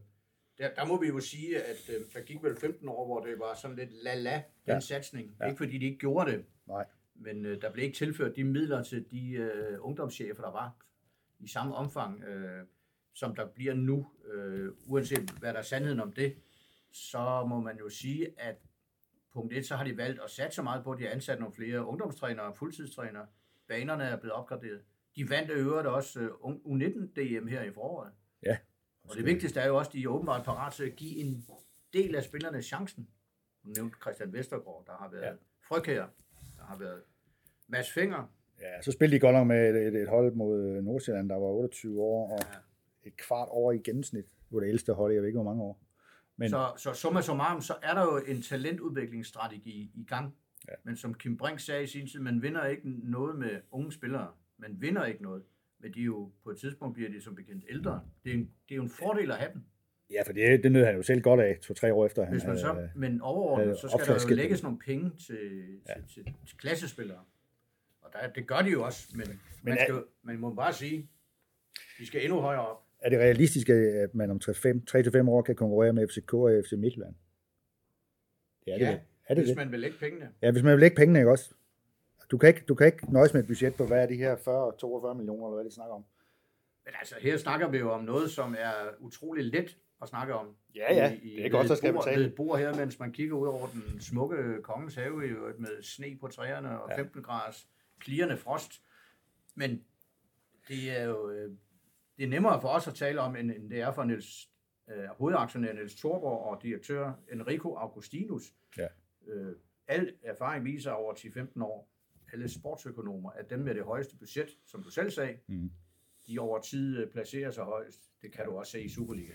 der, 0.59 0.75
der 0.75 0.87
må 0.87 1.01
vi 1.01 1.07
jo 1.09 1.20
sige, 1.20 1.62
at 1.62 1.90
øh, 1.96 2.05
der 2.14 2.20
gik 2.20 2.42
vel 2.42 2.57
15 2.57 2.88
år, 2.88 3.07
hvor 3.07 3.20
det 3.20 3.38
var 3.38 3.55
sådan 3.55 3.77
lidt 3.77 3.90
la-la, 3.92 4.35
den 4.35 4.42
Ja. 4.66 4.81
satsning. 4.81 5.37
Ja. 5.40 5.46
Ikke 5.46 5.59
fordi 5.59 5.79
de 5.79 5.85
ikke 5.87 5.99
gjorde 5.99 6.31
det, 6.33 6.44
Nej. 6.66 6.85
men 7.14 7.46
øh, 7.46 7.62
der 7.62 7.73
blev 7.73 7.85
ikke 7.85 7.96
tilført 7.96 8.37
de 8.37 8.44
midler 8.44 8.83
til 8.83 9.11
de 9.11 9.33
øh, 9.33 9.77
ungdomschefer, 9.81 10.42
der 10.42 10.51
var 10.51 10.77
i 11.40 11.49
samme 11.49 11.75
omfang, 11.75 12.25
øh, 12.25 12.66
som 13.14 13.35
der 13.35 13.46
bliver 13.46 13.75
nu. 13.75 14.07
Øh, 14.33 14.68
uanset 14.87 15.31
hvad 15.31 15.53
der 15.53 15.59
er 15.59 15.62
sandheden 15.62 16.01
om 16.01 16.12
det, 16.12 16.37
så 16.92 17.44
må 17.49 17.61
man 17.61 17.79
jo 17.79 17.88
sige, 17.88 18.29
at 18.38 18.57
punkt 19.34 19.52
1, 19.54 19.66
så 19.66 19.76
har 19.76 19.84
de 19.84 19.96
valgt 19.96 20.20
at 20.24 20.30
satse 20.30 20.56
så 20.56 20.62
meget 20.62 20.84
på, 20.84 20.92
at 20.92 20.98
de 20.98 21.04
har 21.04 21.10
ansat 21.10 21.38
nogle 21.38 21.54
flere 21.54 21.84
ungdomstrænere 21.86 22.46
og 22.46 22.56
fuldtidstrænere. 22.56 23.26
Banerne 23.68 24.04
er 24.04 24.16
blevet 24.16 24.32
opgraderet. 24.32 24.80
De 25.16 25.30
vandt 25.30 25.50
øvrigt 25.50 25.86
også 25.86 26.20
øh, 26.20 26.28
U19-DM 26.28 27.48
her 27.48 27.62
i 27.62 27.72
foråret. 27.72 28.12
Ja. 28.46 28.56
Og 29.04 29.16
det 29.16 29.24
vigtigste 29.24 29.60
er 29.60 29.66
jo 29.66 29.76
også, 29.78 29.88
at 29.88 29.92
de 29.92 30.02
er 30.02 30.08
åbenbart 30.08 30.44
parat 30.44 30.72
til 30.72 30.84
at 30.84 30.96
give 30.96 31.16
en 31.16 31.44
del 31.92 32.14
af 32.16 32.22
spillerne 32.24 32.62
chancen. 32.62 33.08
Du 33.64 33.68
nævnte 33.76 33.96
Christian 34.02 34.32
Vestergaard, 34.32 34.84
der 34.86 34.92
har 34.92 35.08
været 35.10 35.22
Ja. 35.22 35.32
Frøkær, 35.68 36.06
der 36.56 36.64
har 36.64 36.78
været 36.78 37.02
Mads 37.68 37.92
Finger. 37.92 38.32
Ja, 38.60 38.82
så 38.82 38.92
spillede 38.92 39.14
de 39.16 39.20
godt 39.20 39.34
nok 39.34 39.46
med 39.46 39.70
et, 39.70 39.86
et, 39.86 40.02
et 40.02 40.08
hold 40.08 40.32
mod 40.32 40.64
øh, 40.64 40.84
Nordsjælland, 40.84 41.28
der 41.28 41.36
var 41.36 41.46
28 41.46 42.00
år, 42.02 42.30
og 42.32 42.38
Ja. 42.52 43.08
et 43.08 43.16
kvart 43.16 43.48
år 43.50 43.72
i 43.72 43.78
gennemsnit. 43.78 44.24
Det 44.24 44.54
var 44.54 44.60
det 44.60 44.68
ældste 44.68 44.92
hold, 44.92 45.12
jeg 45.12 45.22
ved 45.22 45.28
ikke, 45.28 45.36
hvor 45.36 45.50
mange 45.50 45.62
år. 45.62 45.80
Men 46.40 46.50
Så, 46.50 46.72
så 46.76 46.92
summa 46.92 47.20
summarum, 47.22 47.61
så 47.61 47.74
er 47.83 47.94
der 47.94 48.03
jo 48.03 48.16
en 48.26 48.42
talentudviklingsstrategi 48.42 49.90
i 49.94 50.05
gang. 50.05 50.35
Ja. 50.68 50.74
Men 50.85 50.96
som 50.96 51.14
Kim 51.14 51.37
Brink 51.37 51.61
sagde 51.61 51.83
i 51.85 51.87
sin 51.87 52.07
tid, 52.07 52.20
man 52.20 52.42
vinder 52.42 52.66
ikke 52.66 52.83
noget 53.11 53.38
med 53.38 53.61
unge 53.70 53.92
spillere. 53.92 54.29
Man 54.59 54.76
vinder 54.81 55.05
ikke 55.05 55.22
noget. 55.22 55.42
Men 55.81 55.94
de 55.94 56.00
jo, 56.00 56.33
på 56.44 56.50
et 56.50 56.59
tidspunkt 56.59 56.94
bliver 56.94 57.11
de 57.11 57.20
som 57.20 57.35
bekendt 57.35 57.64
ældre. 57.70 58.03
Det 58.24 58.31
er, 58.31 58.35
en, 58.35 58.40
det 58.68 58.74
er 58.74 58.76
jo 58.76 58.83
en 58.83 58.90
fordel 58.90 59.31
at 59.31 59.37
have 59.38 59.53
dem. 59.53 59.62
ja, 60.11 60.22
for 60.26 60.33
det, 60.33 60.62
det 60.62 60.72
nød 60.72 60.85
han 60.85 60.96
jo 60.96 61.03
selv 61.03 61.22
godt 61.22 61.40
af, 61.40 61.59
to-tre 61.62 61.94
år 61.94 62.07
efter. 62.07 62.31
Hvis 62.31 62.44
man 62.44 62.59
så, 62.59 62.72
havde- 62.72 62.90
men 62.96 63.20
overordnet, 63.20 63.79
så 63.79 63.88
skal 63.88 64.14
der 64.14 64.26
jo 64.31 64.35
lægges 64.37 64.62
nogle 64.62 64.79
penge 64.79 65.11
til, 65.26 65.79
Ja. 65.88 65.94
til, 65.94 66.05
til, 66.24 66.35
til 66.46 66.57
klassespillere. 66.59 67.18
Og 68.03 68.11
der, 68.12 68.29
det 68.33 68.46
gør 68.46 68.59
de 68.59 68.70
jo 68.70 68.85
også, 68.85 69.09
men, 69.16 69.26
men 69.29 69.38
man, 69.62 69.79
skal, 69.83 70.05
man 70.22 70.38
må 70.38 70.55
bare 70.55 70.72
sige, 70.72 71.09
de 71.98 72.07
skal 72.07 72.24
endnu 72.24 72.40
højere 72.40 72.66
op. 72.66 72.87
er 73.00 73.08
det 73.10 73.18
realistisk, 73.18 73.68
at 73.68 74.14
man 74.14 74.30
om 74.30 74.40
3-5 74.44 75.28
år 75.30 75.42
kan 75.42 75.56
konkurrere 75.56 75.92
med 75.92 76.08
FCK 76.08 76.34
og 76.34 76.62
FC 76.68 76.72
Midtjylland? 76.72 77.14
Ja, 78.66 78.74
det 78.74 78.82
er 78.82 78.90
det. 78.90 79.00
Er 79.28 79.34
det 79.34 79.42
hvis 79.44 79.48
det? 79.48 79.56
man 79.56 79.72
vil 79.72 79.80
lægge 79.80 79.96
pengene. 79.98 80.30
Ja, 80.42 80.50
hvis 80.50 80.62
man 80.62 80.72
vil 80.72 80.80
lægge 80.80 80.96
pengene, 80.96 81.18
ikke 81.18 81.30
også? 81.30 81.54
Du 82.30 82.38
kan 82.38 82.48
ikke, 82.48 82.64
du 82.68 82.74
kan 82.74 82.86
ikke 82.86 83.12
nøjes 83.12 83.32
med 83.34 83.40
et 83.42 83.46
budget 83.46 83.74
på, 83.74 83.86
hvad 83.86 84.02
er 84.02 84.06
de 84.06 84.16
her 84.16 84.36
40-42 84.36 85.14
millioner, 85.14 85.46
eller 85.46 85.54
hvad 85.54 85.64
de 85.64 85.74
snakker 85.74 85.94
om? 85.94 86.04
Men 86.84 86.94
altså, 86.98 87.14
her 87.20 87.36
snakker 87.36 87.68
vi 87.68 87.78
jo 87.78 87.90
om 87.92 88.04
noget, 88.04 88.30
som 88.30 88.54
er 88.58 88.72
utrolig 89.00 89.44
let 89.44 89.76
at 90.02 90.08
snakke 90.08 90.34
om. 90.34 90.46
Ja, 90.74 90.94
ja, 90.94 91.12
det 91.22 91.46
er 91.46 91.50
godt, 91.50 91.70
et 91.70 91.78
skal 91.78 91.92
bord- 91.92 92.04
betale. 92.04 92.30
Bord 92.36 92.58
her, 92.58 92.74
mens 92.76 92.98
man 92.98 93.12
kigger 93.12 93.36
ud 93.36 93.46
over 93.48 93.66
den 93.66 94.00
smukke 94.00 94.62
kongens 94.62 94.94
have, 94.94 95.26
i 95.26 95.28
øvrigt, 95.28 95.60
med 95.60 95.82
sne 95.82 96.16
på 96.20 96.28
træerne 96.28 96.80
og 96.80 96.88
Ja. 96.88 96.94
ja. 96.94 97.00
15 97.02 97.22
graders 97.22 97.68
klirrende 97.98 98.36
frost. 98.36 98.72
Men 99.54 99.82
det 100.68 100.98
er 101.00 101.04
jo 101.04 101.30
øh, 101.30 101.50
det 102.20 102.26
er 102.26 102.30
nemmere 102.30 102.61
for 102.61 102.68
os 102.68 102.88
at 102.88 102.94
tale 102.94 103.20
om, 103.20 103.37
end, 103.37 103.50
end 103.50 103.70
det 103.70 103.80
er 103.80 103.92
for 103.92 104.04
Niels, 104.04 104.50
øh, 104.90 105.04
hovedaktionær 105.04 105.72
Niels 105.72 105.94
Thorborg 105.94 106.42
og 106.56 106.62
direktør 106.62 107.12
Enrico 107.33 107.74
Augustinus. 107.74 108.54
Ja. 108.78 108.87
Øh, 109.26 109.56
al 109.87 110.14
erfaring 110.22 110.64
viser 110.64 110.90
over 110.90 111.14
10-15 111.14 111.62
år, 111.62 111.90
alle 112.33 112.48
sportsøkonomer, 112.48 113.30
at 113.30 113.50
dem 113.50 113.59
med 113.61 113.74
det 113.74 113.85
højeste 113.85 114.16
budget, 114.16 114.48
som 114.66 114.83
du 114.83 114.90
selv 114.90 115.11
sagde, 115.11 115.38
Mm. 115.46 115.70
de 116.26 116.38
over 116.38 116.61
tid 116.61 116.98
øh, 116.98 117.11
placerer 117.11 117.50
sig 117.50 117.64
højst. 117.64 118.00
Det 118.22 118.33
kan 118.33 118.44
du 118.44 118.52
også 118.59 118.72
se 118.72 118.83
i 118.83 118.88
Superliga. 118.88 119.33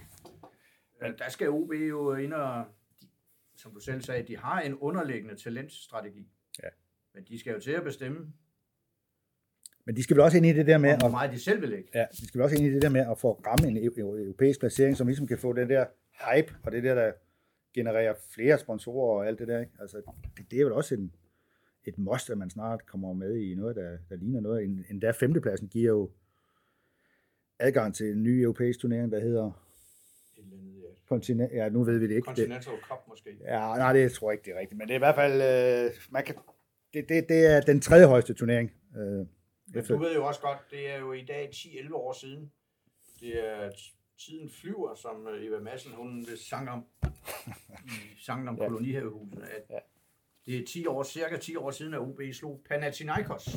Men 1.02 1.18
der 1.18 1.30
skal 1.30 1.50
OB 1.50 1.72
jo 1.74 2.16
ind 2.16 2.34
og, 2.34 2.66
de, 3.02 3.08
som 3.56 3.74
du 3.74 3.80
selv 3.80 4.02
sagde, 4.02 4.28
de 4.28 4.38
har 4.38 4.62
en 4.62 4.76
underliggende 4.76 5.36
talentstrategi. 5.36 6.30
Ja. 6.64 6.70
Men 7.14 7.24
de 7.24 7.40
skal 7.40 7.54
jo 7.54 7.60
til 7.60 7.72
at 7.72 7.84
bestemme, 7.84 8.34
Men 9.86 9.96
de 9.96 10.04
skal 10.04 10.16
vel 10.16 10.24
også 10.24 10.38
ind 10.38 10.46
i 10.46 10.54
det 10.54 10.68
der 10.68 10.78
med 10.78 10.98
hvor 10.98 11.06
at 11.08 11.12
meget 11.12 11.32
de 11.32 11.40
selv 11.40 11.62
vil 11.62 11.70
lægge. 11.70 11.90
Ja, 11.94 12.06
vi 12.12 12.28
skal 12.28 12.38
vel 12.40 12.44
også 12.44 12.56
ind 12.56 12.66
i 12.66 12.74
det 12.74 12.82
der 12.82 12.90
med 12.90 13.02
at 13.12 13.18
få 13.18 13.42
ramme 13.48 13.68
en 13.68 13.78
eu- 13.78 13.98
eu- 14.00 14.24
europæisk 14.24 14.60
placering, 14.60 14.98
som 14.98 15.08
ligesom 15.08 15.28
kan 15.28 15.38
få 15.38 15.54
den 15.54 15.70
der 15.70 15.86
hype, 16.32 16.56
og 16.64 16.72
det 16.72 16.84
der, 16.84 16.96
der 16.96 17.12
genererer 17.74 18.14
flere 18.36 18.58
sponsorer 18.60 19.20
og 19.20 19.28
alt 19.28 19.40
det 19.40 19.48
der. 19.48 19.60
Ikke? 19.60 19.72
Altså, 19.80 20.02
det, 20.38 20.52
det 20.52 20.60
er 20.60 20.64
vel 20.64 20.74
også 20.74 20.96
en, 20.96 21.12
et 21.86 21.98
must, 21.98 22.30
at 22.30 22.38
man 22.38 22.50
snart 22.50 22.86
kommer 22.86 23.14
med 23.14 23.36
i 23.36 23.56
noget, 23.56 23.76
der, 23.76 23.98
der 24.10 24.16
ligner 24.16 24.42
noget. 24.42 24.64
En, 24.64 24.86
endda 24.90 25.12
femtepladsen 25.12 25.68
giver 25.68 25.92
jo 25.92 26.10
adgang 27.60 27.96
til 27.96 28.12
en 28.12 28.24
ny 28.24 28.42
europæisk 28.42 28.80
turnering, 28.80 29.12
der 29.12 29.20
hedder 29.20 29.66
andet, 31.12 31.50
ja. 31.54 31.70
Nu 31.70 31.84
ved 31.84 31.98
vi 32.00 32.08
det 32.08 32.16
ikke. 32.16 32.26
Continental 32.26 32.74
Cup 32.90 32.98
måske. 33.10 33.30
ja, 33.44 33.60
nej, 33.60 33.94
det 33.94 34.12
tror 34.12 34.32
jeg 34.32 34.34
ikke, 34.34 34.46
det 34.46 34.56
er 34.56 34.60
rigtigt. 34.60 34.78
Men 34.78 34.88
det 34.88 34.94
er 34.94 34.98
i 34.98 35.00
hvert 35.00 35.16
fald, 35.16 35.34
øh, 35.86 35.92
man 36.12 36.24
kan, 36.24 36.36
det, 36.94 37.10
det, 37.10 37.30
det 37.30 37.56
er 37.56 37.62
den 37.62 37.82
tredje 37.82 38.06
højeste 38.06 38.34
turnering. 38.34 38.72
Øh, 38.98 39.26
efter, 39.76 39.94
du 39.96 40.00
ved 40.00 40.16
jo 40.16 40.26
også 40.28 40.42
godt, 40.42 40.58
det 40.72 40.90
er 40.92 40.98
jo 40.98 41.14
i 41.14 41.26
dag 41.26 41.50
10-11 41.56 41.94
år 41.94 42.14
siden. 42.14 42.52
Det 43.20 43.48
er 43.48 43.72
tiden 44.26 44.50
flyver, 44.50 44.96
som 44.96 45.28
øh, 45.28 45.46
Eva 45.46 45.60
Madsen, 45.60 45.92
hun 45.92 46.26
sang 46.38 46.70
om 46.70 46.86
i 47.86 47.90
sangen 48.22 48.48
om 48.48 48.56
Ja. 48.58 48.68
kolonihavehuset. 48.68 49.42
At 49.44 49.64
Ja. 49.70 49.80
Det 50.46 50.58
er 50.60 50.66
10 50.66 50.86
år, 50.88 51.04
cirka 51.04 51.38
10 51.38 51.56
år 51.56 51.72
siden, 51.72 51.94
at 51.94 52.00
OB 52.00 52.22
slog 52.34 52.62
Panathinaikos. 52.70 53.48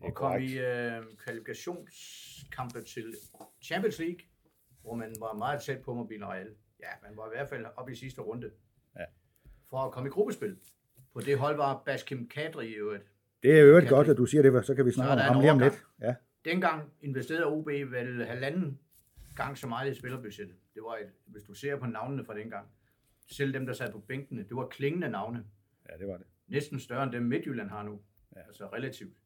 Og 0.00 0.14
kom 0.14 0.30
korrekt. 0.32 0.50
i 0.50 0.58
øh, 0.58 1.04
kvalifikationskampe 1.18 2.82
til 2.82 3.14
Champions 3.62 3.98
League, 3.98 4.18
hvor 4.82 4.94
man 4.94 5.14
var 5.20 5.32
meget 5.34 5.62
tæt 5.62 5.82
på 5.82 5.94
Mobil 5.94 6.24
Real. 6.24 6.54
Ja, 6.80 6.88
man 7.02 7.16
var 7.16 7.26
i 7.26 7.30
hvert 7.36 7.48
fald 7.48 7.66
oppe 7.76 7.92
i 7.92 7.94
sidste 7.94 8.20
runde. 8.20 8.50
Ja. 8.98 9.04
For 9.70 9.76
at 9.78 9.92
komme 9.92 10.08
i 10.08 10.10
gruppespil. 10.10 10.56
På 11.12 11.20
det 11.20 11.38
hold 11.38 11.56
var 11.56 11.82
Baskim 11.86 12.28
Kadri 12.28 12.66
i 12.68 12.72
øvrigt. 12.74 13.04
Det 13.46 13.54
er 13.56 13.60
jo 13.60 13.66
øvrigt 13.66 13.88
godt, 13.88 14.08
at 14.08 14.16
du 14.16 14.26
siger 14.26 14.42
det, 14.42 14.52
for 14.52 14.60
så 14.60 14.74
kan 14.74 14.86
vi 14.86 14.90
snakke 14.90 15.12
om 15.12 15.18
ham 15.18 15.40
lige 15.40 15.50
om 15.50 15.58
lidt. 15.58 15.84
Ja. 16.00 16.14
Dengang 16.44 16.92
investerede 17.00 17.46
OB 17.46 17.66
vel 17.66 18.26
halvanden 18.26 18.78
gang 19.36 19.58
så 19.58 19.66
meget 19.66 19.90
i 19.90 19.94
spillerbudgettet. 19.98 20.56
Det 20.74 20.82
var 20.82 20.96
et, 20.96 21.10
hvis 21.26 21.42
du 21.42 21.54
ser 21.54 21.76
på 21.76 21.86
navnene 21.86 22.24
fra 22.24 22.34
dengang, 22.34 22.66
selv 23.30 23.54
dem, 23.54 23.66
der 23.66 23.72
sad 23.72 23.92
på 23.92 23.98
bænkene, 23.98 24.42
det 24.42 24.56
var 24.56 24.66
klingende 24.66 25.08
navne. 25.08 25.44
ja, 25.90 25.96
det 25.96 26.08
var 26.08 26.16
det. 26.16 26.26
Næsten 26.46 26.80
større 26.80 27.02
end 27.02 27.12
dem 27.12 27.22
Midtjylland 27.22 27.70
har 27.70 27.82
nu. 27.82 28.00
Ja. 28.34 28.40
Ja. 28.40 28.46
Altså 28.46 28.66
relativt. 28.66 29.16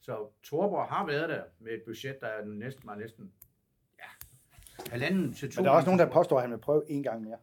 Så 0.00 0.28
Torborg 0.42 0.88
har 0.88 1.06
været 1.06 1.28
der 1.28 1.42
med 1.58 1.72
et 1.72 1.82
budget, 1.86 2.20
der 2.20 2.26
er 2.26 2.44
næsten, 2.44 2.86
var 2.86 2.94
næsten 2.94 3.32
ja, 3.98 4.04
halvanden 4.90 5.32
til 5.32 5.50
to. 5.50 5.60
Men 5.60 5.64
der 5.64 5.70
er 5.70 5.76
også 5.76 5.86
nogen, 5.86 5.98
der 5.98 6.10
påstår, 6.10 6.36
at 6.36 6.42
han 6.42 6.50
vil 6.50 6.58
prøve 6.58 6.82
en 6.88 7.02
gang 7.02 7.22
mere 7.22 7.38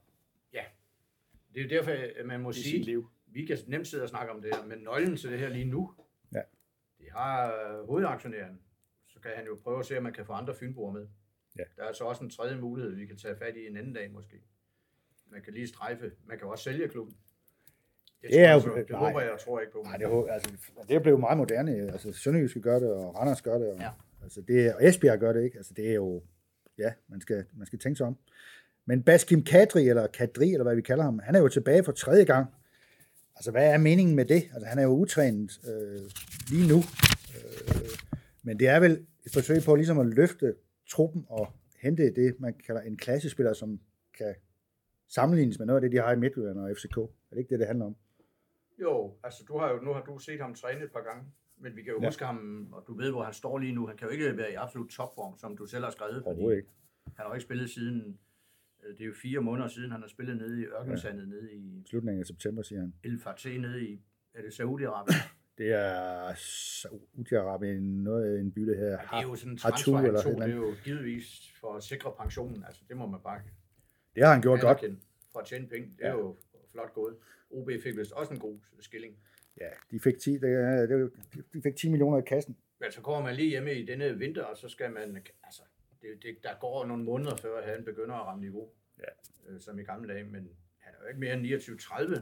Det 1.53 1.59
er 1.59 1.63
jo 1.63 1.69
derfor, 1.69 1.91
at 2.19 2.25
man 2.25 2.39
må 2.39 2.49
i 2.49 2.53
sige, 2.53 2.83
liv. 2.83 3.09
vi 3.27 3.45
kan 3.45 3.57
nemt 3.67 3.87
sidde 3.87 4.03
og 4.03 4.09
snakke 4.09 4.31
om 4.33 4.41
det 4.41 4.55
her, 4.55 4.65
men 4.65 4.79
nøglen 4.79 5.17
til 5.17 5.31
det 5.31 5.39
her 5.39 5.49
lige 5.49 5.65
nu, 5.65 5.93
Ja. 5.97 6.03
Har 7.15 7.83
hovedaktionæren. 7.85 8.59
Så 9.07 9.19
kan 9.19 9.31
han 9.35 9.45
jo 9.45 9.57
prøve 9.63 9.79
at 9.79 9.85
se, 9.85 9.97
om 9.97 10.03
man 10.03 10.13
kan 10.13 10.25
få 10.25 10.33
andre 10.33 10.53
fynboer 10.55 10.91
med. 10.91 11.07
Ja. 11.59 11.63
Der 11.77 11.83
er 11.83 11.93
så 11.93 12.03
også 12.03 12.23
en 12.23 12.29
tredje 12.29 12.57
mulighed, 12.57 12.95
vi 12.95 13.05
kan 13.05 13.17
tage 13.17 13.35
fat 13.35 13.55
i 13.55 13.67
en 13.67 13.77
anden 13.77 13.93
dag 13.93 14.11
måske. 14.11 14.41
Man 15.31 15.41
kan 15.41 15.53
lige 15.53 15.67
strejfe. 15.67 16.11
Man 16.25 16.37
kan 16.37 16.47
også 16.47 16.63
sælge 16.63 16.87
klubben. 16.87 17.15
Det, 18.21 18.29
Det 18.29 18.39
er 18.39 18.53
jo- 18.53 18.59
tror 18.59 18.69
jeg, 18.69 18.75
så- 18.75 18.81
det 18.81 18.89
nej. 18.89 18.99
håber 19.07 19.21
jeg, 19.21 19.29
jeg 19.31 19.39
tror 19.39 19.59
ikke 19.59 19.71
på. 19.73 19.81
Nej, 19.83 19.97
det, 19.97 20.05
er, 20.07 20.25
altså, 20.27 20.49
det 20.87 20.95
er 20.95 20.99
blevet 20.99 21.19
meget 21.19 21.37
moderne. 21.37 21.71
Altså, 21.91 22.13
Sønderjyske 22.13 22.61
gør 22.61 22.79
det, 22.79 22.91
og 22.93 23.15
Randers 23.15 23.41
gør 23.41 23.57
det. 23.57 23.67
Og, 23.67 23.79
Ja. 23.79 23.89
altså, 24.23 24.41
det 24.41 24.65
er, 24.65 24.73
og 24.75 24.85
Esbjerg 24.87 25.19
gør 25.19 25.33
det, 25.33 25.43
ikke? 25.43 25.57
Altså, 25.57 25.73
det 25.73 25.89
er 25.89 25.93
jo... 25.93 26.23
Ja, 26.77 26.93
man 27.07 27.21
skal, 27.21 27.45
man 27.53 27.67
skal 27.67 27.79
tænke 27.79 27.97
sig 27.97 28.07
om. 28.07 28.17
Men 28.85 29.03
Baskim 29.03 29.43
Kadri, 29.43 29.89
eller 29.89 30.07
Kadri, 30.07 30.51
eller 30.51 30.63
hvad 30.63 30.75
vi 30.75 30.81
kalder 30.81 31.03
ham, 31.03 31.19
han 31.19 31.35
er 31.35 31.39
jo 31.39 31.47
tilbage 31.47 31.83
for 31.83 31.91
tredje 31.91 32.23
gang. 32.25 32.47
Altså, 33.35 33.51
hvad 33.51 33.73
er 33.73 33.77
meningen 33.77 34.15
med 34.15 34.25
det? 34.25 34.43
Altså, 34.53 34.65
han 34.65 34.79
er 34.79 34.83
jo 34.83 34.89
utrænet 34.89 35.59
øh, 35.69 36.01
lige 36.49 36.67
nu. 36.67 36.77
Øh, 37.35 37.89
men 38.43 38.59
det 38.59 38.67
er 38.67 38.79
vel 38.79 38.91
et 39.25 39.33
forsøg 39.33 39.63
på 39.65 39.75
ligesom 39.75 39.99
at 39.99 40.05
løfte 40.07 40.55
truppen 40.89 41.25
og 41.29 41.47
hente 41.81 42.13
det, 42.13 42.35
man 42.39 42.53
kalder 42.65 42.81
en 42.81 42.97
klassespiller, 42.97 43.53
som 43.53 43.79
kan 44.17 44.35
sammenlignes 45.07 45.59
med 45.59 45.65
noget 45.67 45.77
af 45.77 45.81
det, 45.81 45.91
de 45.91 46.03
har 46.05 46.13
i 46.13 46.19
Midtjylland 46.19 46.59
og 46.59 46.71
FCK. 46.77 46.97
Er 46.97 47.05
det 47.31 47.37
ikke 47.37 47.49
det, 47.49 47.59
det 47.59 47.67
handler 47.67 47.85
om? 47.85 47.95
Jo, 48.81 49.13
altså 49.23 49.43
du 49.47 49.57
har 49.57 49.71
jo, 49.71 49.77
nu 49.81 49.93
har 49.93 50.01
du 50.01 50.17
set 50.17 50.41
ham 50.41 50.55
træne 50.55 50.83
et 50.83 50.91
par 50.91 51.01
gange. 51.01 51.23
Men 51.57 51.75
vi 51.75 51.83
kan 51.83 51.93
jo 51.93 51.99
Ja. 52.01 52.07
huske 52.07 52.25
ham, 52.25 52.67
og 52.71 52.83
du 52.87 52.97
ved, 52.97 53.11
hvor 53.11 53.23
han 53.23 53.33
står 53.33 53.57
lige 53.57 53.73
nu. 53.73 53.87
Han 53.87 53.97
kan 53.97 54.07
jo 54.07 54.11
ikke 54.11 54.37
være 54.37 54.51
i 54.51 54.55
absolut 54.55 54.89
topform, 54.89 55.37
som 55.37 55.57
du 55.57 55.65
selv 55.65 55.83
har 55.83 55.91
skrevet. 55.91 56.23
Fordi 56.23 56.55
ikke. 56.55 56.67
han 57.05 57.13
har 57.15 57.27
jo 57.27 57.33
ikke 57.33 57.43
spillet 57.43 57.69
siden, 57.69 58.17
det 58.91 59.01
er 59.01 59.05
jo 59.05 59.13
fire 59.21 59.39
måneder 59.41 59.67
siden, 59.67 59.91
han 59.91 60.01
har 60.01 60.07
spillet 60.07 60.37
nede 60.37 60.61
i 60.61 60.65
ørkensandet, 60.65 61.27
nede 61.27 61.53
i 61.53 61.83
Slutningen 61.89 62.19
af 62.19 62.25
september, 62.25 62.61
siger 62.61 62.81
han. 62.81 62.93
El 63.03 63.19
Fateh, 63.19 63.61
nede 63.61 63.85
i, 63.87 64.01
er 64.33 64.41
det 64.41 64.49
Saudi-Arabien? 64.59 65.23
Det 65.57 65.71
er 65.71 66.31
Saudi-Arabien, 66.85 67.81
noget 68.03 68.39
en 68.39 68.51
by, 68.51 68.61
det 68.61 68.77
her. 68.77 68.85
Ja, 68.85 68.91
det 68.97 69.07
er 69.11 69.21
jo 69.21 69.35
sådan 69.35 69.51
en 69.51 69.57
transfer, 69.57 69.99
eller 69.99 70.21
tog, 70.21 70.33
det 70.41 70.49
er 70.51 70.55
jo 70.55 70.73
givetvis 70.83 71.53
for 71.59 71.73
at 71.75 71.83
sikre 71.83 72.13
pensionen. 72.19 72.63
Altså, 72.67 72.81
det 72.89 72.97
må 72.97 73.05
man 73.07 73.19
bare 73.23 73.41
Det 74.15 74.23
har 74.25 74.33
han 74.33 74.41
gjort 74.41 74.61
godt. 74.61 74.79
For 75.31 75.39
at 75.39 75.45
tjene 75.45 75.67
penge, 75.67 75.87
det 75.97 76.05
er 76.05 76.09
Ja. 76.09 76.13
jo 76.17 76.35
flot 76.71 76.93
gået. 76.93 77.15
OB 77.49 77.69
fik 77.83 77.97
vist 77.97 78.11
også 78.11 78.33
en 78.33 78.39
god 78.39 78.59
skilling. 78.79 79.15
Ja, 79.61 79.67
de 79.91 79.99
fik 79.99 80.17
10, 80.19 80.31
det, 80.31 80.41
det, 80.89 81.11
de 81.53 81.61
fik 81.61 81.75
10 81.75 81.89
millioner 81.89 82.17
i 82.17 82.21
kassen. 82.27 82.57
Men 82.79 82.91
så 82.91 83.01
kommer 83.01 83.23
man 83.23 83.35
lige 83.35 83.49
hjemme 83.49 83.73
i 83.73 83.85
denne 83.85 84.17
vinter, 84.17 84.43
og 84.43 84.57
så 84.57 84.69
skal 84.69 84.91
man, 84.91 85.17
altså, 85.43 85.61
det, 86.05 86.23
det, 86.23 86.43
der 86.43 86.59
går 86.59 86.85
nogle 86.85 87.03
måneder 87.03 87.35
før, 87.35 87.61
han 87.75 87.83
begynder 87.85 88.15
at 88.15 88.25
ramme 88.25 88.41
niveau. 88.41 88.69
Ja. 88.99 89.51
Øh, 89.53 89.61
som 89.61 89.79
i 89.79 89.83
gamle 89.83 90.13
dage, 90.13 90.23
men 90.23 90.49
han 90.77 90.93
er 90.93 90.97
jo 91.01 91.07
ikke 91.07 91.19
mere 91.19 91.33
end 91.33 91.45
29-30. 91.45 92.21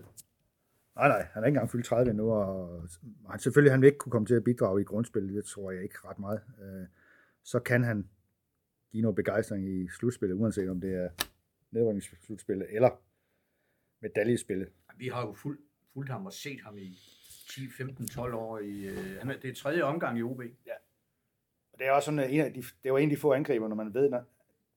Nej, 0.95 1.07
nej, 1.07 1.27
han 1.31 1.43
er 1.43 1.47
ikke 1.47 1.55
engang 1.55 1.69
fyldt 1.71 1.85
30 1.85 2.09
endnu, 2.09 2.31
og 2.31 2.87
han, 3.29 3.39
selvfølgelig 3.39 3.71
han 3.73 3.81
vil 3.81 3.87
ikke 3.87 3.97
kunne 3.97 4.11
komme 4.11 4.25
til 4.25 4.35
at 4.35 4.43
bidrage 4.43 4.81
i 4.81 4.83
grundspillet, 4.83 5.33
det 5.33 5.45
tror 5.45 5.71
jeg 5.71 5.83
ikke 5.83 5.95
ret 6.05 6.19
meget. 6.19 6.41
Øh, 6.61 6.87
Så 7.43 7.59
kan 7.59 7.83
han 7.83 8.09
give 8.91 9.01
noget 9.01 9.15
begejstring 9.15 9.69
i 9.69 9.87
slutspillet, 9.89 10.35
uanset 10.35 10.69
om 10.69 10.81
det 10.81 10.95
er 10.95 11.09
nedrykningsslutspillet 11.71 12.67
eller 12.75 13.01
medaljespillet. 14.01 14.69
Vi 14.97 15.07
har 15.07 15.27
jo 15.27 15.33
fuld, 15.33 15.59
fulgt 15.93 16.11
ham 16.11 16.25
og 16.25 16.33
set 16.33 16.61
ham 16.61 16.77
i 16.77 16.99
10, 17.49 17.69
15, 17.77 18.07
12 18.07 18.33
år. 18.33 18.59
I, 18.59 18.85
øh, 18.85 19.17
han 19.19 19.29
er, 19.29 19.39
det 19.39 19.49
er 19.49 19.55
tredje 19.55 19.81
omgang 19.81 20.19
i 20.19 20.23
OB. 20.23 20.39
Og 20.39 20.45
det 21.83 21.89
er 21.89 21.93
også 21.93 22.05
sådan, 22.05 22.29
en 22.29 22.41
af 22.41 22.53
de, 22.53 22.63
det 22.83 22.93
var 22.93 22.97
en 22.97 23.09
af 23.09 23.15
de 23.15 23.21
få 23.21 23.33
angriber, 23.33 23.67
når 23.67 23.75
man 23.75 23.93
ved, 23.93 24.09
når 24.09 24.23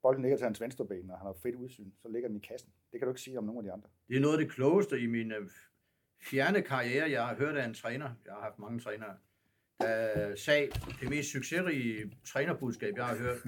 bolden 0.03 0.23
ligger 0.23 0.37
til 0.37 0.45
hans 0.45 0.61
venstre 0.61 0.87
ben, 0.87 1.11
og 1.11 1.19
han 1.19 1.27
har 1.27 1.37
fedt 1.43 1.55
udsyn, 1.55 1.91
så 2.03 2.09
ligger 2.09 2.29
den 2.29 2.37
i 2.37 2.41
kassen. 2.41 2.71
Det 2.93 3.01
kan 3.01 3.07
du 3.07 3.11
ikke 3.11 3.21
sige 3.21 3.39
om 3.39 3.45
nogle 3.45 3.59
af 3.59 3.65
de 3.65 3.73
andre. 3.73 3.89
Det 4.09 4.17
er 4.17 4.21
noget 4.21 4.39
af 4.39 4.45
det 4.45 4.53
klogeste 4.53 5.01
i 5.01 5.07
min 5.07 5.33
øh, 5.33 5.49
fjerne 6.21 6.63
karriere, 6.63 7.11
jeg 7.11 7.27
har 7.27 7.35
hørt 7.35 7.57
af 7.57 7.65
en 7.65 7.75
træner. 7.75 8.11
Jeg 8.25 8.33
har 8.33 8.41
haft 8.41 8.59
mange 8.59 8.81
trænere. 8.81 9.17
Der 9.81 10.35
sagde 10.37 10.69
det 11.01 11.09
mest 11.09 11.31
succesrige 11.31 12.13
trænerbudskab, 12.25 12.97
jeg 12.97 13.07
har 13.07 13.17
hørt. 13.17 13.39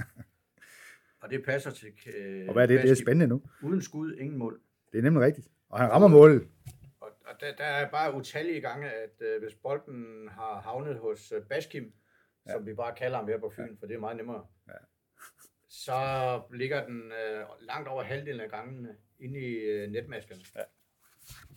Og 1.22 1.30
det 1.30 1.44
passer 1.44 1.70
til 1.70 1.88
øh, 2.14 2.48
Og 2.48 2.52
hvad 2.52 2.62
er 2.62 2.66
det? 2.66 2.82
Det 2.82 2.90
er 2.90 2.94
spændende 2.94 3.26
nu. 3.26 3.42
Uden 3.62 3.82
skud, 3.82 4.16
ingen 4.16 4.38
mål. 4.38 4.60
Det 4.92 4.98
er 4.98 5.02
nemlig 5.02 5.22
rigtigt. 5.22 5.48
Og 5.68 5.78
han 5.78 5.90
rammer 5.90 6.08
målet. 6.08 6.48
Og, 7.00 7.08
og 7.24 7.40
der, 7.40 7.54
der 7.56 7.64
er 7.64 7.90
bare 7.90 8.14
utallige 8.14 8.60
gange, 8.60 8.90
at 8.90 9.14
øh, 9.20 9.42
hvis 9.42 9.54
bolden 9.54 10.28
har 10.28 10.60
havnet 10.60 10.98
hos 10.98 11.32
øh, 11.32 11.42
Baskim, 11.42 11.92
ja. 12.46 12.52
som 12.52 12.66
vi 12.66 12.74
bare 12.74 12.94
kalder 12.94 13.16
ham 13.18 13.28
her 13.28 13.38
på 13.38 13.50
Fyn, 13.56 13.62
ja. 13.66 13.72
for 13.80 13.86
det 13.86 13.94
er 13.94 14.00
meget 14.00 14.16
nemmere, 14.16 14.46
Ja. 14.68 14.72
så 15.68 15.94
ligger 16.54 16.86
den 16.86 17.02
øh, 17.12 17.44
langt 17.60 17.88
over 17.88 18.02
halvdelen 18.02 18.40
af 18.40 18.50
gangene 18.50 18.96
inde 19.18 19.40
i 19.40 19.52
øh, 19.54 19.90
netmaskerne. 19.90 20.40
Ja. 20.56 20.62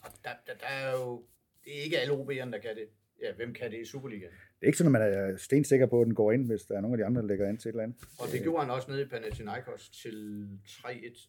Og 0.04 0.10
der, 0.24 0.30
der, 0.48 0.54
der 0.54 0.68
er 0.68 0.92
jo, 0.92 1.26
det 1.66 1.80
er 1.80 1.84
ikke 1.84 2.00
alle 2.00 2.14
OB'erne, 2.14 2.52
der 2.52 2.58
kan 2.60 2.76
det. 2.76 2.88
Ja, 3.22 3.34
hvem 3.34 3.54
kan 3.54 3.72
det 3.72 3.80
i 3.82 3.86
Superligaen? 3.86 4.32
Det 4.32 4.62
er 4.62 4.66
ikke 4.66 4.78
sådan, 4.78 4.96
at 4.96 5.02
man 5.02 5.14
er 5.14 5.38
stensikker 5.38 5.86
på, 5.86 6.02
at 6.02 6.06
den 6.06 6.16
går 6.16 6.32
ind, 6.32 6.46
hvis 6.48 6.62
der 6.62 6.78
er 6.78 6.82
nogle 6.82 6.94
af 6.94 6.98
de 6.98 7.06
andre, 7.06 7.22
der 7.22 7.28
lægger 7.28 7.50
ind 7.50 7.58
til 7.58 7.70
et 7.70 7.74
eller 7.74 7.84
andet. 7.84 7.98
Og 8.20 8.28
det 8.32 8.42
gjorde 8.42 8.62
han 8.66 8.70
også 8.72 8.92
nede 8.92 9.02
i 9.02 9.06
Panathinaikos 9.06 9.90
til 9.90 10.48
3-1, 10.68 10.88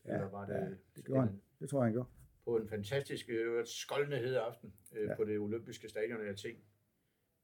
Ja, 0.09 0.15
eller 0.15 0.31
var 0.31 0.47
det, 0.47 0.55
ja, 0.55 0.67
det 0.97 1.05
gjorde 1.05 1.21
han. 1.21 1.41
Det 1.61 1.69
tror 1.71 1.79
jeg, 1.79 1.85
han 1.85 1.93
gjorde. 1.93 2.09
på 2.45 2.57
en 2.57 2.69
fantastisk 2.69 3.27
øh, 3.29 3.67
skoldende 3.67 4.17
hed 4.19 4.37
aften 4.37 4.73
øh, 4.97 5.09
ja. 5.09 5.15
på 5.17 5.25
det 5.25 5.39
olympiske 5.39 5.89
stadion 5.89 6.27
i 6.27 6.29
Athen. 6.29 6.57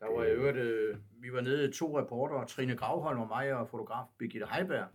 Der 0.00 0.06
var 0.16 0.24
i 0.24 0.30
øvrigt, 0.30 0.56
øh, 0.56 0.96
vi 1.20 1.32
var 1.32 1.40
nede 1.40 1.72
to 1.72 1.98
reportere, 2.00 2.46
Trine 2.46 2.76
Gravholm 2.76 3.20
og 3.20 3.28
mig 3.28 3.54
og 3.54 3.68
fotograf 3.68 4.04
Birgitte 4.18 4.46
Heiberg. 4.52 4.86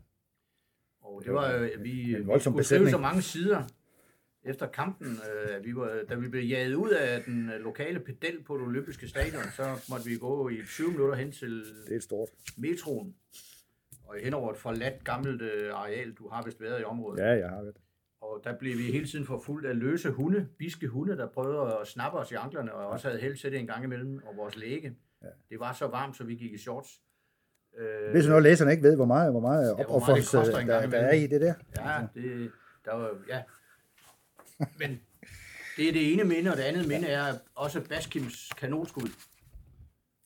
Og 1.02 1.20
det 1.22 1.26
Det 1.26 1.34
var 1.34 1.52
øh, 1.54 1.84
vi, 1.84 2.16
en 2.16 2.18
vi 2.18 2.24
skulle 2.24 2.42
skrive 2.42 2.58
besætning. 2.58 2.90
så 2.90 2.98
mange 2.98 3.22
sider, 3.22 3.64
efter 4.46 4.68
kampen, 4.68 5.08
øh, 5.08 5.64
vi 5.66 5.76
var, 5.76 6.00
da 6.10 6.16
vi 6.16 6.28
blev 6.30 6.44
jaget 6.44 6.74
ud 6.76 6.90
af 6.90 7.24
den 7.24 7.50
øh, 7.50 7.60
lokale 7.60 8.00
pedel 8.00 8.44
på 8.44 8.58
det 8.58 8.64
olympiske 8.64 9.08
stadion, 9.08 9.44
så 9.56 9.86
måtte 9.90 10.06
vi 10.06 10.18
gå 10.18 10.50
i 10.50 10.58
20 10.66 10.92
minutter 10.92 11.16
hen 11.16 11.32
til 11.32 11.64
Det 11.88 11.96
er 11.96 12.00
stort. 12.00 12.30
metroen, 12.58 13.16
og 14.08 14.16
hen 14.24 14.34
over 14.34 14.52
et 14.52 14.58
forladt 14.58 15.04
gammelt 15.04 15.42
øh, 15.42 15.74
areal, 15.74 16.12
du 16.14 16.30
har 16.30 16.44
vist 16.44 16.62
været 16.62 16.82
i 16.82 16.84
området. 16.84 17.20
Ja, 17.24 17.30
jeg 17.32 17.50
har 17.50 17.62
det. 17.62 17.76
Og 18.24 18.42
der 18.44 18.58
blev 18.58 18.78
vi 18.78 18.92
hele 18.92 19.08
tiden 19.08 19.26
forfulgt 19.26 19.68
af 19.68 19.80
løse 19.80 20.12
hunde, 20.12 20.48
biske 20.58 20.88
hunde, 20.88 21.18
der 21.18 21.28
prøvede 21.28 21.78
at 21.82 21.88
snappe 21.88 22.18
os 22.20 22.32
i 22.32 22.36
anklerne, 22.36 22.74
og 22.74 22.88
også 22.88 23.08
havde 23.08 23.22
held 23.22 23.38
til 23.38 23.52
det 23.52 23.60
en 23.60 23.68
gang 23.68 23.84
imellem, 23.84 24.22
og 24.26 24.38
vores 24.38 24.58
læge. 24.58 24.96
Ja. 25.22 25.28
Det 25.50 25.60
var 25.60 25.74
så 25.74 25.88
varmt, 25.88 26.18
så 26.18 26.24
vi 26.24 26.36
gik 26.36 26.54
i 26.54 26.58
shorts. 26.58 27.02
Øh, 27.78 27.86
Det 27.86 28.08
er 28.08 28.14
sådan 28.14 28.30
noget, 28.30 28.44
læserne 28.44 28.72
ikke 28.72 28.84
ved, 28.84 28.96
hvor 28.96 29.06
meget, 29.06 29.32
hvor 29.32 29.40
meget 29.40 29.78
det 29.78 29.86
opoffrelse, 29.86 30.38
gang 30.38 30.68
der, 30.68 30.90
der 30.90 30.98
er 30.98 31.12
i 31.12 31.18
imellem. 31.18 31.30
det 31.30 31.42
der. 31.42 31.54
Ja, 31.92 32.08
det, 32.22 32.52
der 32.86 32.94
var, 32.94 33.10
ja. 33.30 33.44
Men 34.80 35.00
det 35.78 35.88
er 35.88 35.92
det 35.94 36.14
ene 36.14 36.24
minde, 36.24 36.52
og 36.52 36.58
det 36.58 36.64
andet 36.64 36.88
minde 36.88 37.08
er 37.08 37.34
også 37.56 37.88
Baskims 37.90 38.50
kanonskud. 38.58 39.10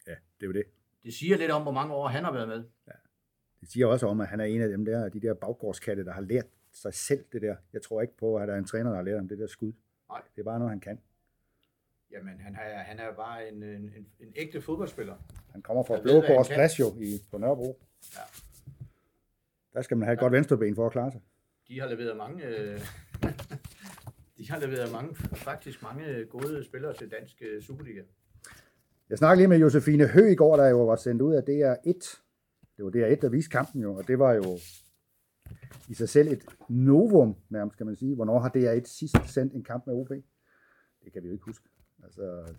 Ja, 0.08 0.12
det 0.12 0.44
er 0.44 0.48
jo 0.48 0.54
det. 0.54 0.64
Det 1.04 1.14
siger 1.14 1.38
lidt 1.38 1.52
om, 1.52 1.62
hvor 1.62 1.72
mange 1.72 1.94
år 1.94 2.08
han 2.08 2.24
har 2.24 2.34
været 2.34 2.48
med. 2.48 2.64
Det 3.62 3.72
siger 3.72 3.88
også 3.88 4.08
om, 4.08 4.22
at 4.22 4.28
han 4.28 4.40
er 4.40 4.46
en 4.46 4.62
af 4.62 4.70
dem 4.70 4.86
der, 4.86 5.10
de 5.10 5.22
der 5.22 5.34
baggårdskatte, 5.34 6.06
der 6.06 6.12
har 6.14 6.22
lært 6.22 6.46
sig 6.82 6.94
selv 6.94 7.24
det 7.32 7.42
der. 7.42 7.56
Jeg 7.74 7.82
tror 7.82 8.02
ikke 8.02 8.18
på, 8.18 8.36
at 8.38 8.48
der 8.48 8.54
er 8.54 8.58
en 8.58 8.66
træner, 8.66 8.90
der 8.90 8.96
har 8.96 9.04
lært 9.04 9.18
ham 9.18 9.28
det 9.28 9.40
der 9.40 9.48
skud. 9.48 9.74
Nej. 10.10 10.22
Det 10.36 10.42
er 10.42 10.44
bare 10.44 10.60
noget, 10.60 10.72
han 10.72 10.80
kan. 10.80 11.00
Jamen, 12.12 12.40
han 12.40 12.56
er, 12.56 12.78
han 12.78 13.00
er 13.00 13.14
bare 13.16 13.48
en, 13.48 13.64
en, 13.64 13.82
en, 13.82 14.08
en 14.20 14.34
ægte 14.36 14.62
fodboldspiller. 14.62 15.16
Han 15.52 15.62
kommer 15.62 15.84
fra 15.84 16.02
Blågårds 16.02 16.48
plads 16.48 16.80
jo 16.80 16.86
i, 17.00 17.22
på 17.32 17.38
Nørrebro. 17.38 17.80
Ja. 18.16 18.22
Der 19.74 19.82
skal 19.82 19.98
man 19.98 20.06
have 20.06 20.14
et 20.14 20.20
godt 20.20 20.34
venstreben 20.34 20.76
for 20.76 20.86
at 20.86 20.92
klare 20.92 21.12
sig. 21.12 21.22
De 21.68 21.80
har 21.80 21.88
leveret 21.88 22.18
mange... 22.18 22.46
Øh, 22.46 22.82
de 24.38 24.50
har 24.50 24.60
leveret 24.60 24.92
mange, 24.92 25.16
faktisk 25.16 25.84
mange 25.84 26.26
gode 26.26 26.64
spillere 26.64 26.94
til 26.94 27.12
dansk 27.12 27.42
øh, 27.42 27.62
Superliga. 27.62 28.02
Jeg 29.10 29.18
snakkede 29.18 29.40
lige 29.40 29.48
med 29.48 29.58
Josefine 29.58 30.08
Hø 30.08 30.28
i 30.28 30.36
går, 30.36 30.58
der 30.58 30.68
jo 30.68 30.86
var 30.86 30.96
sendt 30.96 31.22
ud 31.22 31.34
af 31.34 31.42
DR1. 31.42 32.22
Det 32.78 32.86
var 32.86 32.92
DR1, 32.92 33.22
der 33.22 33.30
viste 33.30 33.52
kampen 33.52 33.82
jo, 33.82 33.96
og 33.96 34.08
det 34.08 34.20
var 34.20 34.34
jo 34.34 34.58
i 35.90 35.94
sig 35.94 36.10
selv 36.10 36.32
et 36.32 36.46
novum, 36.70 37.36
nærmest 37.50 37.78
kan 37.78 37.86
man 37.86 37.96
sige. 37.96 38.16
Hvornår 38.16 38.40
har 38.40 38.50
DR1 38.50 38.86
sidst 38.86 39.16
sendt 39.26 39.54
en 39.54 39.64
kamp 39.64 39.88
med 39.88 39.96
OB? 39.96 40.10
Det 41.04 41.14
kan 41.14 41.24
vi 41.24 41.28
jo 41.28 41.34
ikke 41.34 41.46
huske. 41.46 41.66
Altså, 42.04 42.54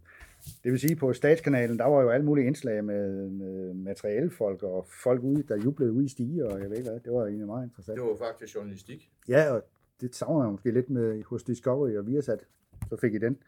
det 0.64 0.72
vil 0.72 0.80
sige, 0.80 0.97
på 0.97 1.12
statskanalen, 1.12 1.78
der 1.78 1.84
var 1.84 2.03
jo 2.03 2.11
alle 2.11 2.26
mulige 2.26 2.47
indslag 2.47 2.84
med, 2.84 3.30
med 3.30 3.74
materialefolk 3.74 4.62
og 4.62 4.86
folk 5.03 5.22
ude, 5.22 5.43
der 5.43 5.57
jublede 5.57 5.93
ude 5.93 6.05
i 6.05 6.09
stige, 6.09 6.47
og 6.47 6.61
jeg 6.61 6.70
ved 6.70 6.76
ikke 6.76 6.91
hvad. 6.91 7.01
Det 7.01 7.12
var 7.12 7.26
egentlig 7.26 7.47
meget 7.47 7.64
interessant. 7.64 8.01
Det 8.01 8.07
var 8.07 8.16
faktisk 8.16 8.55
journalistik. 8.55 9.11
Ja, 9.28 9.53
og 9.53 9.64
det 10.01 10.14
savner 10.14 10.45
jeg 10.45 10.51
måske 10.51 10.70
lidt 10.70 10.91
med 10.91 11.22
hos 11.24 11.43
Discovery 11.43 11.97
og 11.97 12.07
Viasat. 12.07 12.47
Så 12.89 12.97
fik 12.97 13.14
I 13.14 13.18
den. 13.18 13.39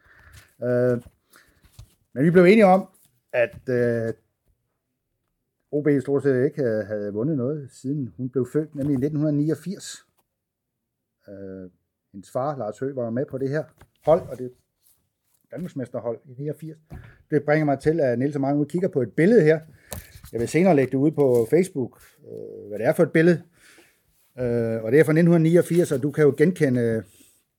Øh, 0.63 1.01
men 2.13 2.25
vi 2.25 2.31
blev 2.31 2.43
enige 2.43 2.65
om, 2.65 2.87
at 3.33 3.69
øh, 3.69 4.13
OB 5.71 5.87
stort 6.01 6.23
set 6.23 6.45
ikke 6.45 6.61
havde, 6.61 6.83
havde 6.83 7.13
vundet 7.13 7.37
noget, 7.37 7.71
siden 7.71 8.13
hun 8.17 8.29
blev 8.29 8.47
født, 8.53 8.75
nemlig 8.75 8.91
i 8.91 9.05
1989. 9.05 10.05
Øh, 11.29 11.69
hendes 12.11 12.31
far, 12.31 12.57
Lars 12.57 12.79
Høgh, 12.79 12.95
var 12.95 13.09
med 13.09 13.25
på 13.25 13.37
det 13.37 13.49
her 13.49 13.63
hold, 14.05 14.21
og 14.29 14.37
det 14.37 14.51
Danmarksmesterhold 15.51 16.19
i 16.25 16.33
89. 16.37 16.77
Det 17.31 17.43
bringer 17.43 17.65
mig 17.65 17.79
til, 17.79 17.99
at 17.99 18.19
Niels 18.19 18.35
og 18.35 18.41
mange 18.41 18.65
kigger 18.65 18.87
på 18.87 19.01
et 19.01 19.13
billede 19.13 19.41
her. 19.41 19.59
Jeg 20.31 20.39
vil 20.39 20.47
senere 20.47 20.75
lægge 20.75 20.91
det 20.91 20.97
ud 20.97 21.11
på 21.11 21.47
Facebook, 21.49 22.01
øh, 22.19 22.67
hvad 22.67 22.79
det 22.79 22.87
er 22.87 22.93
for 22.93 23.03
et 23.03 23.11
billede. 23.11 23.41
Øh, 24.39 24.83
og 24.83 24.91
det 24.91 24.99
er 24.99 25.03
fra 25.03 25.13
1989, 25.13 25.91
og 25.91 26.03
du 26.03 26.11
kan 26.11 26.23
jo 26.23 26.33
genkende 26.37 27.03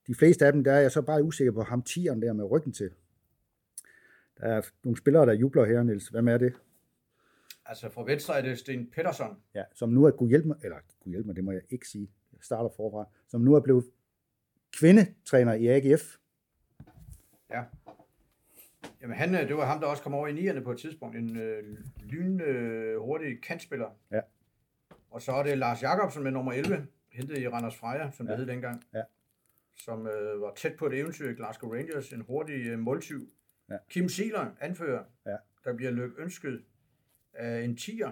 de 0.06 0.14
fleste 0.14 0.46
af 0.46 0.52
dem, 0.52 0.64
der 0.64 0.72
er 0.72 0.80
jeg 0.80 0.92
så 0.92 1.02
bare 1.02 1.22
usikker 1.22 1.52
på 1.52 1.62
ham 1.62 1.82
tieren 1.82 2.22
der 2.22 2.32
med 2.32 2.50
ryggen 2.50 2.72
til. 2.72 2.90
Der 4.40 4.46
er 4.46 4.62
nogle 4.84 4.96
spillere, 4.96 5.26
der 5.26 5.32
jubler 5.32 5.64
her, 5.64 5.82
Niels. 5.82 6.08
Hvem 6.08 6.28
er 6.28 6.38
det? 6.38 6.52
Altså 7.66 7.88
fra 7.88 8.04
venstre 8.04 8.38
er 8.38 8.42
det 8.42 8.58
Sten 8.58 8.90
Pettersson. 8.90 9.36
Ja, 9.54 9.64
som 9.74 9.88
nu 9.88 10.04
er 10.04 10.10
kunne 10.10 10.28
hjælpe 10.28 10.48
mig, 10.48 10.56
eller 10.62 10.76
kunne 11.00 11.10
hjælpe 11.10 11.26
mig, 11.26 11.36
det 11.36 11.44
må 11.44 11.52
jeg 11.52 11.62
ikke 11.70 11.88
sige. 11.88 12.10
Jeg 12.32 12.38
starter 12.42 12.70
forfra. 12.76 13.04
Som 13.28 13.40
nu 13.40 13.54
er 13.54 13.60
blevet 13.60 13.84
kvindetræner 14.78 15.52
i 15.54 15.66
AGF. 15.66 16.16
Ja. 17.50 17.62
Jamen 19.00 19.16
han, 19.16 19.34
øh, 19.34 19.48
det 19.48 19.56
var 19.56 19.66
ham, 19.66 19.80
der 19.80 19.86
også 19.86 20.02
kom 20.02 20.14
over 20.14 20.26
i 20.28 20.32
nierne 20.32 20.60
på 20.60 20.72
et 20.72 20.78
tidspunkt. 20.78 21.16
En 21.16 21.36
øh, 21.36 21.78
lyn 22.02 22.40
øh, 22.40 23.00
hurtig 23.00 23.42
kantspiller. 23.42 23.90
Ja. 24.10 24.20
Og 25.10 25.22
så 25.22 25.32
er 25.32 25.42
det 25.42 25.58
Lars 25.58 25.82
Jakobsen 25.82 26.22
med 26.22 26.30
nummer 26.30 26.52
11, 26.52 26.86
hentet 27.12 27.38
i 27.38 27.48
Randers 27.48 27.76
Freja, 27.76 28.10
som 28.10 28.26
ja. 28.26 28.32
Det 28.32 28.38
hed 28.38 28.46
dengang. 28.46 28.84
Ja. 28.94 29.02
Som 29.76 30.06
øh, 30.06 30.40
var 30.40 30.52
tæt 30.56 30.76
på 30.78 30.86
et 30.86 30.98
eventyr 30.98 31.30
i 31.30 31.34
Glasgow 31.34 31.72
Rangers, 31.74 32.12
en 32.12 32.20
hurtig 32.20 32.66
øh, 32.66 32.78
måltyv. 32.78 33.28
Ja. 33.70 33.76
Kim 33.88 34.08
Sieler, 34.08 34.46
anfører, 34.60 35.04
Ja. 35.26 35.36
der 35.64 35.72
bliver 35.76 35.90
lyk 35.90 36.10
ønsket 36.18 36.64
af 37.32 37.62
en 37.64 37.76
tiger. 37.76 38.10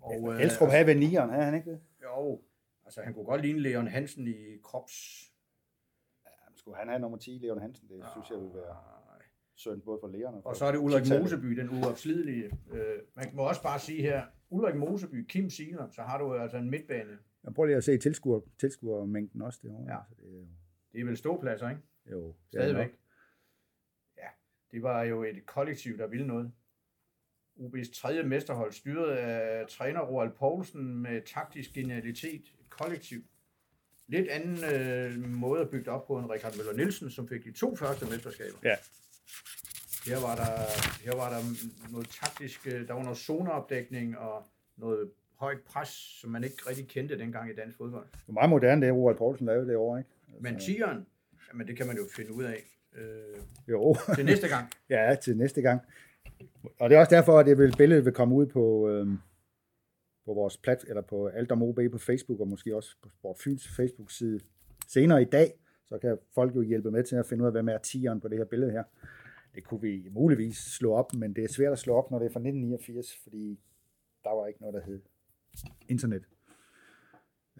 Og, 0.00 0.34
Øh, 0.34 0.42
Elstrup 0.42 0.68
havde 0.68 0.86
ved 0.86 0.94
nieren, 0.94 1.30
havde 1.30 1.44
han 1.44 1.54
ikke 1.54 1.70
det? 1.70 1.80
Jo, 2.02 2.42
altså 2.84 3.02
han 3.02 3.14
kunne 3.14 3.24
godt 3.24 3.40
ligne 3.40 3.58
Leon 3.60 3.86
Hansen 3.86 4.28
i 4.28 4.58
krops... 4.62 4.92
Jamen, 6.26 6.56
skulle 6.58 6.76
han 6.76 6.88
have 6.88 6.98
nummer 7.00 7.18
10, 7.18 7.30
Leon 7.30 7.60
Hansen? 7.60 7.88
Det 7.88 8.04
synes 8.12 8.30
jeg 8.30 8.38
vil 8.38 8.54
være 8.54 8.76
synd 9.54 9.82
både 9.82 9.98
for 10.00 10.08
lægerne. 10.08 10.46
Og 10.46 10.56
så 10.56 10.64
er 10.64 10.72
det 10.72 10.78
Ulrik 10.78 11.04
Moseby, 11.08 11.46
den 11.46 11.68
uopslidelige. 11.84 12.44
Øh, 12.72 12.98
man 13.14 13.30
må 13.32 13.48
også 13.48 13.62
bare 13.62 13.78
sige 13.78 14.02
her, 14.02 14.26
Ulrik 14.50 14.76
Moseby, 14.76 15.26
Kim 15.26 15.50
Sieler, 15.50 15.90
så 15.90 16.02
har 16.02 16.18
du 16.18 16.34
altså 16.34 16.56
en 16.56 16.70
midtbane. 16.70 17.18
Jeg 17.44 17.54
prøver 17.54 17.66
lige 17.66 17.76
at 17.76 17.84
se 17.84 17.98
tilskuer, 17.98 18.40
tilskuermængden 18.58 19.42
også 19.42 19.60
derovre. 19.62 19.92
Ja. 19.92 19.98
Så 20.08 20.14
det 20.22 20.28
er 20.28 20.32
jo, 20.32 20.46
Det 20.92 21.00
er 21.00 21.04
vel 21.04 21.16
ståpladser, 21.16 21.68
ikke? 21.70 21.82
jo 22.10 22.26
det 22.26 22.28
er 22.28 22.62
Stadigvæk. 22.62 22.98
Ja, 24.16 24.28
det 24.70 24.82
var 24.82 25.02
jo 25.02 25.22
et 25.22 25.46
kollektiv, 25.46 25.98
der 25.98 26.06
ville 26.06 26.26
noget. 26.26 26.52
UB's 27.58 28.00
tredje 28.00 28.22
mesterhold, 28.22 28.72
styret 28.72 29.10
af 29.10 29.66
træner 29.68 30.00
Roald 30.00 30.30
Poulsen 30.30 31.02
med 31.02 31.22
taktisk 31.34 31.72
genialitet, 31.72 32.40
et 32.60 32.70
kollektiv. 32.70 33.22
Lidt 34.08 34.28
anden 34.28 34.64
øh, 34.74 35.28
måde 35.28 35.60
at 35.60 35.70
bygge 35.70 35.84
det 35.84 35.92
op 35.92 36.06
på 36.06 36.18
end 36.18 36.30
Richard 36.30 36.56
Møller 36.56 36.72
Nielsen, 36.72 37.10
som 37.10 37.28
fik 37.28 37.44
de 37.44 37.52
to 37.52 37.76
første 37.76 38.06
mesterskaber. 38.06 38.58
Ja. 38.62 38.76
Her 40.06 40.20
var 40.20 40.34
der, 40.34 40.50
her 41.04 41.16
var 41.16 41.30
der 41.30 41.42
noget 41.92 42.08
taktisk, 42.08 42.66
øh, 42.66 42.88
der 42.88 42.94
var 42.94 43.02
noget 43.02 43.18
zoneopdækning 43.18 44.18
og 44.18 44.42
noget 44.76 45.10
højt 45.36 45.60
pres, 45.60 45.88
som 46.20 46.30
man 46.30 46.44
ikke 46.44 46.56
rigtig 46.68 46.88
kendte 46.88 47.18
dengang 47.18 47.50
i 47.50 47.54
dansk 47.54 47.76
fodbold. 47.76 48.06
Det 48.12 48.28
er 48.28 48.32
meget 48.32 48.50
moderne, 48.50 48.86
det 48.86 48.94
Roald 48.94 49.16
Poulsen 49.16 49.46
lavede 49.46 49.66
det 49.68 49.76
år, 49.76 49.98
ikke? 49.98 50.10
Men 50.40 50.60
tigeren, 50.60 51.06
jamen 51.52 51.66
det 51.66 51.76
kan 51.76 51.86
man 51.86 51.96
jo 51.96 52.02
finde 52.16 52.32
ud 52.32 52.44
af 52.44 52.62
øh, 52.96 53.42
Jo, 53.68 53.96
til 54.14 54.24
næste 54.24 54.48
gang. 54.48 54.70
ja, 54.90 55.16
til 55.22 55.36
næste 55.36 55.62
gang. 55.62 55.80
Og 56.80 56.90
det 56.90 56.96
er 56.96 57.00
også 57.00 57.14
derfor, 57.14 57.38
at 57.38 57.46
det 57.46 57.58
vil, 57.58 57.74
billedet 57.78 58.04
vil 58.04 58.12
komme 58.12 58.34
ud 58.34 58.46
på, 58.46 58.88
øhm, 58.88 59.18
på 60.24 60.34
vores 60.34 60.56
plat, 60.56 60.84
eller 60.88 61.02
på 61.02 61.26
Aldom 61.26 61.62
OB 61.62 61.78
på 61.92 61.98
Facebook, 61.98 62.40
og 62.40 62.48
måske 62.48 62.76
også 62.76 62.96
på 63.02 63.08
Sport 63.08 63.36
Fyns 63.44 63.68
Facebook-side 63.76 64.40
senere 64.88 65.22
i 65.22 65.24
dag. 65.24 65.52
Så 65.88 65.98
kan 65.98 66.18
folk 66.34 66.56
jo 66.56 66.62
hjælpe 66.62 66.90
med 66.90 67.04
til 67.04 67.16
at 67.16 67.26
finde 67.26 67.42
ud 67.42 67.46
af, 67.46 67.52
hvem 67.52 67.68
er 67.68 67.78
tieren 67.78 68.20
på 68.20 68.28
det 68.28 68.38
her 68.38 68.44
billede 68.44 68.72
her. 68.72 68.82
Det 69.54 69.64
kunne 69.64 69.80
vi 69.80 70.08
muligvis 70.10 70.56
slå 70.56 70.92
op, 70.92 71.14
men 71.14 71.36
det 71.36 71.44
er 71.44 71.48
svært 71.48 71.72
at 71.72 71.78
slå 71.78 71.94
op, 71.94 72.10
når 72.10 72.18
det 72.18 72.26
er 72.26 72.32
fra 72.32 72.40
1989, 72.40 73.16
fordi 73.22 73.60
der 74.24 74.30
var 74.40 74.46
ikke 74.46 74.60
noget, 74.60 74.74
der 74.74 74.80
hed 74.80 75.00
internet. 75.88 76.22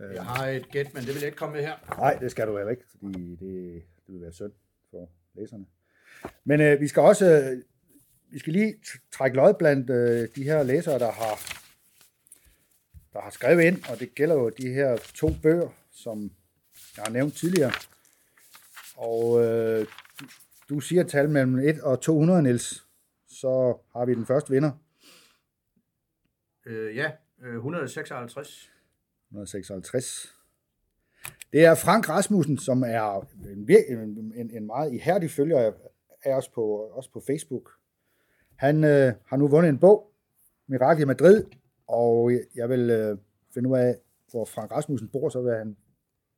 Øh, 0.00 0.14
Jeg 0.14 0.24
har 0.24 0.46
et 0.48 0.68
gæt, 0.70 0.94
men 0.94 1.02
det 1.02 1.08
vil 1.08 1.14
jeg 1.20 1.26
ikke 1.26 1.38
komme 1.38 1.54
med 1.54 1.62
her. 1.62 1.96
Nej, 1.98 2.14
det 2.20 2.30
skal 2.30 2.46
du 2.46 2.56
heller 2.56 2.70
ikke, 2.70 2.84
fordi 2.90 3.36
det, 3.36 3.82
det 4.06 4.14
vil 4.14 4.20
være 4.20 4.32
synd 4.32 4.52
for 4.90 5.10
læserne. 5.34 5.66
Men 6.44 6.60
øh, 6.60 6.80
vi 6.80 6.86
skal 6.88 7.02
også 7.02 7.26
øh, 7.26 7.62
vi 8.30 8.38
skal 8.38 8.52
lige 8.52 8.74
trække 9.12 9.36
lod 9.36 9.54
blandt 9.54 9.90
øh, 9.90 10.28
de 10.36 10.44
her 10.44 10.62
læsere, 10.62 10.98
der 10.98 11.12
har, 11.12 11.34
der 13.12 13.20
har 13.20 13.30
skrevet 13.30 13.62
ind, 13.62 13.90
og 13.90 14.00
det 14.00 14.14
gælder 14.14 14.34
jo 14.34 14.48
de 14.48 14.68
her 14.68 14.96
to 15.14 15.30
bøger, 15.42 15.68
som 15.92 16.30
jeg 16.96 17.04
har 17.04 17.12
nævnt 17.12 17.34
tidligere. 17.36 17.72
Og 18.96 19.44
øh, 19.44 19.86
du, 20.68 20.80
siger 20.80 21.04
tal 21.04 21.28
mellem 21.30 21.58
1 21.58 21.80
og 21.80 22.00
200, 22.00 22.42
Niels. 22.42 22.86
Så 23.28 23.78
har 23.92 24.04
vi 24.04 24.14
den 24.14 24.26
første 24.26 24.50
vinder, 24.50 24.70
Øh, 26.66 26.96
ja, 26.96 27.10
øh, 27.42 27.54
156. 27.54 28.70
156. 29.30 30.34
Det 31.52 31.64
er 31.64 31.74
Frank 31.74 32.08
Rasmussen, 32.08 32.58
som 32.58 32.82
er 32.82 33.28
en, 33.88 34.32
en, 34.34 34.50
en, 34.50 34.66
meget 34.66 34.92
ihærdig 34.92 35.30
følger 35.30 35.72
af 36.22 36.34
os 36.34 36.48
på, 36.48 36.62
også 36.76 37.10
på 37.10 37.22
Facebook. 37.26 37.75
Han 38.56 38.84
øh, 38.84 39.12
har 39.26 39.36
nu 39.36 39.48
vundet 39.48 39.68
en 39.68 39.78
bog, 39.78 40.12
Mirakel 40.66 41.02
i 41.02 41.06
Madrid, 41.06 41.44
og 41.86 42.32
jeg 42.54 42.68
vil 42.68 42.90
øh, 42.90 43.18
finde 43.54 43.68
ud 43.68 43.76
af, 43.76 43.96
hvor 44.30 44.44
Frank 44.44 44.72
Rasmussen 44.72 45.08
bor, 45.08 45.28
så 45.28 45.42
vil 45.42 45.54
han 45.54 45.76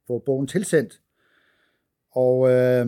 få 0.06 0.18
bogen 0.18 0.46
tilsendt. 0.46 1.02
Og 2.10 2.50
øh, 2.50 2.86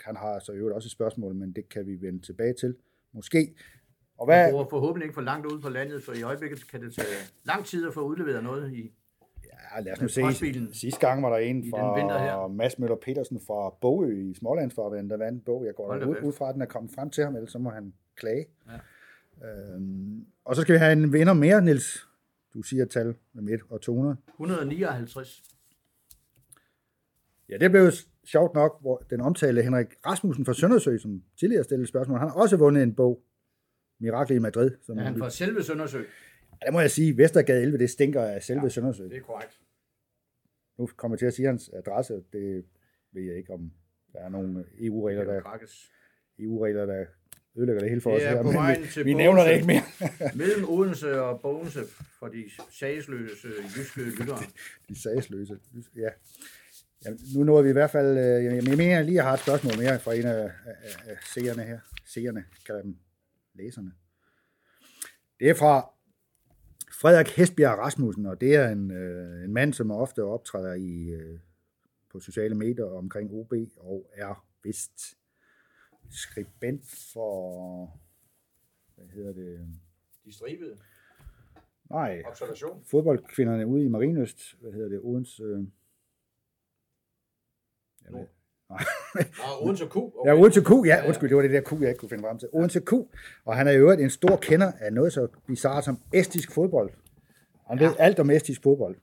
han 0.00 0.16
har 0.16 0.38
så 0.38 0.52
i 0.52 0.56
øvrigt 0.56 0.74
også 0.74 0.86
et 0.86 0.92
spørgsmål, 0.92 1.34
men 1.34 1.52
det 1.52 1.68
kan 1.68 1.86
vi 1.86 2.00
vende 2.00 2.22
tilbage 2.22 2.54
til. 2.60 2.76
Måske. 3.12 3.54
Og 4.18 4.28
Jeg 4.28 4.42
hvad, 4.42 4.52
bor 4.52 4.68
forhåbentlig 4.70 5.04
ikke 5.04 5.14
for 5.14 5.20
langt 5.20 5.46
ude 5.46 5.60
på 5.60 5.68
landet, 5.68 6.02
for 6.02 6.12
i 6.12 6.22
øjeblikket 6.22 6.68
kan 6.70 6.82
det 6.82 6.94
tage 6.94 7.08
lang 7.44 7.64
tid 7.64 7.86
at 7.88 7.94
få 7.94 8.00
udleveret 8.00 8.44
noget 8.44 8.72
i. 8.72 8.92
Ja, 9.72 9.76
Ja, 9.76 9.82
lad 9.82 9.92
os 9.92 10.00
nu 10.00 10.08
se. 10.08 10.22
Sidste 10.72 11.00
gang 11.00 11.22
var 11.22 11.30
der 11.30 11.36
en 11.36 11.64
fra. 11.70 12.48
Mads 12.48 12.78
Møller 12.78 12.96
Petersen 12.96 13.40
fra 13.46 13.74
Bogø 13.80 14.30
i 14.30 14.34
Smålandsfarvandet, 14.34 15.10
der 15.10 15.16
vandt 15.16 15.44
bog. 15.44 15.64
Jeg 15.66 15.74
går 15.74 15.94
ud, 16.06 16.16
ud 16.22 16.32
fra, 16.32 16.48
at 16.48 16.54
den 16.54 16.62
er 16.62 16.66
kommet 16.66 16.92
frem 16.94 17.10
til 17.10 17.24
ham, 17.24 17.34
ellers 17.36 17.50
så 17.52 17.58
må 17.58 17.70
han 17.70 17.94
klage. 18.16 18.46
Ja. 18.66 18.78
Øhm, 19.48 20.26
og 20.44 20.56
så 20.56 20.62
skal 20.62 20.72
vi 20.72 20.78
have 20.78 20.92
en 20.92 21.12
vinder 21.12 21.32
mere, 21.32 21.62
Nils. 21.64 22.08
Du 22.54 22.62
siger 22.62 22.84
tal 22.84 23.14
med 23.32 23.52
1 23.54 23.60
og 23.70 23.80
200. 23.80 24.16
159. 24.28 25.42
Ja, 27.48 27.56
det 27.58 27.70
blev 27.70 27.82
jo 27.82 27.90
sjovt 28.24 28.54
nok, 28.54 28.80
hvor 28.80 28.96
den 29.10 29.20
omtalte 29.20 29.62
Henrik 29.62 29.86
Rasmussen 30.06 30.44
fra 30.44 30.54
Søndersø, 30.54 30.98
som 30.98 31.22
tidligere 31.40 31.64
stillede 31.64 31.86
spørgsmål, 31.88 32.18
han 32.18 32.28
har 32.28 32.36
også 32.36 32.56
vundet 32.56 32.82
en 32.82 32.94
bog, 32.94 33.22
Mirakel 34.00 34.36
i 34.36 34.38
Madrid. 34.38 34.70
Som 34.82 34.98
Er 34.98 35.02
han 35.02 35.18
fra 35.18 35.30
selve 35.30 35.62
Søndersø? 35.62 36.02
Der 36.62 36.70
må 36.70 36.80
jeg 36.80 36.90
sige, 36.90 37.16
Vestergade 37.16 37.62
11, 37.62 37.78
det 37.78 37.90
stinker 37.90 38.22
af 38.22 38.42
selve 38.42 38.62
ja, 38.62 38.68
Søndersø. 38.68 39.04
Det 39.04 39.16
er 39.16 39.20
korrekt. 39.20 39.60
Nu 40.78 40.88
kommer 40.96 41.14
jeg 41.14 41.18
til 41.18 41.26
at 41.26 41.34
sige 41.34 41.46
hans 41.46 41.70
adresse, 41.72 42.22
det 42.32 42.64
ved 43.12 43.22
jeg 43.22 43.36
ikke, 43.36 43.52
om 43.52 43.72
der 44.12 44.18
er 44.18 44.28
nogle 44.28 44.64
EU-regler, 44.80 45.22
er 45.22 45.40
der. 45.40 45.58
EU-regler, 46.38 46.86
der 46.86 47.04
ødelægger 47.56 47.80
det 47.80 47.88
hele 47.90 48.00
for 48.00 48.10
Det 48.10 48.18
os 48.18 48.24
er 48.24 48.28
her. 48.30 48.42
Men 48.42 48.86
vi, 48.96 49.02
vi 49.02 49.14
nævner 49.14 49.42
det 49.42 49.50
Bogense. 49.50 49.54
ikke 49.54 49.66
mere. 49.66 50.32
Mellem 50.40 50.68
Odense 50.68 51.20
og 51.20 51.40
Bogense 51.40 51.80
for 52.18 52.28
de 52.28 52.44
sagsløse 52.70 53.48
jyske 53.76 54.00
lyttere. 54.00 54.38
De 54.88 55.02
sagsløse. 55.02 55.58
Ja. 55.96 56.08
Jamen, 57.04 57.18
nu 57.36 57.44
nåede 57.44 57.64
vi 57.64 57.70
i 57.70 57.72
hvert 57.72 57.90
fald, 57.90 58.18
øh, 58.18 58.44
jeg, 58.44 58.54
jeg 58.54 58.76
mener 58.76 58.96
jeg 58.96 59.04
lige, 59.04 59.22
har 59.22 59.32
et 59.32 59.40
spørgsmål 59.40 59.72
mere 59.78 59.98
fra 60.00 60.14
en 60.14 60.24
af, 60.24 60.44
af, 60.66 60.96
af 61.06 61.16
seerne 61.34 61.62
her. 61.62 61.78
Seerne, 62.06 62.44
kalder 62.66 62.78
jeg 62.78 62.84
dem 62.84 62.96
læserne. 63.54 63.92
Det 65.40 65.50
er 65.50 65.54
fra 65.54 65.93
Frederik 67.00 67.28
Hestbjerg 67.28 67.78
Rasmussen, 67.78 68.26
og 68.26 68.40
det 68.40 68.54
er 68.54 68.68
en, 68.68 68.90
øh, 68.90 69.44
en 69.44 69.52
mand, 69.52 69.72
som 69.72 69.90
ofte 69.90 70.24
optræder 70.24 70.74
i, 70.74 71.08
øh, 71.08 71.40
på 72.10 72.20
sociale 72.20 72.54
medier 72.54 72.84
omkring 72.84 73.30
OB, 73.32 73.52
og 73.76 74.10
er 74.12 74.46
vist 74.62 75.00
skribent 76.10 76.84
for, 77.12 78.00
hvad 78.94 79.06
hedder 79.06 79.32
det, 79.32 79.68
De 80.24 80.32
stribede. 80.32 80.78
nej, 81.90 82.22
Observation. 82.26 82.84
fodboldkvinderne 82.84 83.66
ude 83.66 83.84
i 83.84 83.88
Marinøst, 83.88 84.56
hvad 84.60 84.72
hedder 84.72 84.88
det, 84.88 85.00
Odense, 85.02 85.42
øh, 85.42 85.64
ved, 89.14 89.24
Nå, 89.38 89.66
Odense 89.66 89.84
Q. 89.86 89.96
Okay. 89.96 90.30
Ja, 90.30 90.34
Odense 90.40 90.60
Q, 90.62 90.70
ja, 90.86 91.06
undskyld, 91.06 91.28
det 91.28 91.36
var 91.36 91.42
det 91.42 91.50
der 91.50 91.60
Q, 91.60 91.72
jeg 91.80 91.88
ikke 91.88 91.98
kunne 91.98 92.08
finde 92.08 92.24
frem 92.24 92.38
til. 92.38 92.48
Odense 92.52 92.80
Q, 92.80 92.92
og 93.44 93.56
han 93.56 93.66
er 93.66 93.72
i 93.72 93.76
øvrigt 93.76 94.00
en 94.00 94.10
stor 94.10 94.36
kender 94.36 94.72
af 94.80 94.92
noget 94.92 95.12
så 95.12 95.28
bizarrt 95.46 95.84
som 95.84 95.98
estisk 96.12 96.52
fodbold. 96.52 96.90
Han 97.68 97.80
ved 97.80 97.90
alt 97.98 98.18
om 98.18 98.30
estisk 98.30 98.62
fodbold, 98.62 98.96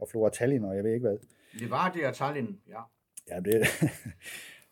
og 0.00 0.08
Flora 0.10 0.30
Tallinn, 0.30 0.64
og 0.64 0.76
jeg 0.76 0.84
ved 0.84 0.92
ikke 0.92 1.06
hvad. 1.08 1.18
Det 1.60 1.70
var 1.70 1.90
det 1.94 2.06
og 2.06 2.14
Tallinn, 2.14 2.58
ja. 2.68 2.80
Ja, 3.30 3.40
det 3.40 3.66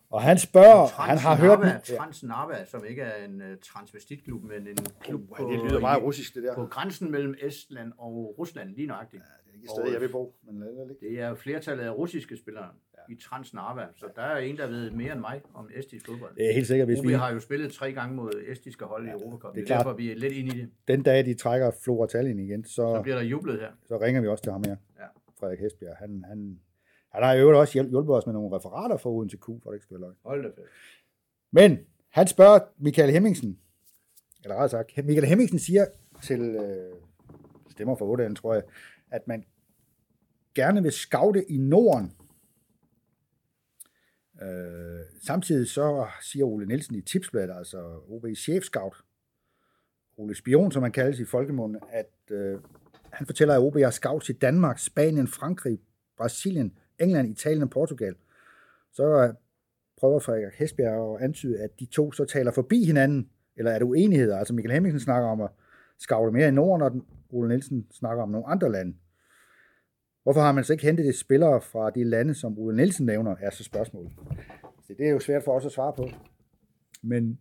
Og 0.09 0.21
han 0.21 0.37
spørger, 0.37 1.01
han 1.01 1.17
har 1.17 1.35
hørt... 1.35 1.59
Narva, 1.59 1.81
Ja, 1.89 1.95
Trans 1.97 2.23
Narva, 2.23 2.65
som 2.65 2.85
ikke 2.85 3.01
er 3.01 3.25
en 3.25 3.41
uh, 3.41 3.47
transvestitklub, 3.63 4.43
men 4.43 4.67
en 4.67 4.77
klub 5.01 5.21
Oh, 5.31 5.37
på, 5.37 5.51
det 5.51 5.59
lyder 5.59 5.79
meget 5.79 6.03
russisk, 6.03 6.35
det 6.35 6.43
der. 6.43 6.55
på 6.55 6.65
grænsen 6.65 7.11
mellem 7.11 7.35
Estland 7.41 7.91
og 7.97 8.35
Rusland, 8.39 8.69
lige 8.69 8.87
nøjagtigt. 8.87 9.23
Det 9.23 9.49
er 9.49 9.53
ikke 9.53 9.63
et 9.65 9.69
sted, 9.69 9.91
jeg 9.91 10.01
vil 10.01 10.09
bo, 10.11 10.35
men 10.43 10.59
lad 10.59 10.67
det 10.67 10.87
ligge. 10.87 11.09
Det 11.09 11.19
er 11.23 11.35
flertallet 11.35 11.83
af 11.83 11.89
russiske 11.97 12.37
spillere 12.37 12.65
ja. 12.65 12.69
I 13.09 13.15
Trans 13.15 13.53
Narva, 13.53 13.85
så 13.95 14.05
der 14.15 14.21
er 14.21 14.37
en, 14.37 14.57
der 14.57 14.67
ved 14.67 14.91
mere 14.91 15.11
end 15.11 15.19
mig 15.21 15.41
om 15.53 15.69
estisk 15.75 16.05
fodbold. 16.05 16.35
Det 16.35 16.49
er 16.49 16.53
helt 16.53 16.67
sikkert, 16.67 16.87
hvis 16.87 16.99
OB 16.99 17.05
vi 17.07 17.13
har 17.13 17.33
jo 17.33 17.39
spillet 17.39 17.71
tre 17.73 17.93
gange 17.93 18.15
mod 18.15 18.31
estiske 18.47 18.85
hold 18.85 19.07
i 19.07 19.09
Europa 19.11 19.37
Cup. 19.37 19.55
det 19.55 19.59
er 19.59 19.63
er 19.73 19.77
derfor, 19.77 19.83
klart. 19.83 19.97
vi 19.97 20.11
er 20.11 20.15
lidt 20.15 20.33
inde 20.33 20.55
i 20.57 20.59
det. 20.61 20.69
den 20.87 21.03
dag, 21.03 21.25
de 21.25 21.33
trækker 21.33 21.71
Flora 21.83 22.07
Tallinn 22.07 22.39
igen, 22.39 22.63
Så 22.63 22.73
så, 22.73 22.99
bliver 23.01 23.15
der 23.17 23.23
jublet 23.23 23.59
her. 23.59 23.69
så 23.87 23.97
ringer 24.01 24.21
vi 24.21 24.27
også 24.27 24.43
til 24.43 24.51
ham 24.51 24.63
her, 24.67 24.75
Ja. 24.99 25.05
Frederik 25.39 25.59
Hesbjerg. 25.59 25.95
Han, 25.97 26.23
han, 26.27 26.59
han 27.11 27.23
har 27.23 27.33
i 27.33 27.39
øvrigt 27.39 27.57
også 27.57 27.73
hjulpet 27.89 28.15
os 28.15 28.25
med 28.25 28.33
nogle 28.33 28.55
referater 28.55 28.97
for 28.97 29.09
Odense 29.09 29.37
Q, 29.37 29.45
for 29.45 29.69
det 29.69 29.73
ikke 29.73 29.83
skal 29.83 29.93
være 29.95 30.01
løgn. 30.01 30.15
Hold 30.25 30.43
da 30.43 30.47
fast. 30.49 30.67
Men 31.51 31.79
han 32.09 32.27
spørger 32.27 32.59
Michael 32.77 33.11
Hemmingsen, 33.11 33.59
eller 34.43 34.55
rettere 34.55 34.69
sagt, 34.69 35.05
Michael 35.05 35.27
Hemmingsen 35.27 35.59
siger 35.59 35.85
til 36.21 36.39
øh, 36.41 36.93
stemmer 37.69 37.95
for 37.95 38.05
8, 38.05 38.33
tror 38.33 38.53
jeg, 38.53 38.63
at 39.11 39.27
man 39.27 39.45
gerne 40.55 40.83
vil 40.83 40.91
scoute 40.91 41.51
i 41.51 41.57
Norden. 41.57 42.11
Øh, 44.41 44.99
samtidig 45.23 45.67
så 45.67 46.07
siger 46.21 46.45
Ole 46.45 46.65
Nielsen 46.65 46.95
i 46.95 47.01
Tipsbladet, 47.01 47.57
altså 47.57 47.95
OB's 47.95 48.35
chefscout, 48.35 48.95
Ole 50.17 50.35
Spion, 50.35 50.71
som 50.71 50.83
han 50.83 50.91
kaldes 50.91 51.19
i 51.19 51.25
folkemunden, 51.25 51.81
at 51.91 52.11
øh, 52.31 52.59
han 53.11 53.25
fortæller, 53.25 53.53
at 53.53 53.61
OB 53.61 53.77
har 53.77 53.89
scouts 53.89 54.29
i 54.29 54.33
Danmark, 54.33 54.79
Spanien, 54.79 55.27
Frankrig, 55.27 55.79
Brasilien, 56.17 56.77
England, 56.99 57.29
Italien 57.29 57.63
og 57.63 57.69
Portugal. 57.69 58.15
Så 58.91 59.23
øh, 59.23 59.33
prøver 59.97 60.19
Frederik 60.19 60.53
Hesbjerg 60.57 61.15
at 61.15 61.23
antyde, 61.23 61.59
at 61.59 61.79
de 61.79 61.85
to 61.85 62.11
så 62.11 62.25
taler 62.25 62.51
forbi 62.51 62.85
hinanden, 62.85 63.29
eller 63.57 63.71
er 63.71 63.79
det 63.79 63.85
uenigheder? 63.85 64.37
Altså 64.37 64.53
Michael 64.53 64.73
Hemmingsen 64.73 64.99
snakker 64.99 65.29
om 65.29 65.41
at 65.41 65.49
scoute 65.99 66.31
mere 66.31 66.47
i 66.47 66.51
Norden, 66.51 66.81
og 66.81 67.01
Ole 67.29 67.49
Nielsen 67.49 67.87
snakker 67.91 68.23
om 68.23 68.29
nogle 68.29 68.47
andre 68.47 68.71
lande. 68.71 68.95
Hvorfor 70.25 70.41
har 70.41 70.51
man 70.51 70.63
så 70.63 70.73
ikke 70.73 70.85
hentet 70.85 71.05
de 71.05 71.17
spillere 71.19 71.61
fra 71.61 71.89
de 71.89 72.03
lande, 72.03 72.33
som 72.33 72.59
Ole 72.59 72.75
Nielsen 72.75 73.05
nævner, 73.05 73.35
er 73.39 73.49
så 73.49 73.63
spørgsmålet. 73.63 74.11
Så 74.81 74.93
det 74.97 75.07
er 75.07 75.11
jo 75.11 75.19
svært 75.19 75.43
for 75.43 75.51
os 75.51 75.65
at 75.65 75.71
svare 75.71 75.93
på. 75.93 76.09
Men, 77.01 77.39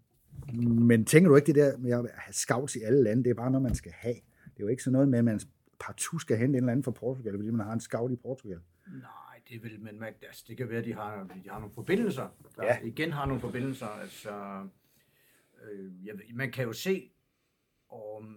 men 0.63 1.05
tænker 1.05 1.29
du 1.31 1.37
ikke 1.37 1.47
det 1.47 1.55
der 1.55 1.77
med 1.77 1.93
at 1.93 2.11
have 2.15 2.33
scouts 2.33 2.77
i 2.77 2.83
alle 2.83 3.03
lande, 3.03 3.25
det 3.25 3.31
er 3.31 3.35
bare 3.35 3.51
noget, 3.51 3.63
man 3.63 3.75
skal 3.75 3.93
have. 3.93 4.15
Det 4.45 4.61
er 4.61 4.65
jo 4.65 4.69
ikke 4.69 4.83
sådan 4.83 4.93
noget 4.93 5.09
med, 5.09 5.19
at 5.19 5.25
man 5.25 5.41
partout 5.81 6.21
skal 6.21 6.37
hente 6.37 6.51
en 6.59 6.65
eller 6.65 6.73
anden 6.73 6.85
fra 6.85 6.91
Portugal, 6.91 7.35
fordi 7.37 7.51
man 7.51 7.67
har 7.67 7.73
en 7.73 7.81
scout 7.81 8.13
i 8.13 8.17
Portugal. 8.17 8.59
Nej, 8.87 9.41
det 9.49 9.63
vil, 9.63 9.81
men 9.81 10.01
man, 10.01 10.13
altså, 10.23 10.45
det 10.49 10.57
kan 10.57 10.69
være, 10.69 10.79
at 10.79 10.85
de 10.85 10.95
har, 10.95 11.29
de 11.45 11.51
har 11.51 11.59
nogle 11.59 11.75
forbindelser. 11.75 12.29
Der 12.57 12.65
Ja. 12.65 12.79
igen 12.85 13.13
har 13.13 13.27
nogle 13.27 13.41
forbindelser. 13.41 13.87
Altså, 13.87 14.31
øh, 15.73 16.07
jeg, 16.07 16.15
man 16.35 16.53
kan 16.53 16.65
jo 16.65 16.73
se, 16.73 17.11
om, 17.91 18.37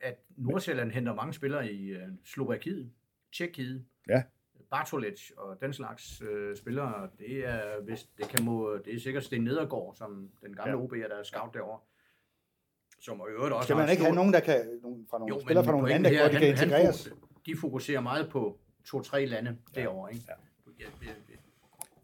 at 0.00 0.18
Nordsjælland 0.36 0.90
henter 0.90 1.14
mange 1.14 1.32
spillere 1.32 1.72
i 1.72 1.88
øh, 1.88 2.08
Slovakiet, 2.24 2.90
Tjekkiet, 3.32 3.84
Ja. 4.08 4.22
Bartolec 4.70 5.30
og 5.36 5.56
den 5.60 5.72
slags 5.72 6.22
øh, 6.22 6.56
spillere. 6.56 7.08
Det 7.18 7.46
er, 7.48 7.80
hvis, 7.82 8.02
det, 8.18 8.28
kan 8.28 8.44
må, 8.44 8.76
det 8.84 8.94
er 8.94 9.00
sikkert 9.00 9.24
Sten 9.24 9.44
Nedergaard, 9.44 9.94
som 9.96 10.30
den 10.42 10.54
gamle 10.56 10.72
Ja. 10.72 10.78
ja. 10.78 10.84
OB'er, 10.84 11.08
der 11.08 11.16
er 11.18 11.22
scout 11.22 11.54
derovre. 11.54 11.78
Som 13.00 13.18
i 13.28 13.32
øvrigt 13.32 13.54
også 13.54 13.66
Skal 13.66 13.76
man 13.76 13.90
ikke 13.90 14.02
have 14.02 14.08
stort- 14.08 14.14
nogen, 14.16 14.32
der 14.32 14.40
kan, 14.40 14.78
nogen, 14.82 15.06
fra 15.10 15.18
nogle 15.18 15.34
jo, 15.34 15.40
spillere 15.40 15.64
fra 15.64 15.72
nogle 15.72 15.88
lande, 15.88 16.10
der 16.10 16.20
godt 16.22 16.32
kan 16.32 16.40
han 16.40 16.50
integreres? 16.50 17.12
de 17.46 17.56
fokuserer 17.56 18.00
meget 18.00 18.30
på 18.30 18.58
to-tre 18.84 19.26
lande 19.26 19.56
derovre. 19.74 20.12
Ikke? 20.12 20.24
Ja. 20.28 20.32
Jeg, 20.78 20.86
jeg, 21.02 21.08
jeg, 21.30 21.36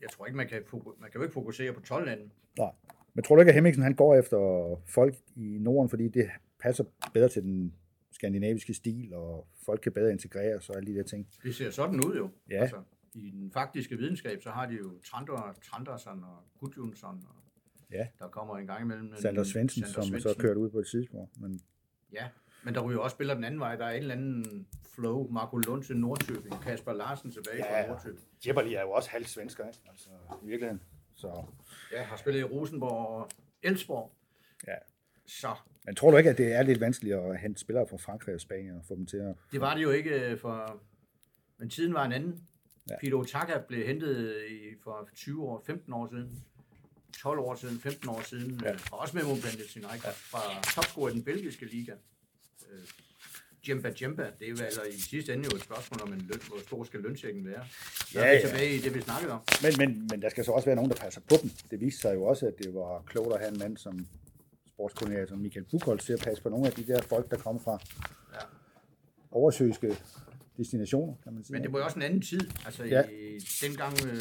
jeg 0.02 0.10
tror 0.10 0.26
ikke, 0.26 0.36
man 0.36 0.48
kan, 0.48 0.62
man 1.00 1.10
kan 1.10 1.18
jo 1.18 1.22
ikke 1.22 1.32
fokusere 1.34 1.72
på 1.72 1.80
12 1.80 2.06
lande. 2.06 2.30
Nej. 2.58 2.70
Men 3.14 3.24
tror 3.24 3.36
du 3.36 3.40
ikke, 3.40 3.50
at 3.50 3.54
Hemmingsen 3.54 3.82
han 3.82 3.94
går 3.94 4.14
efter 4.14 4.38
folk 4.86 5.14
i 5.36 5.58
Norden, 5.60 5.88
fordi 5.88 6.08
det 6.08 6.30
passer 6.60 6.84
bedre 7.14 7.28
til 7.28 7.42
den 7.42 7.74
skandinaviske 8.16 8.74
stil, 8.74 9.14
og 9.14 9.48
folk 9.64 9.80
kan 9.80 9.92
bedre 9.92 10.12
integreres 10.12 10.70
og 10.70 10.76
alle 10.76 10.92
de 10.92 10.98
der 10.98 11.02
ting? 11.04 11.28
Det 11.42 11.54
ser 11.54 11.70
sådan 11.70 12.04
ud 12.06 12.16
jo. 12.16 12.30
Ja. 12.50 12.60
Altså, 12.60 12.82
I 13.14 13.30
den 13.30 13.50
faktiske 13.52 13.96
videnskab, 13.96 14.42
så 14.42 14.50
har 14.50 14.66
de 14.66 14.74
jo 14.74 15.00
Trander, 15.04 15.54
Tranderson 15.70 16.24
og 16.24 16.38
Gudjonsson, 16.58 17.24
og 17.28 17.34
Ja. 17.90 18.06
der 18.18 18.28
kommer 18.28 18.56
en 18.58 18.66
gang 18.66 18.82
imellem... 18.82 19.06
en- 19.06 19.20
Sander 19.20 19.44
Svendsen, 19.44 19.82
som 19.86 20.02
så 20.02 20.08
Svendsen. 20.08 20.34
kørt 20.38 20.56
ud 20.56 20.70
på 20.70 20.78
et 20.78 20.86
sidespor. 20.88 21.30
Men 21.36 21.60
Ja, 22.12 22.28
men 22.64 22.74
der 22.74 22.80
ryger 22.80 22.98
også 22.98 23.14
spiller 23.14 23.34
den 23.34 23.44
anden 23.44 23.60
vej. 23.60 23.76
Der 23.76 23.84
er 23.84 23.90
en 23.90 24.00
eller 24.02 24.14
anden 24.14 24.66
flow. 24.94 25.28
Marco 25.30 25.56
Lund 25.56 25.82
til 25.82 25.96
Nordtøbing, 25.96 26.60
Kasper 26.62 26.92
Larsen 26.92 27.30
tilbage 27.32 27.56
Ja, 27.56 27.82
fra 27.82 27.88
Nordtøbing. 27.88 28.24
Djibali 28.44 28.74
er 28.74 28.80
jo 28.82 28.90
også 28.90 29.10
halvt 29.10 29.28
svensker, 29.28 29.66
ikke? 29.66 29.78
Altså, 29.88 30.08
i 30.42 30.46
virkeligheden. 30.46 30.82
Så, 31.14 31.44
Ja, 31.92 32.02
har 32.02 32.16
spillet 32.16 32.40
i 32.40 32.44
Rosenborg 32.44 33.06
og 33.06 33.28
Elsborg. 33.62 34.12
ja. 34.66 34.74
Så 35.26 35.48
Men 35.86 35.94
tror 35.94 36.10
du 36.10 36.16
ikke, 36.16 36.30
at 36.30 36.38
det 36.38 36.52
er 36.52 36.62
lidt 36.62 36.80
vanskeligt 36.80 37.14
at 37.14 37.38
hente 37.38 37.60
spillere 37.60 37.86
fra 37.86 37.96
Frankrig 37.96 38.34
og 38.34 38.40
Spanien 38.40 38.76
og 38.76 38.84
få 38.88 38.94
dem 38.94 39.06
til 39.06 39.16
at... 39.16 39.34
Det 39.52 39.60
var 39.60 39.74
det 39.74 39.82
jo 39.82 39.90
ikke 39.90 40.10
øh, 40.30 40.38
for... 40.38 40.80
Men 41.58 41.70
tiden 41.70 41.94
var 41.94 42.04
en 42.04 42.12
anden. 42.12 42.32
Ja. 42.88 42.94
Ja. 42.94 42.98
Pito 43.00 43.24
Taka 43.24 43.58
blev 43.68 43.86
hentet 43.86 44.34
i, 44.50 44.54
for 44.84 45.08
20 45.14 45.42
år, 45.42 45.62
15 45.66 45.92
år 45.92 46.08
siden. 46.10 46.44
12 47.22 47.38
år 47.38 47.54
siden, 47.54 47.80
15 47.80 48.08
år 48.08 48.22
siden. 48.22 48.60
Ja. 48.64 48.70
Ja. 48.70 48.76
Og 48.92 48.98
også 48.98 49.16
med 49.16 49.24
Mobile 49.24 49.68
Sinai 49.68 49.88
ja. 50.04 50.10
fra 50.10 50.40
topscorer 50.74 51.10
i 51.10 51.14
den 51.14 51.22
belgiske 51.22 51.66
liga. 51.66 51.92
Øh, 52.72 52.78
Jemba 53.68 53.92
Jemba, 54.02 54.22
det 54.38 54.46
er 54.46 54.50
jo 54.50 54.56
altså 54.64 54.82
i 54.82 54.92
sidste 55.00 55.32
ende 55.32 55.44
jo 55.44 55.56
et 55.56 55.62
spørgsmål 55.62 56.00
om 56.02 56.12
en 56.12 56.18
løn, 56.20 56.40
hvor 56.48 56.58
stor 56.66 56.84
skal 56.84 57.00
lønsækken 57.00 57.46
være. 57.46 57.64
Så 58.06 58.18
Ja, 58.20 58.24
er 58.26 58.30
vi 58.30 58.36
ja. 58.36 58.48
tilbage 58.48 58.74
i 58.74 58.78
det, 58.78 58.94
vi 58.94 59.00
snakkede 59.00 59.32
om. 59.32 59.40
Men, 59.62 59.72
men, 59.78 60.08
men 60.10 60.22
der 60.22 60.28
skal 60.28 60.44
så 60.44 60.52
også 60.52 60.66
være 60.66 60.76
nogen, 60.76 60.90
der 60.90 60.96
passer 60.96 61.20
på 61.20 61.34
dem. 61.42 61.50
Det 61.70 61.80
viste 61.80 62.00
sig 62.00 62.14
jo 62.14 62.22
også, 62.24 62.46
at 62.46 62.54
det 62.58 62.74
var 62.74 63.02
klogt 63.06 63.34
at 63.34 63.40
have 63.40 63.52
en 63.52 63.58
mand 63.58 63.76
som 63.76 64.06
sportskoordinator 64.76 65.26
som 65.26 65.38
Michael 65.38 65.64
Buchholz 65.70 66.04
til 66.04 66.12
at 66.12 66.20
passe 66.20 66.42
på 66.42 66.48
nogle 66.48 66.66
af 66.66 66.72
de 66.72 66.86
der 66.86 67.02
folk, 67.02 67.30
der 67.30 67.36
kommer 67.36 67.62
fra 67.62 67.78
Ja. 68.34 68.38
oversøiske 69.30 69.96
destinationer, 70.56 71.14
kan 71.24 71.32
man 71.34 71.44
sige. 71.44 71.52
Men 71.54 71.62
det 71.62 71.72
var 71.72 71.78
jo 71.78 71.84
også 71.84 71.96
en 71.96 72.02
anden 72.02 72.22
tid. 72.22 72.40
Altså 72.66 72.84
Ja. 72.84 73.00
ja. 73.00 73.02
i, 73.08 73.38
dengang 73.62 73.94
øh, 74.06 74.20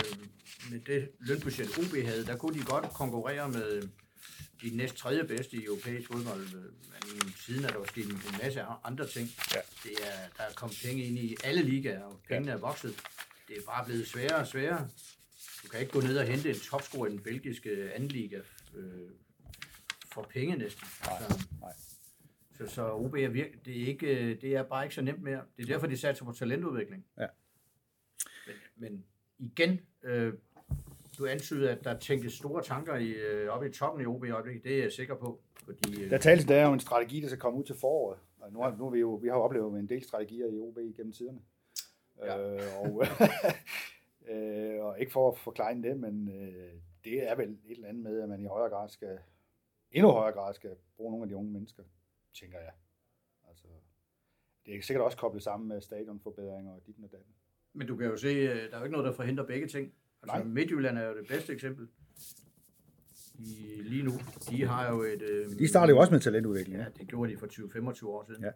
med 0.71 0.79
det 0.79 1.09
lønbudget 1.19 1.67
OB 1.79 2.05
havde, 2.05 2.25
der 2.25 2.35
kunne 2.37 2.59
de 2.59 2.65
godt 2.65 2.85
konkurrere 2.93 3.49
med 3.49 3.81
de 4.61 4.77
næst 4.77 4.95
tredje 4.97 5.23
bedste 5.23 5.57
i 5.57 5.65
europæisk 5.65 6.07
fodbold, 6.11 6.41
øh, 6.41 6.63
men 7.13 7.33
siden 7.45 7.63
er 7.65 7.67
der 7.69 7.75
jo 7.79 7.85
sket 7.85 8.05
en 8.05 8.19
masse 8.43 8.61
andre 8.83 9.07
ting. 9.07 9.29
Ja. 9.55 9.59
Det 9.83 9.91
er, 10.03 10.17
der 10.37 10.43
er 10.43 10.53
kommet 10.55 10.77
penge 10.85 11.03
ind 11.03 11.17
i 11.17 11.35
alle 11.43 11.61
ligaer, 11.61 12.03
og 12.03 12.19
pengene 12.29 12.51
er 12.51 12.57
vokset. 12.57 12.93
Det 13.47 13.57
er 13.57 13.61
bare 13.67 13.85
blevet 13.85 14.07
sværere 14.07 14.35
og 14.35 14.47
sværere. 14.47 14.87
Du 15.63 15.67
kan 15.69 15.79
ikke 15.79 15.91
gå 15.91 16.01
ned 16.01 16.17
og 16.17 16.25
hente 16.25 16.49
en 16.49 16.55
topscorer 16.59 17.07
i 17.07 17.11
den 17.11 17.19
belgiske 17.19 17.93
anden 17.95 18.09
liga 18.09 18.37
øh, 18.75 19.09
for 20.15 20.27
penge 20.29 20.55
næsten. 20.57 20.87
Nej, 21.05 21.19
Så, 21.19 21.47
nej. 21.61 21.73
så, 22.57 22.67
så 22.75 22.91
OB 22.93 23.13
er 23.15 23.27
virkelig, 23.27 23.65
det 23.65 23.81
er, 23.81 23.87
ikke, 23.87 24.07
øh, 24.31 24.41
det 24.41 24.55
er 24.55 24.63
bare 24.63 24.83
ikke 24.85 24.95
så 24.95 25.01
nemt 25.01 25.21
mere. 25.23 25.41
Det 25.57 25.63
er 25.63 25.67
derfor, 25.67 25.87
de 25.87 25.97
satser 25.97 26.25
på 26.25 26.31
talentudvikling. 26.31 27.05
Ja. 27.19 27.27
Men, 28.47 28.55
men 28.75 29.05
igen, 29.39 29.79
øh, 30.03 30.33
du 31.17 31.25
antyder, 31.25 31.71
at 31.71 31.83
der 31.83 31.99
tænkes 31.99 32.33
store 32.33 32.63
tanker 32.63 32.95
i, 32.95 33.09
øh, 33.09 33.49
oppe 33.49 33.69
i 33.69 33.71
toppen 33.71 34.03
i 34.03 34.05
OB 34.05 34.25
i 34.25 34.29
øjeblikket. 34.29 34.63
Det 34.63 34.77
er 34.77 34.81
jeg 34.81 34.91
sikker 34.91 35.15
på. 35.15 35.41
Fordi, 35.65 36.03
øh, 36.03 36.09
Der 36.09 36.17
tales 36.17 36.45
der 36.45 36.55
er 36.55 36.67
jo 36.67 36.73
en 36.73 36.79
strategi, 36.79 37.21
der 37.21 37.27
skal 37.27 37.39
komme 37.39 37.59
ud 37.59 37.63
til 37.63 37.75
foråret. 37.75 38.19
Og 38.39 38.51
nu 38.53 38.61
har, 38.61 38.75
nu 38.77 38.83
har 38.83 38.91
vi 38.91 38.99
jo 38.99 39.13
vi 39.15 39.27
har 39.27 39.35
jo 39.35 39.41
oplevet 39.41 39.79
en 39.79 39.89
del 39.89 40.03
strategier 40.03 40.47
i 40.47 40.59
OB 40.59 40.77
gennem 40.95 41.13
tiderne. 41.13 41.39
Ja. 42.17 42.53
Øh, 42.55 42.79
og, 42.81 43.03
øh, 44.33 44.85
og 44.85 44.99
ikke 44.99 45.11
for 45.11 45.31
at 45.31 45.37
forklare 45.37 45.75
det, 45.75 45.97
men 45.99 46.27
øh, 46.27 46.71
det 47.03 47.29
er 47.31 47.35
vel 47.35 47.49
et 47.49 47.75
eller 47.75 47.87
andet 47.89 48.03
med, 48.03 48.21
at 48.21 48.29
man 48.29 48.41
i 48.41 48.45
højere 48.45 48.69
grad 48.69 48.89
skal, 48.89 49.17
endnu 49.91 50.11
højere 50.11 50.33
grad 50.33 50.53
skal 50.53 50.71
bruge 50.97 51.11
nogle 51.11 51.23
af 51.23 51.29
de 51.29 51.35
unge 51.35 51.51
mennesker, 51.51 51.83
tænker 52.33 52.59
jeg. 52.59 52.71
Altså, 53.49 53.67
det 54.65 54.75
er 54.75 54.81
sikkert 54.81 55.05
også 55.05 55.17
koblet 55.17 55.43
sammen 55.43 55.67
med 55.69 55.81
stadionforbedringer 55.81 56.71
og 56.73 56.81
dit 56.87 56.95
og 57.03 57.11
datten. 57.11 57.33
Men 57.73 57.87
du 57.87 57.95
kan 57.97 58.07
jo 58.07 58.17
se, 58.17 58.27
øh, 58.27 58.55
der 58.69 58.73
er 58.75 58.77
jo 58.77 58.83
ikke 58.83 58.91
noget, 58.97 59.05
der 59.05 59.13
forhindrer 59.13 59.45
begge 59.45 59.67
ting. 59.67 59.93
Altså, 60.21 60.37
Nej. 60.37 60.43
Midtjylland 60.43 60.97
er 60.97 61.07
jo 61.07 61.17
det 61.17 61.27
bedste 61.27 61.53
eksempel. 61.53 61.87
I, 63.39 63.81
lige 63.81 64.03
nu, 64.03 64.11
de 64.49 64.65
har 64.65 64.91
jo 64.91 65.01
et... 65.01 65.21
Øh, 65.21 65.49
De 65.49 65.67
startede 65.67 65.95
jo 65.95 65.99
også 66.01 66.13
med 66.13 66.19
talentudvikling. 66.19 66.79
Ja, 66.79 66.85
det 66.99 67.07
gjorde 67.07 67.31
de 67.31 67.37
for 67.37 67.47
20-25 67.47 68.07
år 68.07 68.23
siden. 68.27 68.43
Ja. 68.43 68.51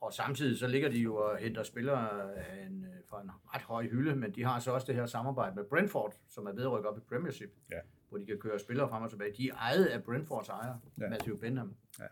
Og 0.00 0.12
samtidig 0.12 0.58
så 0.58 0.66
ligger 0.66 0.88
de 0.88 0.98
jo 0.98 1.16
og 1.16 1.36
henter 1.38 1.62
spillere 1.62 2.34
af 2.36 2.66
en, 2.66 2.84
øh, 2.84 2.90
fra 3.08 3.22
en 3.22 3.30
ret 3.54 3.62
høj 3.62 3.86
hylde, 3.86 4.16
men 4.16 4.34
de 4.34 4.44
har 4.44 4.60
så 4.60 4.70
også 4.70 4.86
det 4.86 4.94
her 4.94 5.06
samarbejde 5.06 5.54
med 5.56 5.64
Brentford, 5.64 6.14
som 6.28 6.46
er 6.46 6.52
ved 6.52 6.62
at 6.62 6.72
rykke 6.72 6.88
op 6.88 6.98
i 6.98 7.00
Premiership, 7.00 7.50
Ja. 7.70 7.78
Hvor 8.14 8.18
de 8.20 8.26
kan 8.26 8.38
køre 8.38 8.58
spillere 8.58 8.88
frem 8.88 9.02
og 9.02 9.10
tilbage. 9.10 9.32
De 9.36 9.48
er 9.48 9.54
ejet 9.54 9.86
af 9.86 10.04
Brentfords 10.04 10.48
ejer, 10.48 10.78
Ja. 11.00 11.08
Matthew 11.08 11.36
Benham. 11.36 11.74
Ja. 12.00 12.06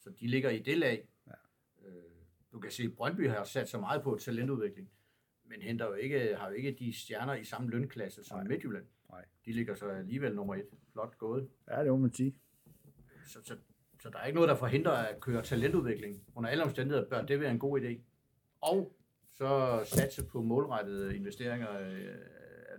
Så 0.00 0.10
de 0.20 0.26
ligger 0.26 0.50
i 0.50 0.58
det 0.58 0.78
lag. 0.78 1.08
Ja. 1.26 1.32
Øh, 1.88 1.92
du 2.52 2.60
kan 2.60 2.70
se, 2.70 2.82
at 2.82 2.92
Brøndby 2.96 3.28
har 3.28 3.44
sat 3.44 3.68
så 3.68 3.78
meget 3.80 4.02
på 4.02 4.18
talentudvikling, 4.20 4.90
men 5.44 5.62
henter 5.62 5.86
jo 5.86 5.92
ikke, 5.92 6.36
har 6.36 6.48
jo 6.48 6.54
ikke 6.54 6.76
de 6.78 6.92
stjerner 6.92 7.34
i 7.34 7.44
samme 7.44 7.70
lønklasse 7.70 8.24
som 8.24 8.38
Nej. 8.38 8.46
Midtjylland. 8.48 8.84
Nej. 9.10 9.24
De 9.44 9.52
ligger 9.52 9.74
så 9.74 9.86
alligevel 9.88 10.34
nummer 10.34 10.54
et. 10.54 10.66
Flot 10.92 11.18
gået. 11.18 11.48
ja, 11.70 11.82
det 11.82 11.90
må 11.90 11.96
man 11.96 12.12
sige. 12.12 12.34
Så, 13.26 13.38
så, 13.44 13.56
så 14.00 14.10
der 14.10 14.18
er 14.18 14.24
ikke 14.26 14.34
noget, 14.34 14.48
der 14.48 14.54
forhindrer 14.56 14.92
at 14.92 15.20
køre 15.20 15.42
talentudvikling. 15.42 16.22
Under 16.34 16.50
alle 16.50 16.64
omstændigheder 16.64 17.08
bør 17.08 17.22
det 17.22 17.40
være 17.40 17.50
en 17.50 17.58
god 17.58 17.80
idé. 17.80 18.00
Og 18.60 18.96
så 19.34 19.80
satse 19.84 20.24
på 20.26 20.42
målrettede 20.42 21.16
investeringer 21.16 21.80
øh, 21.80 22.14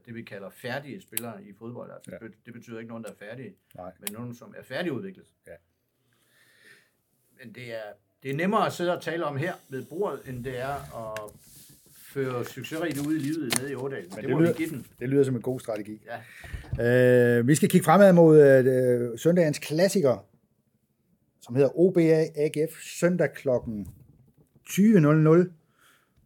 det, 0.10 0.16
vi 0.16 0.22
kalder 0.24 0.50
færdige 0.50 1.02
spillere 1.02 1.44
i 1.44 1.54
fodbold. 1.60 1.92
Altså, 1.92 2.12
Ja. 2.22 2.28
Det 2.46 2.54
betyder 2.54 2.80
ikke 2.80 2.90
nogen, 2.90 3.04
der 3.04 3.10
er 3.10 3.16
færdige, 3.20 3.56
Nej. 3.76 3.92
men 4.00 4.10
nogen, 4.14 4.36
som 4.36 4.54
er 4.58 4.64
færdigudviklet. 4.64 5.26
Ja. 5.48 5.52
Men 7.44 7.54
det 7.56 7.74
er, 7.74 7.82
det 8.24 8.32
er 8.32 8.36
nemmere 8.36 8.66
at 8.66 8.74
sidde 8.74 8.98
og 8.98 9.04
tale 9.04 9.26
om 9.26 9.38
her 9.38 9.54
ved 9.70 9.86
bordet, 9.86 10.22
end 10.28 10.44
det 10.44 10.60
er 10.60 11.04
at 11.14 11.20
føre 11.94 12.46
succesrigt 12.46 13.08
ud 13.08 13.16
i 13.16 13.20
livet 13.20 13.60
nede 13.62 13.72
i 13.72 13.76
Ådal. 13.76 14.02
Men 14.04 14.12
det, 14.12 14.24
det 14.24 14.30
må 14.30 14.40
lyder- 14.40 14.52
vi 14.52 14.58
give 14.58 14.70
den. 14.70 14.86
Det 15.00 15.10
lyder 15.10 15.24
som 15.24 15.36
en 15.36 15.42
god 15.42 15.60
strategi. 15.60 16.02
Ja. 16.78 17.38
Øh, 17.40 17.48
vi 17.48 17.56
skal 17.56 17.70
kigge 17.70 17.86
fremad 17.86 18.14
mod 18.14 18.42
øh, 18.42 19.20
søndagens 19.20 19.60
klassiker, 19.60 20.26
som 21.42 21.56
hedder 21.56 21.80
OBA 21.80 22.26
AGF, 22.36 22.82
søndag 22.82 23.34
kl. 23.34 23.50
20.00, 23.50 23.54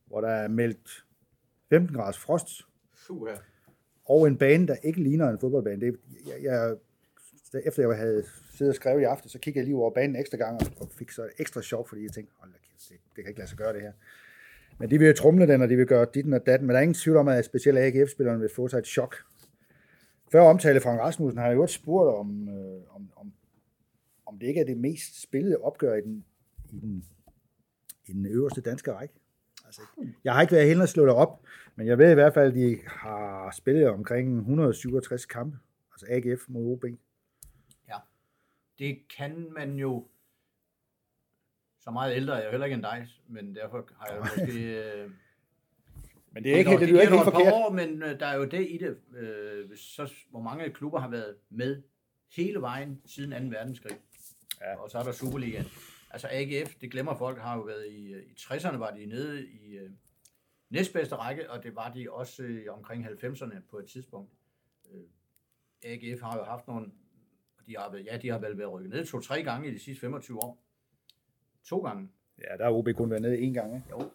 hvor 0.07 0.21
der 0.21 0.29
er 0.29 0.47
meldt 0.47 1.03
15 1.69 1.95
graders 1.97 2.17
frost, 2.17 2.61
Fuh 2.95 3.27
her 3.27 3.37
og 4.05 4.27
en 4.27 4.37
bane, 4.37 4.67
der 4.67 4.75
ikke 4.83 5.03
ligner 5.03 5.29
en 5.29 5.39
fodboldbane. 5.39 5.81
Det, 5.81 5.99
jeg, 6.27 6.43
jeg, 6.43 6.75
efter 7.65 7.87
jeg 7.89 7.97
havde 7.97 8.23
siddet 8.53 8.71
og 8.71 8.75
skrevet 8.75 9.01
i 9.01 9.03
aften, 9.03 9.29
så 9.29 9.39
kiggede 9.39 9.59
jeg 9.59 9.65
lige 9.65 9.77
over 9.77 9.91
banen 9.91 10.15
ekstra 10.15 10.37
gang, 10.37 10.61
og 10.79 10.89
fik 10.91 11.11
så 11.11 11.29
ekstra 11.37 11.61
chok, 11.61 11.89
fordi 11.89 12.03
jeg 12.03 12.11
tænkte, 12.11 12.33
hold 12.37 12.51
da 12.51 12.57
kæft, 12.57 12.89
det, 12.89 12.97
det 13.15 13.23
kan 13.23 13.29
ikke 13.29 13.39
lade 13.39 13.49
sig 13.49 13.57
gøre 13.57 13.73
det 13.73 13.81
her. 13.81 13.91
Men 14.79 14.89
de 14.89 14.99
vil 14.99 15.07
jo 15.07 15.13
trumle 15.13 15.47
den, 15.47 15.61
og 15.61 15.69
de 15.69 15.75
vil 15.75 15.85
gøre 15.85 16.07
ditten 16.13 16.33
og 16.33 16.45
datten, 16.45 16.67
men 16.67 16.73
der 16.73 16.79
er 16.79 16.81
ingen 16.83 16.93
tvivl 16.93 17.17
om, 17.17 17.27
at 17.27 17.45
specielt 17.45 17.77
AGF-spillerne 17.77 18.39
vil 18.39 18.49
få 18.55 18.67
sig 18.67 18.77
et 18.77 18.87
chok. 18.87 19.15
Før 20.31 20.41
omtale 20.41 20.81
Frank 20.81 20.99
Rasmussen 20.99 21.37
har 21.37 21.47
jeg 21.47 21.55
jo 21.55 21.61
også 21.61 21.75
spurgt 21.75 22.17
om, 22.17 22.49
øh, 22.49 22.81
om, 22.95 23.09
om, 23.15 23.33
om 24.25 24.39
det 24.39 24.47
ikke 24.47 24.61
er 24.61 24.65
det 24.65 24.77
mest 24.77 25.21
spillede 25.21 25.57
opgør 25.57 25.95
i 25.95 26.01
den, 26.01 26.25
i 26.71 26.79
den, 26.79 27.05
i 28.05 28.13
den 28.13 28.25
øverste 28.25 28.61
danske 28.61 28.93
række. 28.93 29.13
Altså, 29.79 30.07
jeg 30.23 30.33
har 30.33 30.41
ikke 30.41 30.53
været 30.53 30.67
heldig 30.67 30.83
at 30.83 30.89
slå 30.89 31.05
det 31.05 31.13
op, 31.13 31.41
men 31.75 31.87
jeg 31.87 31.97
ved 31.97 32.11
i 32.11 32.13
hvert 32.13 32.33
fald, 32.33 32.47
at 32.47 32.55
de 32.55 32.77
har 32.87 33.51
spillet 33.51 33.87
omkring 33.89 34.37
167 34.37 35.25
kampe, 35.25 35.57
altså 35.91 36.05
AGF 36.09 36.41
mod 36.47 36.71
OB. 36.71 36.85
det 38.79 38.97
kan 39.17 39.47
man 39.51 39.75
jo 39.75 40.07
så 41.79 41.91
meget 41.91 42.15
ældre 42.15 42.37
er 42.37 42.41
jeg 42.41 42.51
heller 42.51 42.65
ikke 42.65 42.73
end 42.73 42.83
dig, 42.83 43.07
men 43.27 43.55
derfor 43.55 43.89
har 43.99 44.13
jeg 44.13 44.19
måske... 44.19 44.63
Øh, 45.03 45.11
Men 46.35 46.43
det 46.43 46.53
er 46.53 46.57
ikke, 46.57 46.71
dog- 46.71 46.79
det 46.79 46.89
lyder 46.89 47.01
giver 47.01 47.01
ikke 47.01 47.15
helt 47.15 47.25
dog 47.25 47.27
et 47.27 47.33
par 47.33 47.39
forkert. 47.39 47.53
År, 47.53 47.71
men 47.71 48.03
øh, 48.03 48.19
der 48.19 48.25
er 48.25 48.35
jo 48.35 48.45
det 48.45 48.67
i 48.71 48.77
det, 48.77 48.97
øh, 49.17 49.77
så, 49.77 50.13
hvor 50.29 50.41
mange 50.41 50.69
klubber 50.69 50.99
har 50.99 51.09
været 51.09 51.35
med 51.49 51.81
hele 52.35 52.61
vejen 52.61 53.01
siden 53.05 53.51
2. 53.51 53.57
verdenskrig. 53.57 53.97
Ja. 54.61 54.75
Og 54.75 54.89
så 54.89 54.97
er 54.97 55.03
der 55.03 55.11
Superligaen. 55.11 55.65
Altså 56.13 56.27
AGF, 56.31 56.75
det 56.75 56.91
glemmer 56.91 57.15
folk, 57.15 57.37
har 57.37 57.55
jo 57.57 57.61
været 57.61 57.87
i, 57.87 58.13
øh, 58.13 58.23
i 58.23 58.33
60'erne 58.39 58.77
var 58.77 58.91
de 58.91 59.05
nede 59.05 59.47
i 59.47 59.77
øh, 59.77 59.91
næstbedste 60.69 61.15
række, 61.15 61.51
og 61.51 61.63
det 61.63 61.75
var 61.75 61.91
de 61.91 62.11
også 62.11 62.43
øh, 62.43 62.65
omkring 62.69 63.05
90'erne 63.05 63.55
på 63.69 63.77
et 63.77 63.85
tidspunkt. 63.85 64.31
Øh, 64.93 65.01
AGF 65.83 66.21
har 66.21 66.37
jo 66.37 66.43
haft 66.43 66.67
nogle, 66.67 66.91
og 67.57 67.65
de 67.67 67.77
har, 67.77 67.91
været, 67.91 68.05
ja, 68.05 68.17
de 68.17 68.29
har 68.29 68.39
vel 68.39 68.57
været 68.57 68.71
rykket 68.71 68.89
ned 68.89 69.05
to-tre 69.05 69.43
gange 69.43 69.69
i 69.69 69.73
de 69.73 69.79
sidste 69.79 70.01
25 70.01 70.43
år. 70.43 70.63
To 71.63 71.79
gange. 71.79 72.09
Ja, 72.37 72.57
der 72.57 72.63
har 72.63 72.71
OB 72.71 72.87
kun 72.95 73.09
været 73.09 73.21
nede 73.21 73.39
en 73.39 73.53
gang. 73.53 73.75
Ikke? 73.75 73.87
Jo. 73.89 74.11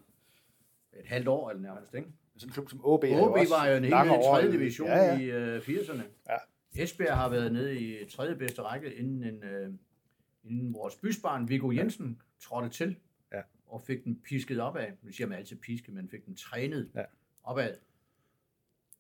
Et 0.93 1.07
halvt 1.07 1.29
år 1.29 1.51
eller 1.51 1.63
nærmest, 1.63 1.95
ikke? 1.95 2.09
Sådan 2.37 2.49
en 2.49 2.53
klub 2.53 2.71
som 2.71 2.81
OB, 2.85 3.05
OB 3.05 3.05
også 3.05 3.55
var 3.59 3.67
jo 3.67 3.77
en 3.77 3.85
helt 3.85 3.97
nede 3.97 4.07
i 4.07 4.11
år. 4.11 4.41
3. 4.41 4.53
division 4.53 4.89
Ja, 4.89 5.05
ja. 5.05 5.19
i 5.19 5.25
øh, 5.25 5.59
80'erne. 5.59 6.03
Ja. 6.29 6.37
Esbjerg 6.83 7.17
har 7.17 7.29
været 7.29 7.53
nede 7.53 7.81
i 7.81 8.09
3. 8.09 8.35
bedste 8.35 8.63
række, 8.63 8.95
inden, 8.95 9.23
en, 9.25 9.45
øh, 9.45 9.73
inden 10.49 10.75
vores 10.75 10.97
bysbarn 10.97 11.49
Viggo 11.49 11.71
Jensen 11.73 12.23
trådte 12.41 12.69
til 12.69 12.97
Ja. 13.33 13.43
og 13.67 13.83
fik 13.83 14.05
den 14.05 14.21
pisket 14.25 14.61
opad. 14.61 14.87
Nu 15.03 15.13
siger 15.13 15.29
man 15.29 15.39
altid 15.39 15.57
piske, 15.57 15.93
men 15.93 16.09
fik 16.09 16.27
den 16.27 16.37
trænet 16.37 16.91
Ja. 16.95 17.05
opad. 17.43 17.75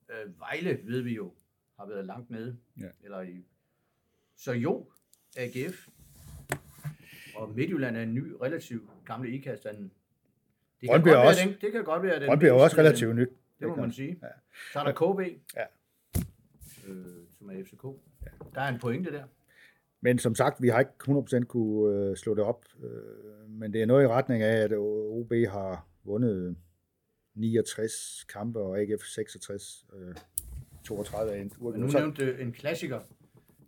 Øh, 0.09 0.39
Vejle, 0.41 0.81
ved 0.85 1.01
vi 1.01 1.15
jo, 1.15 1.33
har 1.79 1.87
været 1.87 2.07
langt 2.07 2.31
nede. 2.31 2.59
Ja. 2.81 2.89
Eller 3.05 3.21
i... 3.21 3.45
Så 4.37 4.53
jo, 4.53 4.89
AGF 5.37 5.89
og 7.35 7.51
Midtjylland 7.55 7.97
er 7.97 8.03
en 8.03 8.15
ny, 8.15 8.33
relativt 8.43 8.91
gamle 9.05 9.31
ikast. 9.31 9.67
af 9.67 9.75
en- 9.75 9.93
Det 10.81 10.89
kan, 10.89 11.01
godt 11.01 11.01
er 11.01 11.05
være, 11.19 11.27
også- 11.29 11.45
den, 11.49 11.57
det 11.61 11.73
kan 11.73 11.85
godt 11.85 12.03
være, 12.03 12.21
den 12.21 12.27
Brøndby 12.29 12.45
er 12.45 12.53
også 12.53 12.77
relativt 12.77 13.17
nyt. 13.17 13.29
det 13.61 13.69
må 13.69 13.77
man 13.77 13.93
sige. 13.93 14.19
Ja. 14.23 14.29
Så 14.73 14.81
er 14.81 14.85
der 14.85 14.93
KB, 14.93 15.41
Ja. 15.57 15.65
øh, 16.87 17.27
som 17.39 17.51
er 17.51 17.65
FCK. 17.65 17.83
Der 18.55 18.61
er 18.61 18.69
en 18.69 18.79
pointe 18.81 19.13
der. 19.13 19.25
Men 20.01 20.19
som 20.19 20.35
sagt, 20.35 20.63
vi 20.63 20.69
har 20.69 20.79
ikke 20.81 20.93
100% 21.41 21.45
kunne 21.45 21.97
øh, 22.11 22.17
slå 22.17 22.35
det 22.35 22.45
op. 22.45 22.65
Øh, 22.83 23.51
men 23.51 23.73
det 23.73 23.83
er 23.83 23.87
noget 23.87 24.05
i 24.05 24.07
retning 24.07 24.43
af, 24.43 24.57
at 24.65 24.73
OB 24.77 25.33
har 25.49 25.87
vundet 26.05 26.57
69 27.35 28.25
kampe, 28.29 28.61
og 28.61 28.79
AGF 28.81 29.03
66. 29.03 29.87
Øh, 29.97 30.15
32 30.85 31.33
er 31.33 31.37
en 31.41 31.53
nu 31.59 31.67
uafgjort. 31.67 31.93
Så- 31.93 31.99
nævnte 31.99 32.33
du 32.33 32.37
en 32.43 32.53
klassiker. 32.53 33.01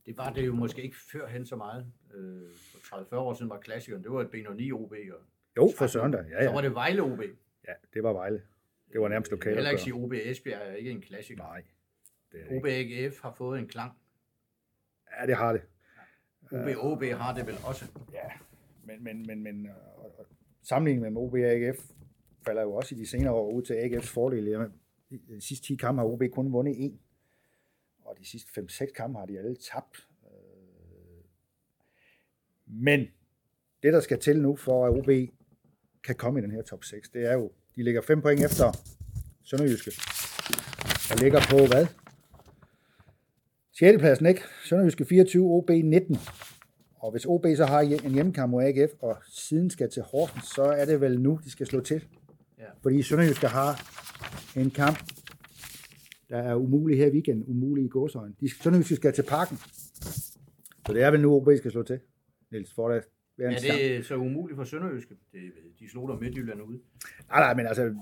Det 0.07 0.19
var 0.19 0.33
det 0.33 0.47
jo 0.47 0.55
måske 0.55 0.83
ikke 0.83 0.97
førhen 1.13 1.47
så 1.47 1.57
meget. 1.57 1.87
Øh, 2.15 2.41
for 2.55 2.97
30-40 2.97 3.17
år 3.17 3.35
siden 3.35 3.51
var 3.51 3.59
klassikeren. 3.61 4.03
Det 4.03 4.13
var 4.13 4.21
et 4.21 4.27
B9 4.35 4.73
OB. 4.73 4.93
Og 4.93 5.21
Jo, 5.57 5.71
for 5.79 5.87
søren 5.87 6.13
da. 6.13 6.19
Ja, 6.31 6.45
Så 6.45 6.51
var 6.53 6.63
ja. 6.63 6.69
det 6.69 6.75
Vejle 6.75 7.03
OB. 7.03 7.21
ja, 7.69 7.73
det 7.95 8.03
var 8.03 8.13
Vejle. 8.13 8.43
Det 8.93 9.01
var 9.01 9.09
nærmest 9.09 9.31
Jeg 9.31 9.37
lokalt. 9.39 9.55
heller 9.55 9.71
ikke 9.71 9.83
sige 9.83 9.95
OB 9.95 10.13
Esbjerg 10.13 10.61
er 10.69 10.73
ikke 10.75 10.91
en 10.91 11.01
klassiker. 11.01 11.43
Nej, 11.43 11.63
det 12.33 12.41
er 12.41 12.59
OB. 12.59 12.67
AGF 12.67 13.21
har 13.23 13.33
fået 13.33 13.59
en 13.59 13.67
klang. 13.69 13.93
Ja, 15.21 15.27
det 15.27 15.37
har 15.37 15.53
det. 15.53 15.63
OB 16.53 16.77
OB 16.93 17.03
har 17.05 17.35
det 17.35 17.47
vel 17.47 17.55
også. 17.65 17.85
Ja, 18.13 18.29
men, 18.85 19.05
men, 19.05 19.27
men, 19.27 19.43
men 19.43 19.67
øh, 19.67 19.73
og- 19.97 20.19
og 20.19 20.27
sammenligningen 20.63 21.15
med 21.15 21.23
OB 21.23 21.33
og 21.33 21.39
AGF 21.41 21.79
falder 22.47 22.63
jo 22.63 22.73
også 22.75 22.95
i 22.95 22.99
de 22.99 23.07
senere 23.07 23.33
år 23.33 23.51
ud 23.53 23.63
til 23.63 23.75
AGF's 23.75 24.07
fordel. 24.15 24.71
De 25.29 25.41
sidste 25.41 25.67
10 25.67 25.77
kampe 25.77 26.01
har 26.01 26.07
OB 26.07 26.23
kun 26.33 26.53
vundet 26.53 26.75
én, 26.75 26.93
og 28.05 28.17
de 28.19 28.25
sidste 28.31 28.61
5-6 28.61 28.93
kampe 28.93 29.19
har 29.19 29.27
de 29.27 29.39
alle 29.39 29.57
tabt. 29.57 30.09
Øh, 30.25 31.25
men 32.67 33.01
det, 33.83 33.93
der 33.93 34.01
skal 34.01 34.19
til 34.21 34.41
nu, 34.43 34.57
for 34.57 34.87
at 34.87 34.91
OB 34.99 35.11
kan 36.05 36.15
komme 36.15 36.41
i 36.41 36.43
den 36.43 36.51
her 36.51 36.63
top 36.63 36.85
6, 36.85 37.09
det 37.09 37.27
er 37.27 37.33
jo, 37.33 37.53
de 37.77 37.83
ligger 37.83 38.03
5 38.03 38.23
point 38.23 38.45
efter 38.45 38.65
Sønderjyske, 39.43 39.93
og 41.13 41.17
ligger 41.23 41.41
på 41.51 41.57
hvad? 41.57 41.87
6. 43.81 43.99
pladsen, 43.99 44.27
ikke? 44.27 44.41
Sønderjyske 44.65 45.05
24, 45.05 45.45
OB 45.45 45.71
19. 45.71 46.17
Og 46.99 47.11
hvis 47.11 47.25
OB 47.25 47.47
så 47.57 47.65
har 47.67 47.81
en 47.81 48.13
hjemmekamp 48.15 48.51
mod 48.51 48.65
AGF, 48.65 48.91
og 49.03 49.17
siden 49.29 49.71
skal 49.71 49.91
til 49.91 50.03
Horsens, 50.03 50.45
så 50.45 50.63
er 50.63 50.85
det 50.85 51.01
vel 51.01 51.21
nu, 51.21 51.41
de 51.45 51.51
skal 51.51 51.67
slå 51.67 51.81
til. 51.81 52.05
Ja. 52.59 52.65
Fordi 52.83 53.03
Sønderjyske 53.03 53.47
har 53.47 53.73
en 54.57 54.71
kamp, 54.71 54.99
der 56.29 56.37
er 56.39 56.55
umulig 56.55 56.99
her 56.99 57.07
i 57.07 57.11
weekenden, 57.11 57.45
umulig 57.47 57.85
i 57.85 57.89
gåsøjne. 57.89 58.35
De 58.41 58.51
Sønderjyske 58.63 58.97
skal 58.97 59.13
til 59.13 59.23
parken. 59.23 59.57
Så 60.87 60.93
det 60.93 61.03
er 61.03 61.11
vel 61.11 61.21
nu, 61.21 61.33
OB 61.35 61.49
skal 61.59 61.71
slå 61.71 61.83
til. 61.83 62.01
Niels, 62.51 62.75
for 62.75 62.89
der 62.89 63.01
være 63.39 63.49
en 63.49 63.55
Er 63.55 63.61
det 63.97 64.07
så 64.07 64.17
umuligt 64.17 64.57
for 64.57 64.65
Sønderjyske? 64.65 65.15
Det, 65.33 65.41
de 65.81 65.91
slog 65.91 66.09
der 66.09 66.19
Midtjylland 66.21 66.63
ud. 66.63 66.79
Nej, 67.29 67.41
nej, 67.41 67.55
men 67.55 67.67
altså, 67.67 67.95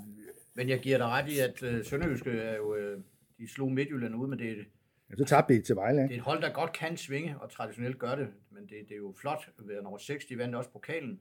Men 0.54 0.68
jeg 0.68 0.78
giver 0.80 0.98
dig 0.98 1.06
ret 1.06 1.28
i, 1.32 1.38
at 1.38 1.62
øh, 1.62 1.84
Sønderjyske 1.84 2.30
er 2.30 2.56
jo, 2.56 2.74
øh, 2.76 3.00
de 3.38 3.48
slog 3.48 3.72
Midtjylland 3.72 4.14
ud, 4.16 4.28
men 4.28 4.38
det, 4.38 4.50
er- 4.50 4.64
ja, 5.10 5.16
så 5.16 5.24
tabte 5.24 5.54
de 5.54 5.62
til 5.62 5.76
Vejle, 5.76 6.02
det 6.02 6.10
er 6.10 6.14
et 6.14 6.20
hold, 6.20 6.42
der 6.42 6.52
godt 6.52 6.72
kan 6.72 6.96
svinge, 6.96 7.40
og 7.40 7.50
traditionelt 7.50 7.98
gør 7.98 8.14
det. 8.14 8.28
Men 8.50 8.62
det, 8.62 8.70
det 8.88 8.92
er 8.92 8.96
jo 8.96 9.14
flot 9.20 9.50
være 9.58 9.82
nummer 9.82 9.98
6. 9.98 10.24
De 10.26 10.38
vandt 10.38 10.54
også 10.54 10.70
pokalen. 10.70 11.20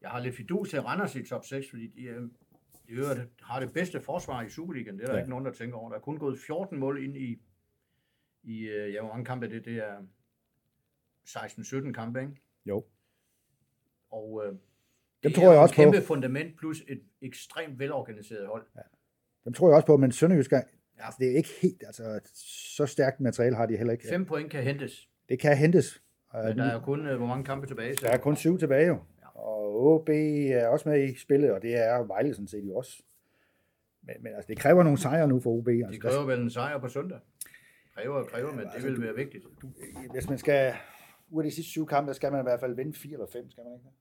Jeg 0.00 0.10
har 0.10 0.20
lidt 0.20 0.36
fidus 0.36 0.70
til 0.70 0.80
Randers 0.80 1.16
i 1.16 1.22
top 1.26 1.44
6, 1.44 1.70
fordi 1.70 1.86
de, 1.86 2.02
øh, 2.02 2.22
de 2.88 2.92
øvrigt 2.92 3.20
har 3.42 3.60
det 3.60 3.72
bedste 3.72 4.00
forsvar 4.00 4.42
i 4.42 4.48
Superligaen. 4.48 4.98
Det 4.98 5.02
er 5.02 5.06
der 5.06 5.12
Ja. 5.12 5.16
ja. 5.18 5.22
ikke 5.22 5.30
nogen, 5.30 5.44
der 5.44 5.52
tænker 5.52 5.76
over. 5.76 5.88
Der 5.90 5.96
er 5.96 6.00
kun 6.00 6.18
gået 6.18 6.38
14 6.38 6.78
mål 6.78 7.04
ind 7.04 7.16
i, 7.16 7.42
i 8.42 8.60
øh, 8.60 8.92
ja, 8.92 9.00
hvor 9.00 9.08
mange 9.10 9.24
kampe 9.24 9.46
er 9.46 9.50
det? 9.50 9.64
Det 9.64 9.76
er 9.76 9.96
16-17 11.28 11.92
kampe, 11.92 12.20
ikke? 12.20 12.32
Jo. 12.66 12.84
Og 14.10 14.42
øh, 14.46 14.52
Dem 14.52 14.58
det 15.22 15.34
tror 15.34 15.52
jeg 15.52 15.60
også 15.60 15.72
et 15.72 15.76
på. 15.86 15.92
kæmpe 15.92 16.06
fundament 16.06 16.56
plus 16.58 16.82
et 16.88 17.02
ekstremt 17.22 17.78
velorganiseret 17.78 18.46
hold. 18.46 18.66
Dem 19.44 19.52
tror 19.52 19.68
jeg 19.68 19.76
også 19.76 19.86
på, 19.86 19.96
men 19.96 20.12
Sønderjyske, 20.12 20.56
Ja. 20.98 21.04
altså, 21.06 21.16
det 21.20 21.32
er 21.32 21.36
ikke 21.36 21.48
helt, 21.62 21.82
altså, 21.86 22.20
så 22.76 22.86
stærkt 22.86 23.20
materiale 23.20 23.56
har 23.56 23.66
de 23.66 23.76
heller 23.76 23.92
ikke. 23.92 24.08
Fem 24.08 24.24
point 24.26 24.50
kan 24.50 24.62
hentes, 24.62 25.08
Det 25.28 25.38
kan 25.38 25.56
hentes. 25.56 26.02
Men 26.34 26.58
der 26.58 26.64
er 26.64 26.72
jo 26.74 26.80
kun, 26.80 27.06
øh, 27.06 27.16
hvor 27.16 27.26
mange 27.26 27.44
kampe 27.44 27.66
tilbage. 27.66 27.94
Så 27.96 28.06
Der 28.06 28.12
er 28.12 28.16
kun 28.18 28.36
syv 28.36 28.58
tilbage 28.58 28.86
jo. 28.86 28.98
Og 29.34 29.84
OB 29.94 30.08
er 30.08 30.66
også 30.68 30.88
med 30.88 31.08
i 31.08 31.18
spillet, 31.18 31.52
og 31.52 31.62
det 31.62 31.76
er 31.76 32.02
Vejle 32.04 32.34
sådan 32.34 32.48
set 32.48 32.64
jo 32.64 32.76
også. 32.76 33.02
Men, 34.02 34.14
men 34.20 34.32
altså, 34.34 34.48
det 34.48 34.58
kræver 34.58 34.82
nogle 34.82 34.98
sejre 34.98 35.28
nu 35.28 35.40
for 35.40 35.50
OB. 35.50 35.68
Altså, 35.68 36.00
kræver 36.00 36.24
vel 36.24 36.40
en 36.40 36.50
sejr 36.50 36.78
på 36.78 36.88
søndag. 36.88 37.18
Kræver 37.94 38.14
og 38.14 38.26
kræver, 38.26 38.50
men 38.50 38.58
det 38.58 38.70
altså, 38.74 38.88
vil 38.88 38.96
du- 38.96 39.00
være 39.02 39.14
vigtigt. 39.14 39.44
der, 39.62 40.12
hvis 40.12 40.28
man 40.28 40.38
skal, 40.38 40.74
ud 41.30 41.42
af 41.42 41.50
de 41.50 41.54
sidste 41.54 41.70
syv 41.70 41.86
kampe, 41.86 42.08
der 42.08 42.14
skal 42.14 42.32
man 42.32 42.40
i 42.40 42.42
hvert 42.42 42.60
fald 42.60 42.74
vinde 42.76 42.98
fire 42.98 43.12
eller 43.12 43.26
fem, 43.32 43.50
skal 43.50 43.64
man 43.64 43.72
ikke? 43.72 43.84
det? 43.84 43.92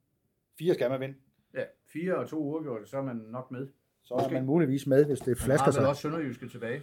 Fire 0.59 0.73
skal 0.73 0.89
man 0.89 0.99
vinde. 1.01 1.15
Ja, 1.53 1.63
fire 1.93 2.15
og 2.15 2.29
to 2.29 2.37
uafgjorte, 2.39 2.85
så 2.85 2.97
er 2.97 3.01
man 3.03 3.15
nok 3.15 3.51
med. 3.51 3.67
Så 4.03 4.13
er 4.13 4.17
Måske. 4.21 4.33
man 4.33 4.45
muligvis 4.45 4.87
med, 4.87 5.05
hvis 5.05 5.19
det 5.19 5.27
Man 5.27 5.35
flasker 5.35 5.63
har 5.63 5.65
vel 5.71 5.73
sig. 5.73 5.87
også 5.87 6.01
Sønderjyske 6.01 6.47
tilbage 6.49 6.81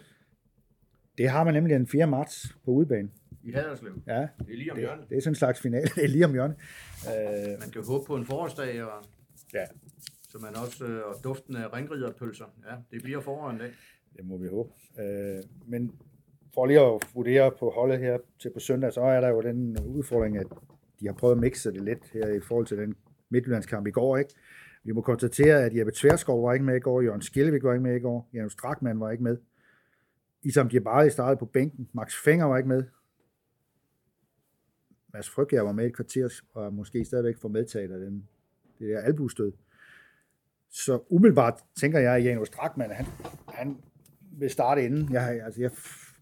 Det 1.18 1.28
har 1.28 1.44
man 1.44 1.54
nemlig 1.54 1.74
den 1.74 1.86
4. 1.86 2.06
marts 2.06 2.56
på 2.64 2.70
udebane. 2.70 3.10
i 3.44 3.52
Haderslev. 3.52 3.92
Ja, 4.06 4.12
Det 4.20 4.28
er 4.52 4.56
lige 4.56 4.70
om 4.72 4.76
det, 4.76 4.82
hjørnet. 4.84 5.08
det 5.08 5.16
er 5.16 5.20
sådan 5.20 5.30
en 5.30 5.34
slags 5.34 5.60
finale. 5.60 5.86
Det 5.96 6.04
er 6.04 6.08
lige 6.08 6.24
om 6.24 6.32
hjørnet. 6.32 6.56
Øh, 7.06 7.60
Man 7.60 7.70
kan 7.70 7.82
håbe 7.84 8.04
på 8.06 8.16
en 8.16 8.24
forårsdag, 8.26 8.82
og 8.84 9.04
ja, 9.54 9.64
så 10.28 10.38
man 10.38 10.56
også 10.56 10.84
øh, 10.84 11.02
og 11.06 11.14
duften 11.24 11.56
af 11.56 11.72
ringriderpølser. 11.76 12.44
Ja, 12.70 12.76
det 12.90 13.02
bliver 13.02 13.20
forår 13.20 13.50
en 13.50 13.58
dag. 13.58 13.70
det 14.16 14.24
må 14.26 14.36
vi 14.38 14.48
håbe. 14.48 14.70
Øh, 15.00 15.38
men 15.66 15.92
for 16.54 16.66
lige 16.66 16.80
at 16.80 17.00
vurdere 17.14 17.50
på 17.58 17.70
holdet 17.70 17.98
her 17.98 18.18
til 18.38 18.50
på 18.54 18.60
søndag, 18.60 18.92
så 18.92 19.00
er 19.00 19.20
der 19.20 19.28
jo 19.28 19.40
den 19.42 19.80
udfordring, 19.86 20.36
at 20.38 20.46
de 21.00 21.06
har 21.06 21.12
prøvet 21.14 21.34
at 21.34 21.40
mixe 21.40 21.72
det 21.72 21.84
lidt 21.84 22.10
her 22.12 22.28
i 22.28 22.40
forhold 22.40 22.66
til 22.66 22.78
den 22.78 22.94
Midtjyllandskamp 23.30 23.86
i 23.86 23.90
går. 23.90 24.16
Ikke? 24.16 24.34
Vi 24.82 24.92
må 24.92 25.00
konstatere, 25.00 25.64
at 25.64 25.76
Jeppe 25.76 25.92
Tverskov 25.92 26.42
var 26.42 26.52
ikke 26.52 26.64
med 26.64 26.76
i 26.76 26.80
går, 26.80 27.00
Jørgen 27.00 27.22
Skjellevik 27.22 27.62
var 27.62 27.72
ikke 27.72 27.82
med 27.82 27.96
i 27.96 28.00
går, 28.00 28.30
Janus 28.32 28.52
Strakman 28.52 29.00
var 29.00 29.10
ikke 29.10 29.24
med. 29.24 29.36
Isam 30.42 30.68
Djebari 30.68 31.10
startede 31.10 31.38
på 31.38 31.46
bænken, 31.46 31.88
Max 31.92 32.14
Fenger 32.24 32.44
var 32.44 32.56
ikke 32.56 32.68
med. 32.68 32.84
Mads 35.12 35.30
Frygger 35.30 35.62
var 35.62 35.72
med 35.72 35.84
i 35.84 35.86
et 35.86 35.94
kvarter, 35.94 36.42
og 36.54 36.74
måske 36.74 37.04
stadigvæk 37.04 37.38
får 37.38 37.48
medtaget 37.48 37.92
af 37.92 38.00
den, 38.00 38.28
det 38.78 38.88
der 38.88 39.00
albustød. 39.00 39.52
Så 40.68 41.02
umiddelbart 41.08 41.64
tænker 41.80 41.98
jeg, 41.98 42.16
at 42.16 42.24
Janus 42.24 42.48
Strakman, 42.48 42.90
han, 42.90 43.06
han 43.48 43.76
vil 44.32 44.50
starte 44.50 44.84
inden. 44.84 45.12
Jeg, 45.12 45.42
altså, 45.44 45.60
jeg 45.60 45.70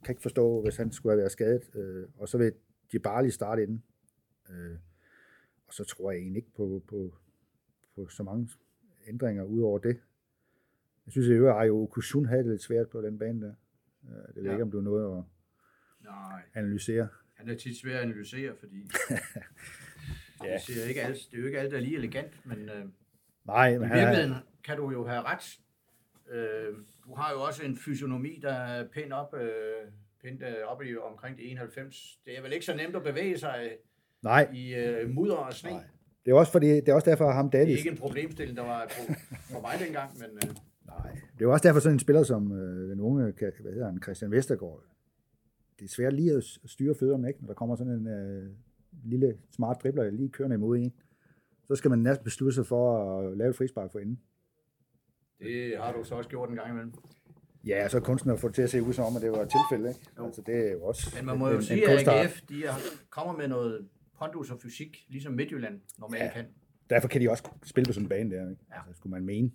kan 0.04 0.12
ikke 0.12 0.22
forstå, 0.22 0.62
hvis 0.62 0.76
han 0.76 0.92
skulle 0.92 1.12
have 1.12 1.18
været 1.18 1.32
skadet. 1.32 1.70
Øh, 1.74 2.06
og 2.18 2.28
så 2.28 2.38
vil 2.38 2.52
Djibali 2.90 3.30
starte 3.30 3.62
inden. 3.62 3.82
Øh, 4.50 4.76
og 5.66 5.74
så 5.74 5.84
tror 5.84 6.10
jeg 6.10 6.20
egentlig 6.20 6.36
ikke 6.36 6.54
på, 6.56 6.82
på, 6.88 7.14
på 8.04 8.10
så 8.10 8.22
mange 8.22 8.48
ændringer 9.08 9.44
ud 9.44 9.60
over 9.62 9.78
det. 9.78 9.96
Jeg 11.06 11.12
synes, 11.12 11.28
at 11.28 11.56
Ayo 11.62 11.82
Okusun 11.82 12.26
havde 12.26 12.42
det 12.42 12.50
lidt 12.50 12.62
svært 12.62 12.88
på 12.88 13.02
den 13.02 13.18
bane 13.18 13.40
der. 13.46 13.54
Øh, 14.08 14.14
Det 14.34 14.36
ved 14.36 14.42
Ja. 14.44 14.50
ikke, 14.52 14.62
om 14.62 14.70
du 14.70 14.80
nåede 14.80 15.16
at 15.18 15.24
Nej, 16.04 16.42
analysere. 16.54 17.08
han 17.34 17.48
er 17.48 17.54
tit 17.54 17.76
svær 17.76 17.96
at 17.96 18.02
analysere, 18.02 18.54
fordi 18.56 18.76
Ja. 20.44 20.52
det, 20.52 20.60
ser 20.62 20.84
ikke 20.84 21.02
alt, 21.02 21.18
det 21.30 21.36
er 21.36 21.40
jo 21.40 21.46
ikke 21.46 21.58
alt, 21.60 21.70
der 21.70 21.76
er 21.76 21.80
lige 21.80 21.96
elegant, 21.96 22.46
men 22.46 22.68
øh, 22.68 22.84
Nej, 23.46 23.68
i 23.74 23.78
men 23.78 23.88
han 23.88 23.98
er, 23.98 24.04
virkeligheden 24.06 24.42
kan 24.64 24.76
du 24.76 24.90
jo 24.90 25.06
have 25.06 25.22
ret. 25.22 25.58
Øh, 26.30 26.74
du 27.04 27.14
har 27.14 27.32
jo 27.32 27.42
også 27.42 27.64
en 27.64 27.76
fysionomi, 27.76 28.38
der 28.42 28.52
er 28.52 28.88
pænt 28.88 29.12
op, 29.12 29.34
øh, 29.34 29.50
pænt 30.22 30.42
øh, 30.42 30.54
op 30.66 30.82
i 30.82 30.96
omkring 30.96 31.38
de 31.38 31.42
91. 31.42 32.20
Det 32.24 32.38
er 32.38 32.42
vel 32.42 32.52
ikke 32.52 32.64
så 32.66 32.76
nemt 32.76 32.96
at 32.96 33.02
bevæge 33.02 33.38
sig 33.38 33.76
nej, 34.22 34.50
i 34.54 34.74
øh, 34.74 35.10
mudder 35.10 35.34
og 35.36 35.52
sne. 35.52 35.70
Nej. 35.70 35.84
Det 36.28 36.34
er 36.34 36.38
også 36.38 36.52
fordi, 36.52 36.66
det 36.66 36.88
er 36.88 36.94
også 36.94 37.10
derfor, 37.10 37.28
at 37.28 37.34
ham 37.34 37.50
Det 37.50 37.60
er 37.60 37.64
Davis, 37.64 37.78
ikke 37.78 37.90
en 37.90 37.96
problemstilling, 37.96 38.56
der 38.56 38.62
var 38.64 38.86
på, 38.86 39.12
på 39.52 39.60
mig 39.60 39.72
dengang, 39.86 40.10
men 40.18 40.30
øh, 40.36 40.56
Nej, 40.86 41.10
det 41.12 41.40
er 41.40 41.44
jo 41.44 41.52
også 41.52 41.68
derfor 41.68 41.80
sådan 41.80 41.94
en 41.94 41.98
spiller 41.98 42.22
som 42.22 42.52
øh, 42.52 42.90
den 42.90 43.00
unge, 43.00 43.22
hvad 43.22 43.72
hedder 43.72 43.86
han, 43.86 44.02
Christian 44.02 44.30
Vestergaard. 44.30 44.82
Det 45.78 45.84
er 45.84 45.88
svært 45.88 46.12
lige 46.12 46.32
at 46.32 46.44
styre 46.64 46.94
fødderne, 46.94 47.28
ikke? 47.28 47.40
Når 47.40 47.46
der 47.46 47.54
kommer 47.54 47.76
sådan 47.76 47.92
en 47.92 48.06
øh, 48.06 48.50
lille 49.04 49.38
smart 49.50 49.76
dribler 49.82 50.10
lige 50.10 50.28
kørende 50.28 50.54
imod 50.54 50.78
en. 50.78 50.92
Så 51.66 51.74
skal 51.74 51.90
man 51.90 51.98
næsten 51.98 52.24
beslutte 52.24 52.54
sig 52.54 52.66
for 52.66 53.18
at 53.20 53.36
lave 53.36 53.50
et 53.50 53.56
frispark 53.56 53.92
for 53.92 53.98
enden. 53.98 54.20
det 55.38 55.78
har 55.78 55.92
du 55.92 56.04
så 56.04 56.14
også 56.14 56.30
gjort 56.30 56.48
en 56.48 56.56
gang 56.56 56.70
imellem. 56.70 56.92
Ja, 57.66 57.88
så 57.88 57.96
er 57.96 58.00
kunsten 58.00 58.30
at 58.30 58.40
få 58.40 58.48
det 58.48 58.54
til 58.54 58.62
at 58.62 58.70
se 58.70 58.82
ud 58.82 58.92
som 58.92 59.04
om, 59.04 59.16
at 59.16 59.22
det 59.22 59.30
var 59.30 59.42
et 59.42 59.50
tilfælde, 59.50 59.88
ikke? 59.88 60.00
Jo. 60.18 60.26
Altså, 60.26 60.42
det 60.46 60.68
er 60.68 60.72
jo 60.72 60.82
også 60.82 61.12
Men 61.16 61.26
man 61.26 61.38
må 61.38 61.48
jo 61.48 61.56
en, 61.56 61.62
sige, 61.62 61.84
en 61.84 61.90
at. 61.90 62.08
AGF 62.08 62.40
de 62.48 62.64
er, 62.64 62.72
kommer 63.10 63.36
med 63.36 63.48
noget 63.48 63.88
pondus 64.18 64.50
og 64.50 64.60
fysik, 64.60 65.04
ligesom 65.08 65.32
Midtjylland 65.32 65.80
normalt 65.98 66.22
Ja. 66.24 66.30
kan. 66.32 66.46
Derfor 66.90 67.08
kan 67.08 67.20
de 67.20 67.30
også 67.30 67.48
spille 67.64 67.86
på 67.86 67.92
sådan 67.92 68.04
en 68.04 68.08
bane 68.08 68.30
der, 68.36 68.50
ikke? 68.50 68.62
Ja. 68.70 68.76
Altså, 68.86 68.92
skulle 68.96 69.10
man 69.10 69.24
mene. 69.24 69.50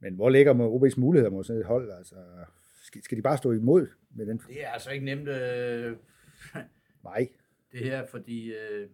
Men 0.00 0.14
hvor 0.14 0.30
ligger 0.30 0.54
OB's 0.54 1.00
muligheder 1.00 1.30
mod 1.30 1.44
sådan 1.44 1.60
et 1.60 1.66
hold? 1.66 1.90
Altså, 1.92 2.14
skal, 2.82 3.02
skal 3.02 3.18
de 3.18 3.22
bare 3.22 3.36
stå 3.36 3.52
imod 3.52 3.86
med 4.10 4.26
den? 4.26 4.38
Det 4.48 4.64
er 4.64 4.68
altså 4.68 4.90
ikke 4.90 5.04
nemt, 5.04 5.28
øh, 5.28 5.96
Nej. 7.04 7.28
det 7.72 7.80
her, 7.80 8.06
fordi 8.06 8.52
øh, 8.54 8.88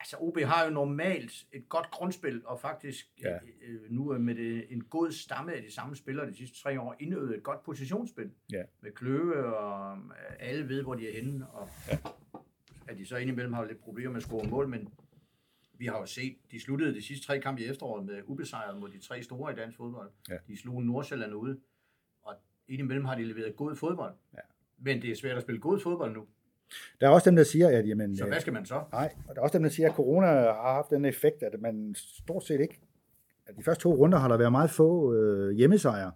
altså 0.00 0.16
OB 0.20 0.38
har 0.38 0.64
jo 0.64 0.70
normalt 0.70 1.32
et 1.52 1.68
godt 1.68 1.90
grundspil, 1.90 2.42
og 2.44 2.60
faktisk 2.60 3.06
Ja. 3.22 3.30
ja. 3.32 3.38
øh, 3.68 3.90
nu 3.90 4.08
er 4.08 4.18
med 4.18 4.34
det, 4.34 4.72
en 4.72 4.84
god 4.84 5.12
stamme 5.12 5.52
af 5.54 5.62
de 5.62 5.72
samme 5.74 5.96
spillere 5.96 6.30
de 6.30 6.36
sidste 6.36 6.62
tre 6.62 6.80
år 6.80 6.96
indøvet 7.00 7.36
et 7.36 7.42
godt 7.42 7.62
positionsspil. 7.62 8.30
Ja. 8.52 8.62
Med 8.82 8.92
Kløve, 8.92 9.56
og 9.56 9.96
øh, 9.98 10.36
alle 10.38 10.68
ved, 10.68 10.82
hvor 10.82 10.94
de 10.94 11.08
er 11.08 11.12
henne, 11.22 11.46
og 11.48 11.68
ja. 11.90 11.98
At 12.88 12.98
de 12.98 13.06
så 13.06 13.16
indimellem 13.16 13.52
har 13.52 13.64
lidt 13.64 13.80
problemer 13.80 14.10
med 14.10 14.16
at 14.16 14.22
score 14.22 14.48
mål, 14.48 14.68
men 14.68 14.88
vi 15.78 15.86
har 15.86 15.98
jo 15.98 16.06
set, 16.06 16.36
de 16.50 16.60
sluttede 16.60 16.94
de 16.94 17.02
sidste 17.02 17.26
tre 17.26 17.40
kampe 17.40 17.62
i 17.62 17.64
efteråret 17.64 18.06
med 18.06 18.14
ubesejret 18.24 18.80
mod 18.80 18.88
de 18.88 18.98
tre 18.98 19.22
store 19.22 19.52
i 19.52 19.56
dansk 19.56 19.76
fodbold. 19.76 20.10
Ja. 20.28 20.36
De 20.46 20.60
slog 20.60 20.82
Nordsjælland 20.82 21.34
ude, 21.34 21.58
og 22.22 22.34
indimellem 22.68 23.04
har 23.04 23.14
de 23.14 23.24
leveret 23.24 23.56
god 23.56 23.76
fodbold. 23.76 24.14
Ja. 24.34 24.38
Men 24.78 25.02
det 25.02 25.10
er 25.10 25.14
svært 25.14 25.36
at 25.36 25.42
spille 25.42 25.60
god 25.60 25.80
fodbold 25.80 26.14
nu. 26.14 26.26
Der 27.00 27.06
er 27.06 27.10
også 27.10 27.30
dem, 27.30 27.36
der 27.36 27.44
siger, 27.44 27.78
at 27.78 27.88
jamen, 27.88 28.16
Så 28.16 28.24
øh, 28.24 28.28
hvad 28.30 28.40
skal 28.40 28.52
man 28.52 28.66
så? 28.66 28.82
Nej, 28.92 29.14
og 29.28 29.34
der 29.34 29.40
er 29.40 29.44
også 29.44 29.58
dem, 29.58 29.62
der 29.62 29.70
siger, 29.70 29.88
at 29.88 29.94
corona 29.94 30.26
har 30.26 30.74
haft 30.74 30.90
den 30.90 31.04
effekt, 31.04 31.42
at 31.42 31.60
man 31.60 31.94
stort 31.96 32.44
set 32.44 32.60
ikke... 32.60 32.80
At 33.46 33.56
de 33.56 33.62
første 33.62 33.82
to 33.82 33.94
runder 33.94 34.18
har 34.18 34.28
der 34.28 34.36
været 34.36 34.52
meget 34.52 34.70
få 34.70 35.14
øh, 35.14 35.50
hjemmesejre. 35.56 36.12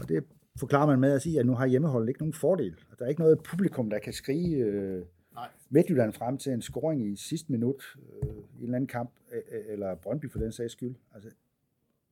Og 0.00 0.08
det 0.08 0.24
forklarer 0.58 0.86
man 0.86 1.00
med 1.00 1.12
at 1.12 1.22
sige, 1.22 1.40
at 1.40 1.46
nu 1.46 1.54
har 1.54 1.66
hjemmeholdet 1.66 2.08
ikke 2.08 2.20
nogen 2.20 2.32
fordel. 2.32 2.76
Og 2.90 2.98
der 2.98 3.04
er 3.04 3.08
ikke 3.08 3.20
noget 3.20 3.42
publikum, 3.42 3.90
der 3.90 3.98
kan 3.98 4.12
skrige 4.12 4.56
øh, 4.56 5.04
Nej. 5.34 5.48
Midtjylland 5.70 6.12
frem 6.12 6.38
til 6.38 6.52
en 6.52 6.62
scoring 6.62 7.06
i 7.12 7.16
sidste 7.16 7.52
minut 7.52 7.96
øh, 8.22 8.28
i 8.28 8.58
en 8.58 8.62
eller 8.62 8.76
anden 8.76 8.86
kamp, 8.88 9.10
øh, 9.32 9.38
øh, 9.52 9.64
eller 9.72 9.94
Brøndby 9.94 10.30
for 10.30 10.38
den 10.38 10.52
sags 10.52 10.72
skyld. 10.72 10.94
Altså, 11.14 11.30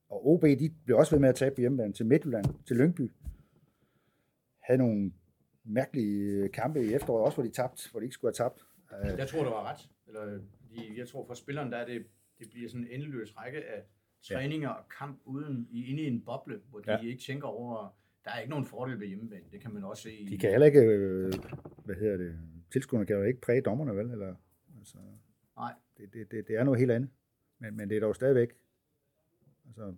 og 0.09 0.27
OB, 0.29 0.43
de 0.43 0.71
blev 0.85 0.97
også 0.99 1.15
ved 1.15 1.21
med 1.21 1.29
at 1.29 1.35
tabe 1.35 1.55
på 1.55 1.61
hjemmebane 1.61 1.93
til 1.93 2.07
Midtjylland, 2.07 2.45
til 2.67 2.77
Lyngby. 2.77 3.11
Havde 4.61 4.79
nogle 4.79 5.13
mærkelige 5.65 6.49
kampe 6.49 6.85
i 6.87 6.93
efteråret, 6.95 7.25
også 7.25 7.37
hvor 7.37 7.45
de 7.45 7.51
tabte, 7.51 7.91
hvor 7.91 8.01
de 8.01 8.05
ikke 8.07 8.15
skulle 8.15 8.35
have 8.39 8.49
tabt. 8.51 8.61
Øh, 9.13 9.19
Jeg 9.19 9.29
tror, 9.29 9.45
du 9.45 9.51
var 9.51 9.71
ret. 9.73 9.89
Eller, 10.09 10.39
jeg 10.97 11.09
tror 11.09 11.27
for 11.27 11.35
spilleren, 11.35 11.73
der 11.73 11.79
er 11.79 11.87
det, 11.87 12.07
det 12.39 12.51
bliver 12.51 12.69
sådan 12.69 12.87
en 12.87 12.93
endeløs 13.01 13.37
række 13.39 13.59
af 13.59 13.83
træninger 14.23 14.69
og 14.69 14.89
kamp 14.99 15.21
uden, 15.25 15.69
i, 15.71 15.85
inde 15.87 16.03
i 16.03 16.07
en 16.07 16.21
boble, 16.25 16.61
hvor 16.71 16.79
de 16.79 16.91
Ja. 16.93 16.99
ja. 17.03 17.09
ikke 17.09 17.23
tænker 17.23 17.49
over, 17.49 17.97
der 18.25 18.31
er 18.31 18.39
ikke 18.39 18.51
nogen 18.51 18.65
fordel 18.65 19.01
ved 19.01 19.07
hjemmebane. 19.07 19.45
Det 19.53 19.61
kan 19.61 19.75
man 19.75 19.85
også 19.85 20.03
se. 20.03 20.27
De 20.29 20.39
kan 20.39 20.51
heller 20.51 20.67
ikke, 20.67 20.81
øh, 20.81 21.33
hvad 21.85 21.95
hedder 21.95 22.17
det, 22.17 22.39
tilskuerne 22.73 23.07
kan 23.07 23.17
jo 23.17 23.23
ikke 23.23 23.41
præge 23.41 23.61
dommerne, 23.61 23.97
vel? 23.97 24.11
Eller, 24.11 24.35
altså, 24.79 24.97
Nej. 25.57 25.73
det, 25.97 26.13
det, 26.13 26.31
det, 26.31 26.49
det 26.49 26.57
er 26.57 26.65
noget 26.65 26.81
helt 26.81 26.91
andet. 26.91 27.11
Men, 27.59 27.77
men 27.77 27.91
det 27.91 27.97
er 27.97 28.01
dog 28.01 28.15
stadigvæk 28.15 28.53
altså, 29.67 29.95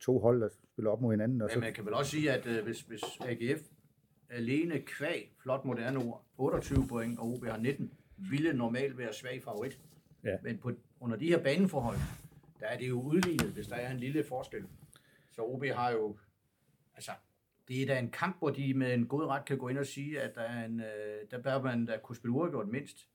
to 0.00 0.18
hold, 0.18 0.40
der 0.40 0.48
spiller 0.72 0.90
op 0.90 1.00
mod 1.00 1.12
hinanden. 1.12 1.42
Og 1.42 1.46
Men 1.46 1.54
så, 1.54 1.60
man 1.60 1.74
kan 1.74 1.84
vel 1.84 1.94
også 1.94 2.10
sige, 2.10 2.32
at 2.32 2.46
øh, 2.46 2.64
hvis, 2.64 2.80
hvis 2.80 3.02
AGF 3.20 3.62
alene 4.30 4.80
kvæg, 4.80 5.34
flot 5.42 5.64
moderne 5.64 5.98
ord, 5.98 6.24
28 6.38 6.86
point, 6.88 7.18
og 7.18 7.26
OB 7.26 7.44
har 7.44 7.56
19, 7.56 7.92
ville 8.16 8.52
normalt 8.52 8.98
være 8.98 9.12
svag 9.12 9.42
favorit. 9.42 9.80
Ja. 10.24 10.36
Men 10.42 10.58
på, 10.58 10.72
under 11.00 11.16
de 11.16 11.28
her 11.28 11.42
baneforhold, 11.42 11.96
der 12.60 12.66
er 12.66 12.78
det 12.78 12.88
jo 12.88 13.00
udlignet, 13.00 13.52
hvis 13.52 13.66
der 13.66 13.76
er 13.76 13.90
en 13.90 13.96
lille 13.96 14.24
forskel. 14.24 14.64
Så 15.30 15.42
OB 15.42 15.64
har 15.64 15.90
jo, 15.90 16.16
altså, 16.94 17.10
det 17.68 17.82
er 17.82 17.86
da 17.86 17.98
en 17.98 18.10
kamp, 18.10 18.38
hvor 18.38 18.50
de 18.50 18.74
med 18.74 18.94
en 18.94 19.06
god 19.06 19.24
ret 19.26 19.44
kan 19.44 19.58
gå 19.58 19.68
ind 19.68 19.78
og 19.78 19.86
sige, 19.86 20.20
at 20.20 20.34
der, 20.34 20.40
er 20.40 20.64
en, 20.64 20.80
øh, 20.80 21.30
der 21.30 21.42
bør 21.42 21.62
man 21.62 21.86
da 21.86 21.98
kunne 22.02 22.16
spille 22.16 22.32
uafgjort 22.34 22.68
mindst. 22.68 23.08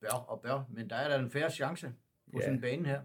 Bør 0.00 0.08
og 0.28 0.40
bør, 0.42 0.64
men 0.70 0.90
der 0.90 0.96
er 0.96 1.08
der 1.08 1.18
en 1.18 1.30
færre 1.30 1.50
chance 1.50 1.86
på 2.32 2.38
Ja. 2.38 2.40
sådan 2.40 2.54
en 2.54 2.60
bane 2.60 2.88
her. 2.88 3.02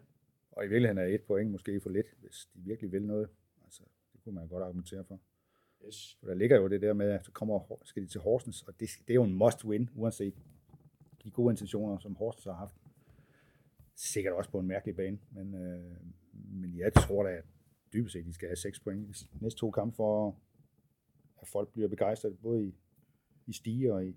Og 0.51 0.65
i 0.65 0.67
virkeligheden 0.67 0.97
er 0.97 1.05
et 1.15 1.21
point 1.21 1.51
måske 1.51 1.81
for 1.81 1.89
lidt, 1.89 2.07
hvis 2.19 2.49
de 2.53 2.59
virkelig 2.61 2.91
vil 2.91 3.05
noget. 3.05 3.29
Altså, 3.63 3.83
det 4.13 4.21
kunne 4.23 4.35
man 4.35 4.47
godt 4.47 4.63
argumentere 4.63 5.05
for. 5.05 5.19
Yes. 5.87 6.17
For 6.19 6.27
der 6.27 6.33
ligger 6.35 6.57
jo 6.57 6.67
det 6.67 6.81
der 6.81 6.93
med, 6.93 7.09
at 7.11 7.25
så 7.25 7.31
kommer, 7.31 7.59
skal 7.83 8.03
de 8.03 8.07
til 8.07 8.21
Horsens, 8.21 8.63
og 8.63 8.79
det, 8.79 8.89
det 9.07 9.09
er 9.09 9.15
jo 9.15 9.23
en 9.23 9.33
must 9.33 9.65
win, 9.65 9.89
uanset 9.95 10.33
de 11.23 11.31
gode 11.31 11.51
intentioner, 11.53 11.97
som 11.97 12.15
Horsens 12.15 12.43
har 12.45 12.53
haft. 12.53 12.75
Sikkert 13.95 14.33
også 14.33 14.49
på 14.49 14.59
en 14.59 14.67
mærkelig 14.67 14.95
bane, 14.95 15.19
men, 15.31 15.55
øh, 15.55 15.95
men 16.33 16.77
jeg 16.77 16.93
tror 16.93 17.23
da, 17.23 17.29
at 17.29 17.45
dybest 17.93 18.13
set, 18.13 18.25
de 18.25 18.33
skal 18.33 18.47
have 18.47 18.55
6 18.55 18.79
point 18.79 19.21
i 19.21 19.25
næste 19.41 19.59
to 19.59 19.71
kampe, 19.71 19.95
for 19.95 20.35
at 21.41 21.47
folk 21.47 21.73
bliver 21.73 21.89
begejstret, 21.89 22.37
både 22.41 22.65
i, 22.67 22.75
i 23.47 23.53
Stige 23.53 23.93
og 23.93 24.05
i 24.05 24.15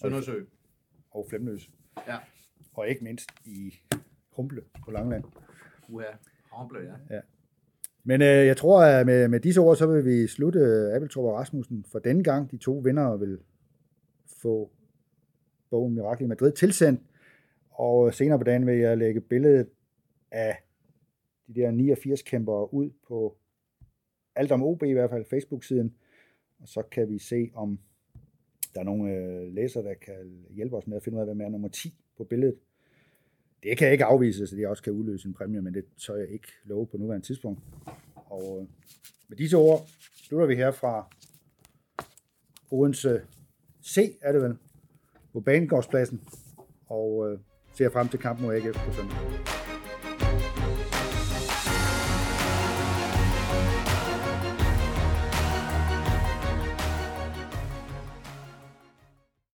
Søndersø. 0.00 0.44
og 1.10 1.26
Flemløs. 1.28 1.70
Ja. 2.08 2.16
Og 2.74 2.88
ikke 2.88 3.04
mindst 3.04 3.30
i 3.44 3.74
Humble 4.30 4.62
på 4.84 4.90
Langland. 4.90 5.24
Uha. 5.88 6.06
Hamble, 6.52 6.98
ja. 7.10 7.20
Men 8.04 8.22
øh, 8.22 8.46
jeg 8.46 8.56
tror, 8.56 8.82
at 8.82 9.06
med, 9.06 9.28
med 9.28 9.40
disse 9.40 9.60
ord, 9.60 9.76
så 9.76 9.86
vil 9.86 10.04
vi 10.04 10.26
slutte 10.26 10.60
Abeltrup 10.94 11.24
og 11.24 11.34
Rasmussen 11.34 11.84
for 11.84 11.98
denne 11.98 12.24
gang. 12.24 12.50
De 12.50 12.56
to 12.56 12.72
vinder 12.72 13.16
vil 13.16 13.38
få 14.42 14.70
bogen 15.70 15.94
Mirakel 15.94 16.24
i 16.24 16.28
Madrid 16.28 16.52
tilsendt. 16.52 17.00
Og 17.70 18.14
senere 18.14 18.38
på 18.38 18.44
dagen 18.44 18.66
vil 18.66 18.78
jeg 18.78 18.98
lægge 18.98 19.20
billedet 19.20 19.68
af 20.30 20.63
de 21.48 21.54
der 21.54 21.70
89 21.70 22.22
kæmpere 22.22 22.74
ud 22.74 22.90
på 23.08 23.36
alt 24.34 24.52
om 24.52 24.62
OB 24.62 24.82
i 24.82 24.92
hvert 24.92 25.10
fald, 25.10 25.24
Facebook-siden. 25.24 25.94
Og 26.60 26.68
så 26.68 26.82
kan 26.82 27.08
vi 27.08 27.18
se, 27.18 27.50
om 27.54 27.78
der 28.74 28.80
er 28.80 28.84
nogle 28.84 29.12
øh, 29.12 29.52
læsere, 29.52 29.84
der 29.84 29.94
kan 29.94 30.44
hjælpe 30.50 30.76
os 30.76 30.86
med 30.86 30.96
at 30.96 31.02
finde 31.02 31.16
ud 31.16 31.20
af, 31.20 31.26
hvem 31.26 31.40
er 31.40 31.48
nummer 31.48 31.68
10 31.68 31.94
på 32.16 32.24
billedet. 32.24 32.58
Det 33.62 33.78
kan 33.78 33.84
jeg 33.84 33.92
ikke 33.92 34.04
afvise, 34.04 34.46
så 34.46 34.56
det 34.56 34.66
også 34.66 34.82
kan 34.82 34.92
udløse 34.92 35.28
en 35.28 35.34
præmie, 35.34 35.62
men 35.62 35.74
det 35.74 35.84
tør 36.06 36.16
jeg 36.16 36.28
ikke 36.28 36.48
love 36.64 36.86
på 36.86 36.96
nuværende 36.96 37.26
tidspunkt. 37.26 37.60
Og 38.14 38.58
øh, 38.60 38.68
med 39.28 39.36
disse 39.36 39.56
ord 39.56 39.88
slutter 40.12 40.46
vi 40.46 40.54
her 40.54 40.70
fra 40.70 41.08
Odense 42.70 43.20
C, 43.84 44.18
er 44.22 44.32
det 44.32 44.42
vel, 44.42 44.56
på 45.32 45.40
Banegårdspladsen, 45.40 46.20
og 46.86 47.32
øh, 47.32 47.38
ser 47.74 47.90
frem 47.90 48.08
til 48.08 48.20
kampen 48.20 48.46
mod 48.46 48.54
AGF 48.54 48.86
på 48.86 48.92
søndag. 48.92 49.63